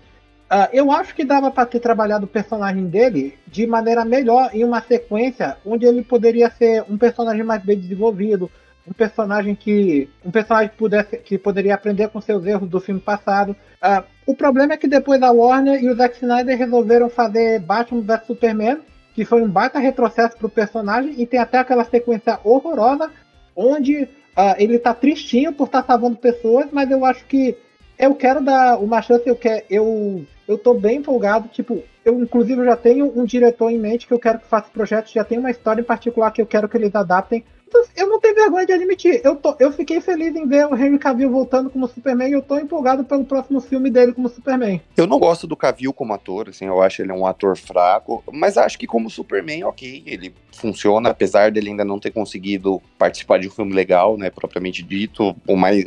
[0.49, 4.63] ah, eu acho que dava para ter trabalhado o personagem dele de maneira melhor em
[4.63, 8.49] uma sequência onde ele poderia ser um personagem mais bem desenvolvido,
[8.87, 12.99] um personagem que um personagem que pudesse que poderia aprender com seus erros do filme
[12.99, 13.55] passado.
[13.79, 18.01] Ah, o problema é que depois a Warner e o Zack Snyder resolveram fazer Batman
[18.01, 18.79] vs Superman,
[19.13, 23.11] que foi um baita retrocesso pro personagem e tem até aquela sequência horrorosa
[23.55, 27.55] onde ah, ele tá tristinho por estar salvando pessoas, mas eu acho que
[27.99, 32.65] eu quero dar uma chance, eu quero, eu, eu tô bem empolgado, tipo, eu inclusive
[32.65, 35.37] já tenho um diretor em mente que eu quero que faça o projeto, já tem
[35.37, 37.45] uma história em particular que eu quero que eles adaptem.
[37.67, 40.75] Então, eu não tenho vergonha de admitir, eu, tô, eu fiquei feliz em ver o
[40.75, 44.81] Henry Cavill voltando como Superman e eu tô empolgado pelo próximo filme dele como Superman.
[44.97, 48.57] Eu não gosto do Cavill como ator, assim, eu acho ele um ator fraco, mas
[48.57, 53.47] acho que como Superman, ok, ele funciona, apesar dele ainda não ter conseguido participar de
[53.47, 55.85] um filme legal, né, propriamente dito, o mais,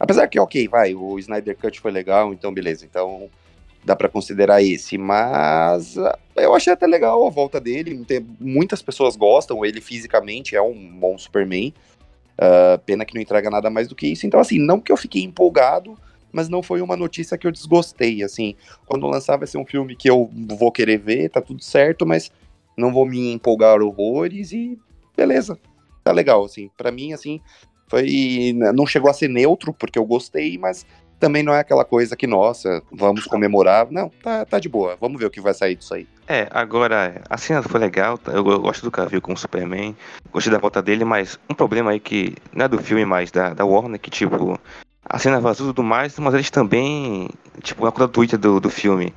[0.00, 3.30] apesar que, ok, vai, o Snyder Cut foi legal, então beleza, então
[3.84, 8.04] dá pra considerar esse, mas ah, eu achei até legal a volta dele,
[8.40, 11.72] muitas pessoas gostam, ele fisicamente é um bom Superman,
[12.38, 14.96] ah, pena que não entrega nada mais do que isso, então assim, não que eu
[14.96, 15.98] fiquei empolgado,
[16.32, 18.56] mas não foi uma notícia que eu desgostei, assim,
[18.86, 22.32] quando lançar vai ser um filme que eu vou querer ver, tá tudo certo, mas
[22.76, 24.78] não vou me empolgar horrores e
[25.16, 25.58] beleza,
[26.02, 27.40] tá legal, assim, Pra mim, assim,
[27.86, 30.84] foi, não chegou a ser neutro, porque eu gostei, mas
[31.18, 35.18] também não é aquela coisa que, nossa, vamos comemorar, não, tá, tá de boa, vamos
[35.18, 36.06] ver o que vai sair disso aí.
[36.26, 38.32] É, agora, a cena foi legal, tá?
[38.32, 39.96] eu, eu gosto do Cavill como Superman,
[40.32, 43.54] gostei da volta dele, mas um problema aí que não é do filme, mas da,
[43.54, 44.58] da Warner, que tipo,
[45.04, 47.28] a cena vazou tudo mais, mas eles também,
[47.62, 49.14] tipo, conta do Twitter do, do filme,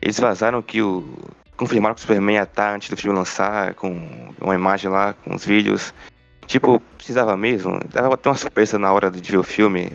[0.00, 1.18] eles vazaram que o.
[1.56, 5.34] confirmaram que o Superman ia estar antes do filme lançar, com uma imagem lá, com
[5.34, 5.94] os vídeos.
[6.46, 9.92] Tipo, precisava mesmo, dava até uma surpresa na hora de ver o filme,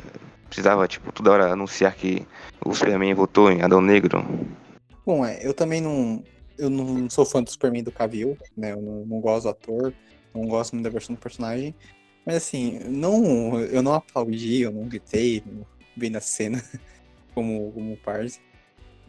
[0.55, 2.25] precisava, tipo, toda hora anunciar que
[2.65, 4.25] o Superman voltou em Adão Negro.
[5.05, 6.23] Bom, é, eu também não.
[6.57, 8.71] Eu não sou fã do Superman do Cavill, né?
[8.71, 9.93] Eu não, não gosto do ator,
[10.33, 11.75] não gosto muito da versão do personagem.
[12.25, 15.65] Mas assim, não, eu não aplaudi, eu não gritei não-
[15.97, 16.63] vendo a cena
[17.35, 18.39] como, como parse.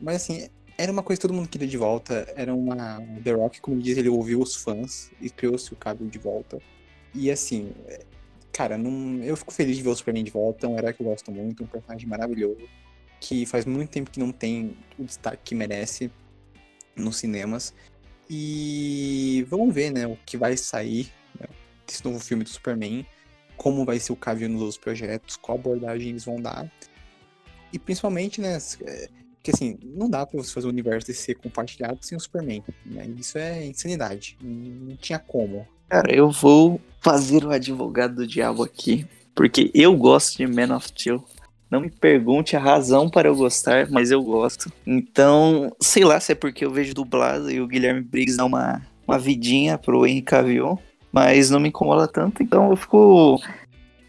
[0.02, 2.26] Mas assim, era uma coisa que todo mundo queria de volta.
[2.36, 3.00] Era uma.
[3.22, 6.58] The Rock, como diz, ele ouviu os fãs e trouxe o Cavill de volta.
[7.14, 7.72] E assim,
[8.56, 10.66] cara, não, eu fico feliz de ver o Superman de volta.
[10.66, 12.66] É um herói que eu gosto muito, um personagem maravilhoso.
[13.20, 16.10] Que faz muito tempo que não tem o destaque que merece
[16.96, 17.74] nos cinemas.
[18.30, 21.46] E vamos ver, né, o que vai sair né,
[21.86, 23.06] desse novo filme do Superman,
[23.58, 26.70] como vai ser o Cavill nos outros projetos, qual abordagem eles vão dar.
[27.70, 28.56] E principalmente, né,
[28.86, 29.10] é,
[29.42, 33.06] que assim, não dá pra você fazer o universo DC compartilhado sem o Superman, né?
[33.18, 34.38] Isso é insanidade.
[34.40, 35.68] Não tinha como.
[35.88, 40.88] Cara, eu vou fazer o advogado do diabo aqui, porque eu gosto de Man of
[40.88, 41.24] Steel.
[41.70, 44.72] Não me pergunte a razão para eu gostar, mas eu gosto.
[44.86, 48.82] Então, sei lá se é porque eu vejo dublado e o Guilherme Briggs dá uma,
[49.06, 50.78] uma vidinha pro Henry Cavill,
[51.12, 53.40] mas não me incomoda tanto, então eu fico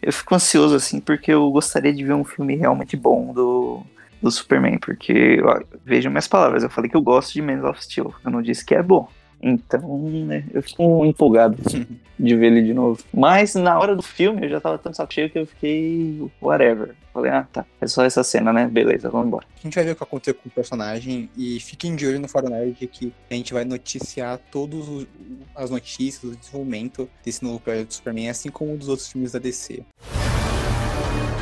[0.00, 3.82] eu fico ansioso assim, porque eu gostaria de ver um filme realmente bom do,
[4.22, 7.82] do Superman, porque ó, vejam minhas palavras, eu falei que eu gosto de Man of
[7.82, 9.08] Steel, eu não disse que é bom.
[9.40, 11.56] Então, né, eu fico empolgado
[12.18, 13.02] de ver ele de novo.
[13.12, 16.94] Mas na hora do filme eu já tava tão saco cheio que eu fiquei whatever.
[17.12, 18.66] Falei, ah, tá, é só essa cena, né?
[18.66, 19.46] Beleza, vamos embora.
[19.56, 22.28] A gente vai ver o que aconteceu com o personagem e fiquem de olho no
[22.28, 25.06] Fórum Nerd que a gente vai noticiar todas
[25.54, 29.38] as notícias, o desenvolvimento desse novo projeto do Superman, assim como dos outros filmes da
[29.38, 29.82] DC.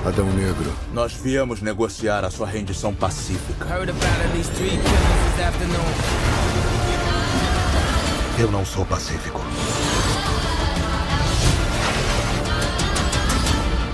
[0.07, 0.73] Adão Negro.
[0.93, 3.65] Nós viemos negociar a sua rendição pacífica.
[3.65, 6.86] Heard about it, these this afternoon.
[8.39, 9.41] Eu não sou pacífico.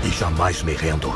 [0.04, 1.12] E jamais me rendo.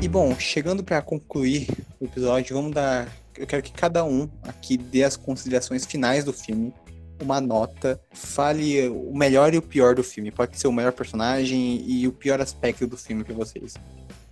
[0.00, 1.66] E bom, chegando para concluir
[1.98, 3.08] o episódio, vamos dar.
[3.36, 6.72] Eu quero que cada um aqui dê as considerações finais do filme,
[7.20, 10.30] uma nota, fale o melhor e o pior do filme.
[10.30, 13.74] Pode ser o melhor personagem e o pior aspecto do filme para vocês.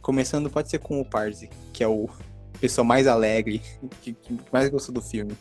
[0.07, 2.09] Começando, pode ser com o Parzi, que é o
[2.61, 3.61] pessoa mais alegre,
[4.01, 5.33] que, que mais gostou do filme.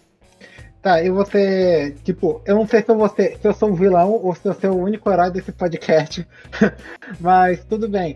[0.82, 1.94] Tá, vou ser.
[2.04, 4.48] Tipo, eu não sei se eu, vou ser, se eu sou um vilão ou se
[4.48, 6.28] eu sou o único herói desse podcast.
[7.22, 8.16] Mas tudo bem.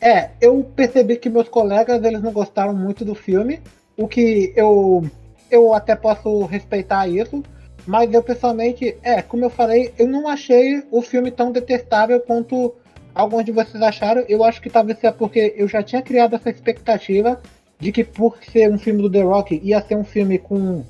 [0.00, 3.60] É, eu percebi que meus colegas eles não gostaram muito do filme.
[3.94, 5.04] O que eu,
[5.50, 7.42] eu até posso respeitar isso.
[7.86, 12.74] Mas eu pessoalmente, é, como eu falei, eu não achei o filme tão detestável quanto
[13.14, 14.24] alguns de vocês acharam.
[14.28, 17.40] Eu acho que talvez seja porque eu já tinha criado essa expectativa
[17.78, 20.84] de que por ser um filme do The Rock ia ser um filme com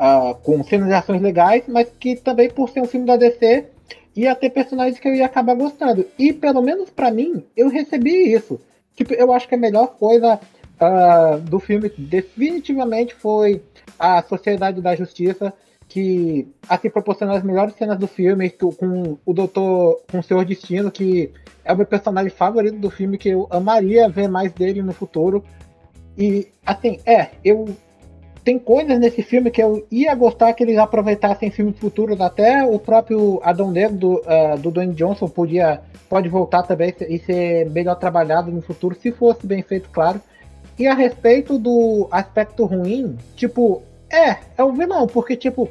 [0.00, 3.66] uh, com cenas de ações legais, mas que também por ser um filme da DC
[4.16, 6.06] ia ter personagens que eu ia acabar gostando.
[6.18, 8.60] E pelo menos para mim, eu recebi isso.
[8.96, 10.40] Tipo, eu acho que a melhor coisa
[10.80, 13.62] uh, do filme definitivamente foi
[13.98, 15.52] a Sociedade da Justiça,
[15.90, 20.88] que assim proporciona as melhores cenas do filme, com o Doutor, com o Senhor Destino,
[20.88, 21.32] que
[21.64, 25.44] é o meu personagem favorito do filme, que eu amaria ver mais dele no futuro.
[26.16, 27.66] E assim, é, eu
[28.44, 32.64] tem coisas nesse filme que eu ia gostar que eles aproveitassem em filmes futuros, até
[32.64, 37.68] o próprio Adão Negro do, uh, do Dwayne Johnson podia, pode voltar também e ser
[37.68, 40.20] melhor trabalhado no futuro, se fosse bem feito, claro.
[40.78, 45.68] E a respeito do aspecto ruim, tipo, é, é o vilão, porque, tipo,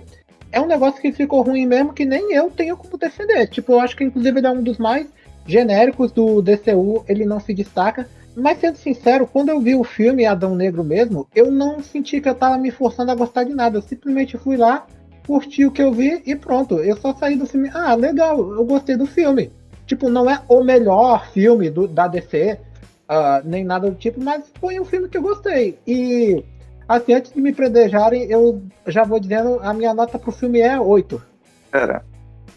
[0.52, 3.48] é um negócio que ficou ruim mesmo que nem eu tenho como defender.
[3.48, 5.08] Tipo, eu acho que inclusive ele é um dos mais
[5.46, 8.08] genéricos do DCU, ele não se destaca.
[8.36, 12.30] Mas sendo sincero, quando eu vi o filme Adão Negro mesmo, eu não senti que
[12.30, 13.78] eu tava me forçando a gostar de nada.
[13.78, 14.88] Eu simplesmente fui lá,
[15.28, 16.80] curti o que eu vi e pronto.
[16.80, 17.70] Eu só saí do filme.
[17.74, 19.52] Ah, legal, eu gostei do filme.
[19.86, 22.58] Tipo, não é o melhor filme do, da DC, uh,
[23.10, 25.80] ah, nem nada do tipo, mas foi um filme que eu gostei.
[25.86, 26.44] E,
[26.90, 30.80] assim, antes de me predejarem, eu já vou dizendo, a minha nota pro filme é
[30.80, 31.22] 8.
[31.72, 32.04] Cara,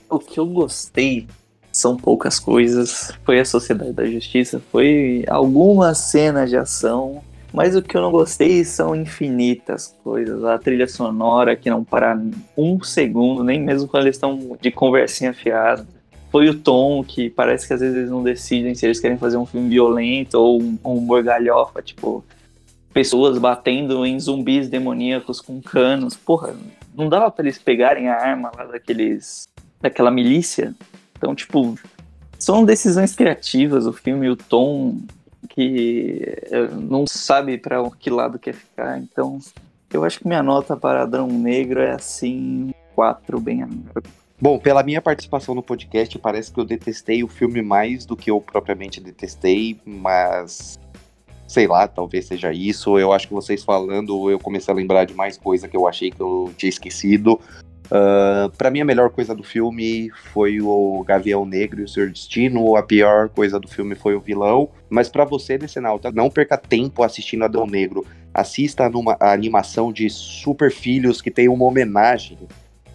[0.09, 1.27] o que eu gostei
[1.71, 3.13] são poucas coisas.
[3.25, 7.23] Foi a Sociedade da Justiça, foi algumas cenas de ação,
[7.53, 10.43] mas o que eu não gostei são infinitas coisas.
[10.45, 12.19] A trilha sonora que não para
[12.57, 15.87] um segundo, nem mesmo quando eles estão de conversinha fiada.
[16.31, 19.37] Foi o tom que parece que às vezes eles não decidem se eles querem fazer
[19.37, 22.25] um filme violento ou um, um humor galhofa, tipo
[22.93, 26.17] pessoas batendo em zumbis demoníacos com canos.
[26.17, 26.55] Porra,
[26.95, 29.49] não dava para eles pegarem a arma lá daqueles
[29.81, 30.75] daquela milícia
[31.23, 31.79] então, tipo,
[32.37, 34.99] são decisões criativas, o filme, o tom
[35.49, 36.21] que
[36.51, 38.99] é, não sabe para que lado quer ficar.
[38.99, 39.39] Então,
[39.93, 43.65] eu acho que minha nota para Adão Negro é assim, 4 bem.
[44.41, 48.33] Bom, pela minha participação no podcast, parece que eu detestei o filme mais do que
[48.33, 50.77] eu propriamente detestei, mas
[51.53, 52.99] sei lá, talvez seja isso.
[52.99, 56.11] Eu acho que vocês falando, eu comecei a lembrar de mais coisa que eu achei
[56.11, 57.39] que eu tinha esquecido.
[57.87, 62.09] Uh, para mim, a melhor coisa do filme foi o Gavião Negro e o Seu
[62.09, 62.75] Destino.
[62.75, 64.71] A pior coisa do filme foi o vilão.
[64.89, 68.07] Mas para você, Decenalta, não perca tempo assistindo Adão Negro.
[68.33, 72.39] Assista numa, a animação de Super Filhos, que tem uma homenagem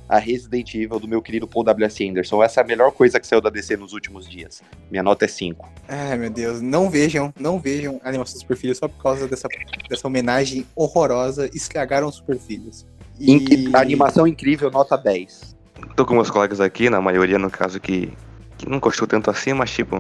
[0.08, 2.08] a Resident Evil do meu querido Paul W.S.
[2.08, 2.44] Anderson.
[2.44, 4.62] Essa é a melhor coisa que saiu da DC nos últimos dias.
[4.90, 5.70] Minha nota é 5.
[5.88, 6.62] Ai, meu Deus.
[6.62, 9.48] Não vejam, não vejam a animação dos Super Filhos só por causa dessa,
[9.90, 11.50] dessa homenagem horrorosa.
[11.54, 12.86] Estragaram os Super Filhos.
[13.20, 13.70] E...
[13.74, 15.56] animação incrível, nota 10.
[15.96, 18.14] tô com meus colegas aqui, na maioria, no caso, que,
[18.58, 19.98] que não gostou tanto assim, mas tipo,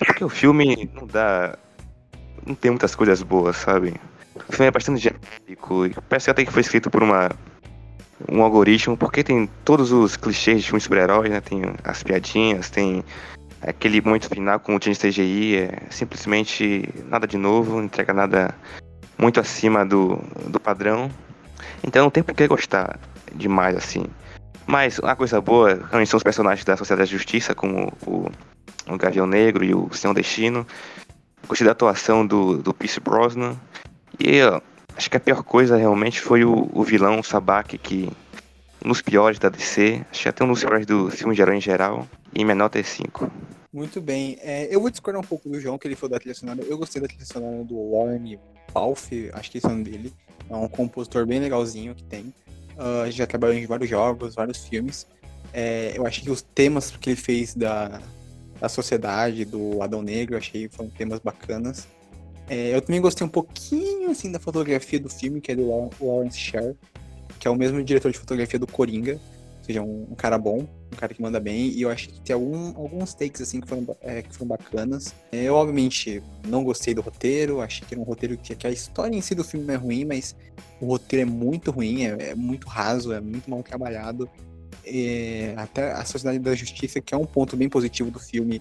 [0.00, 1.58] é porque o filme não dá.
[2.46, 3.94] Não tem muitas coisas boas, sabe?
[4.48, 7.30] O filme é bastante genérico, e parece até que foi escrito por uma.
[8.30, 11.40] Um algoritmo, porque tem todos os clichês de filmes super-heróis, né?
[11.40, 13.04] Tem as piadinhas, tem
[13.60, 18.54] aquele momento final com o time CGI, é simplesmente nada de novo, não entrega nada
[19.18, 21.10] muito acima do, do padrão.
[21.82, 22.98] Então não tem por que gostar
[23.34, 24.04] demais assim.
[24.66, 28.30] Mas uma coisa boa realmente são os personagens da Sociedade da Justiça, como o,
[28.88, 30.66] o Gavião Negro e o Senhor Destino.
[31.46, 33.56] Gostei da atuação do, do Pierce Brosnan.
[34.18, 34.40] E
[34.96, 38.08] acho que a pior coisa realmente foi o, o vilão, o Sabak, que
[38.84, 40.04] um dos piores da DC.
[40.10, 42.06] Acho que até um dos piores do filme de herói em geral.
[42.34, 43.30] E menor nota é 5.
[43.72, 44.38] Muito bem.
[44.40, 46.60] É, eu vou discordar um pouco do João, que ele falou da trilha sonora.
[46.62, 48.38] Eu gostei da trilha sonora do Lorne
[48.72, 50.12] Balf, acho que esse é o nome dele.
[50.48, 52.32] É um compositor bem legalzinho que tem.
[52.76, 55.06] Uh, já trabalhou em vários jogos, vários filmes.
[55.52, 58.00] É, eu achei que os temas que ele fez da,
[58.60, 61.88] da sociedade, do Adão Negro, achei que foram temas bacanas.
[62.48, 66.38] É, eu também gostei um pouquinho assim da fotografia do filme, que é do Lawrence
[66.38, 66.76] Sher,
[67.38, 70.68] que é o mesmo diretor de fotografia do Coringa, ou seja, um, um cara bom,
[70.92, 73.68] um cara que manda bem, e eu achei que tem algum, alguns takes assim que
[73.68, 75.14] foram, é, que foram bacanas.
[75.32, 78.70] É, eu, obviamente, não gostei do roteiro, achei que era um roteiro que, que, a
[78.70, 80.36] história em si do filme não é ruim, mas
[80.80, 84.28] o roteiro é muito ruim, é, é muito raso, é muito mal trabalhado.
[84.86, 88.60] É, até a Sociedade da Justiça, que é um ponto bem positivo do filme,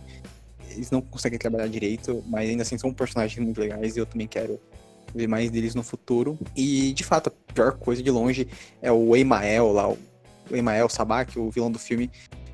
[0.74, 4.28] eles não conseguem trabalhar direito, mas ainda assim são personagens muito legais e eu também
[4.28, 4.60] quero
[5.14, 6.38] ver mais deles no futuro.
[6.56, 8.48] E de fato, a pior coisa de longe
[8.82, 9.98] é o Emael lá, o
[10.52, 12.10] Emael Sabak, o vilão do filme,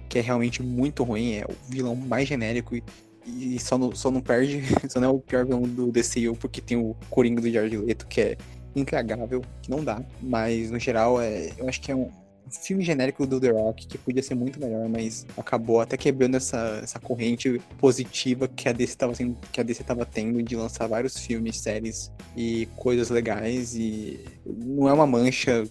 [0.07, 2.83] que é realmente muito ruim, é o vilão mais genérico e,
[3.25, 6.61] e só, não, só não perde, só não é o pior vilão do DCU porque
[6.61, 8.37] tem o Coringa do Jared Leto, que é
[8.75, 12.11] intragável, que não dá, mas no geral é, eu acho que é um,
[12.49, 16.79] filme genérico do The Rock que podia ser muito melhor, mas acabou até quebrando essa,
[16.83, 19.13] essa corrente positiva que a DC estava
[19.51, 24.87] que a DC tava tendo de lançar vários filmes, séries e coisas legais e não
[24.87, 25.63] é uma mancha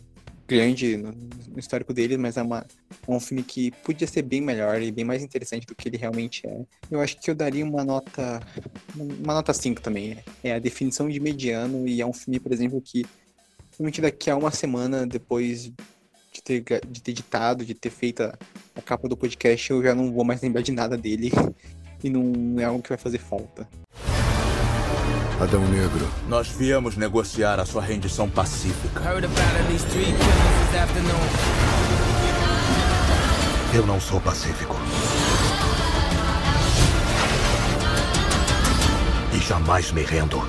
[0.48, 2.66] grande no, no histórico deles, mas é, uma,
[3.06, 5.98] é um filme que podia ser bem melhor e bem mais interessante do que ele
[5.98, 6.64] realmente é.
[6.90, 8.40] Eu acho que eu daria uma nota.
[8.96, 10.16] Uma nota 5 também.
[10.42, 13.04] É a definição de mediano e é um filme, por exemplo, que
[13.78, 15.70] realmente daqui a uma semana depois
[16.38, 18.34] de ter, de ter editado, de ter feito a,
[18.76, 21.30] a capa do podcast, eu já não vou mais lembrar de nada dele.
[22.00, 23.68] E não é algo que vai fazer falta.
[25.40, 26.08] Adão Negro.
[26.28, 29.02] Nós viemos negociar a sua rendição pacífica.
[33.74, 34.76] Eu não sou pacífico.
[39.34, 40.40] E jamais me rendo.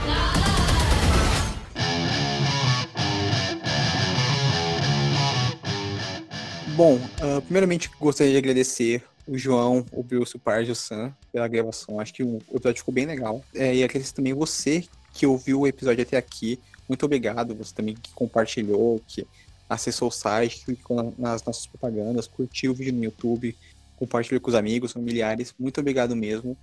[6.80, 11.46] Bom, uh, primeiramente gostaria de agradecer o João, o Bruce, o Parge o Sam pela
[11.46, 12.00] gravação.
[12.00, 13.44] Acho que o episódio ficou bem legal.
[13.54, 16.58] É, e agradeço também você que ouviu o episódio até aqui.
[16.88, 17.54] Muito obrigado.
[17.56, 19.28] Você também que compartilhou, que
[19.70, 23.58] acessou o site, clicou nas nossas propagandas, curtiu o vídeo no YouTube,
[23.98, 25.54] compartilhou com os amigos, familiares.
[25.60, 26.58] Muito obrigado mesmo.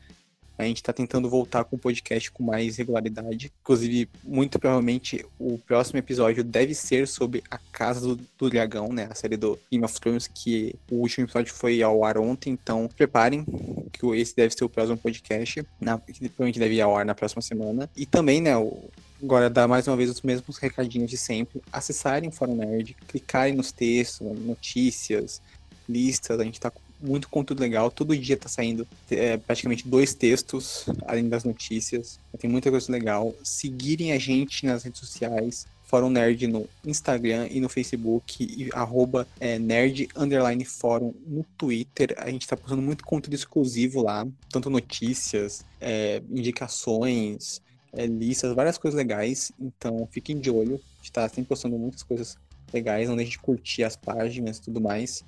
[0.59, 3.53] A gente está tentando voltar com o podcast com mais regularidade.
[3.61, 9.09] Inclusive, muito provavelmente o próximo episódio deve ser sobre a Casa do, do Dragão, né?
[9.11, 12.51] A série do Game of Thrones, que o último episódio foi ao ar ontem.
[12.51, 13.45] Então, preparem,
[13.93, 15.67] que esse deve ser o próximo podcast.
[15.81, 17.91] Na, que provavelmente deve ir ao ar na próxima semana.
[17.97, 18.57] E também, né?
[18.57, 18.89] O,
[19.23, 21.63] Agora, dar mais uma vez os mesmos recadinhos de sempre.
[21.73, 25.41] Acessarem o Fórum Nerd, clicarem nos textos, notícias,
[25.89, 26.39] listas.
[26.39, 26.71] A gente tá
[27.07, 27.91] muito conteúdo legal.
[27.91, 32.19] Todo dia tá saindo é, praticamente dois textos, além das notícias.
[32.39, 33.35] Tem muita coisa legal.
[33.43, 35.67] Seguirem a gente nas redes sociais.
[35.87, 42.13] Fórum Nerd no Instagram e no Facebook, e arroba é, nerd underline fórum no Twitter.
[42.19, 47.63] A gente tá postando muito conteúdo exclusivo lá, tanto notícias, é, indicações,
[47.93, 49.53] é, listas, várias coisas legais.
[49.61, 50.75] Então fiquem de olho.
[50.75, 52.37] A gente tá sempre postando muitas coisas
[52.73, 55.25] legais, não deixe de curtir as páginas e tudo mais.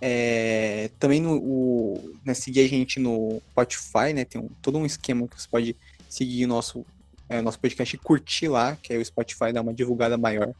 [0.00, 4.24] É, também no, o, né, seguir a gente no Spotify, né?
[4.24, 5.76] Tem um, todo um esquema que você pode
[6.08, 6.84] seguir o nosso,
[7.28, 10.52] é, nosso podcast e curtir lá, que aí o Spotify dá uma divulgada maior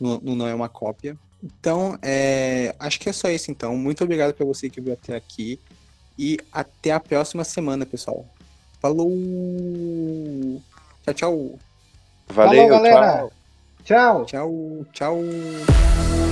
[0.00, 1.16] no, no Não É Uma Cópia.
[1.42, 3.76] Então, é, acho que é só isso então.
[3.76, 5.60] Muito obrigado para você que viu até aqui.
[6.18, 8.26] E até a próxima semana, pessoal.
[8.80, 9.12] Falou!
[11.04, 11.58] Tchau, tchau.
[12.28, 13.30] Valeu, Falou, galera.
[13.84, 14.24] tchau.
[14.24, 14.24] Tchau.
[14.24, 16.25] Tchau, tchau.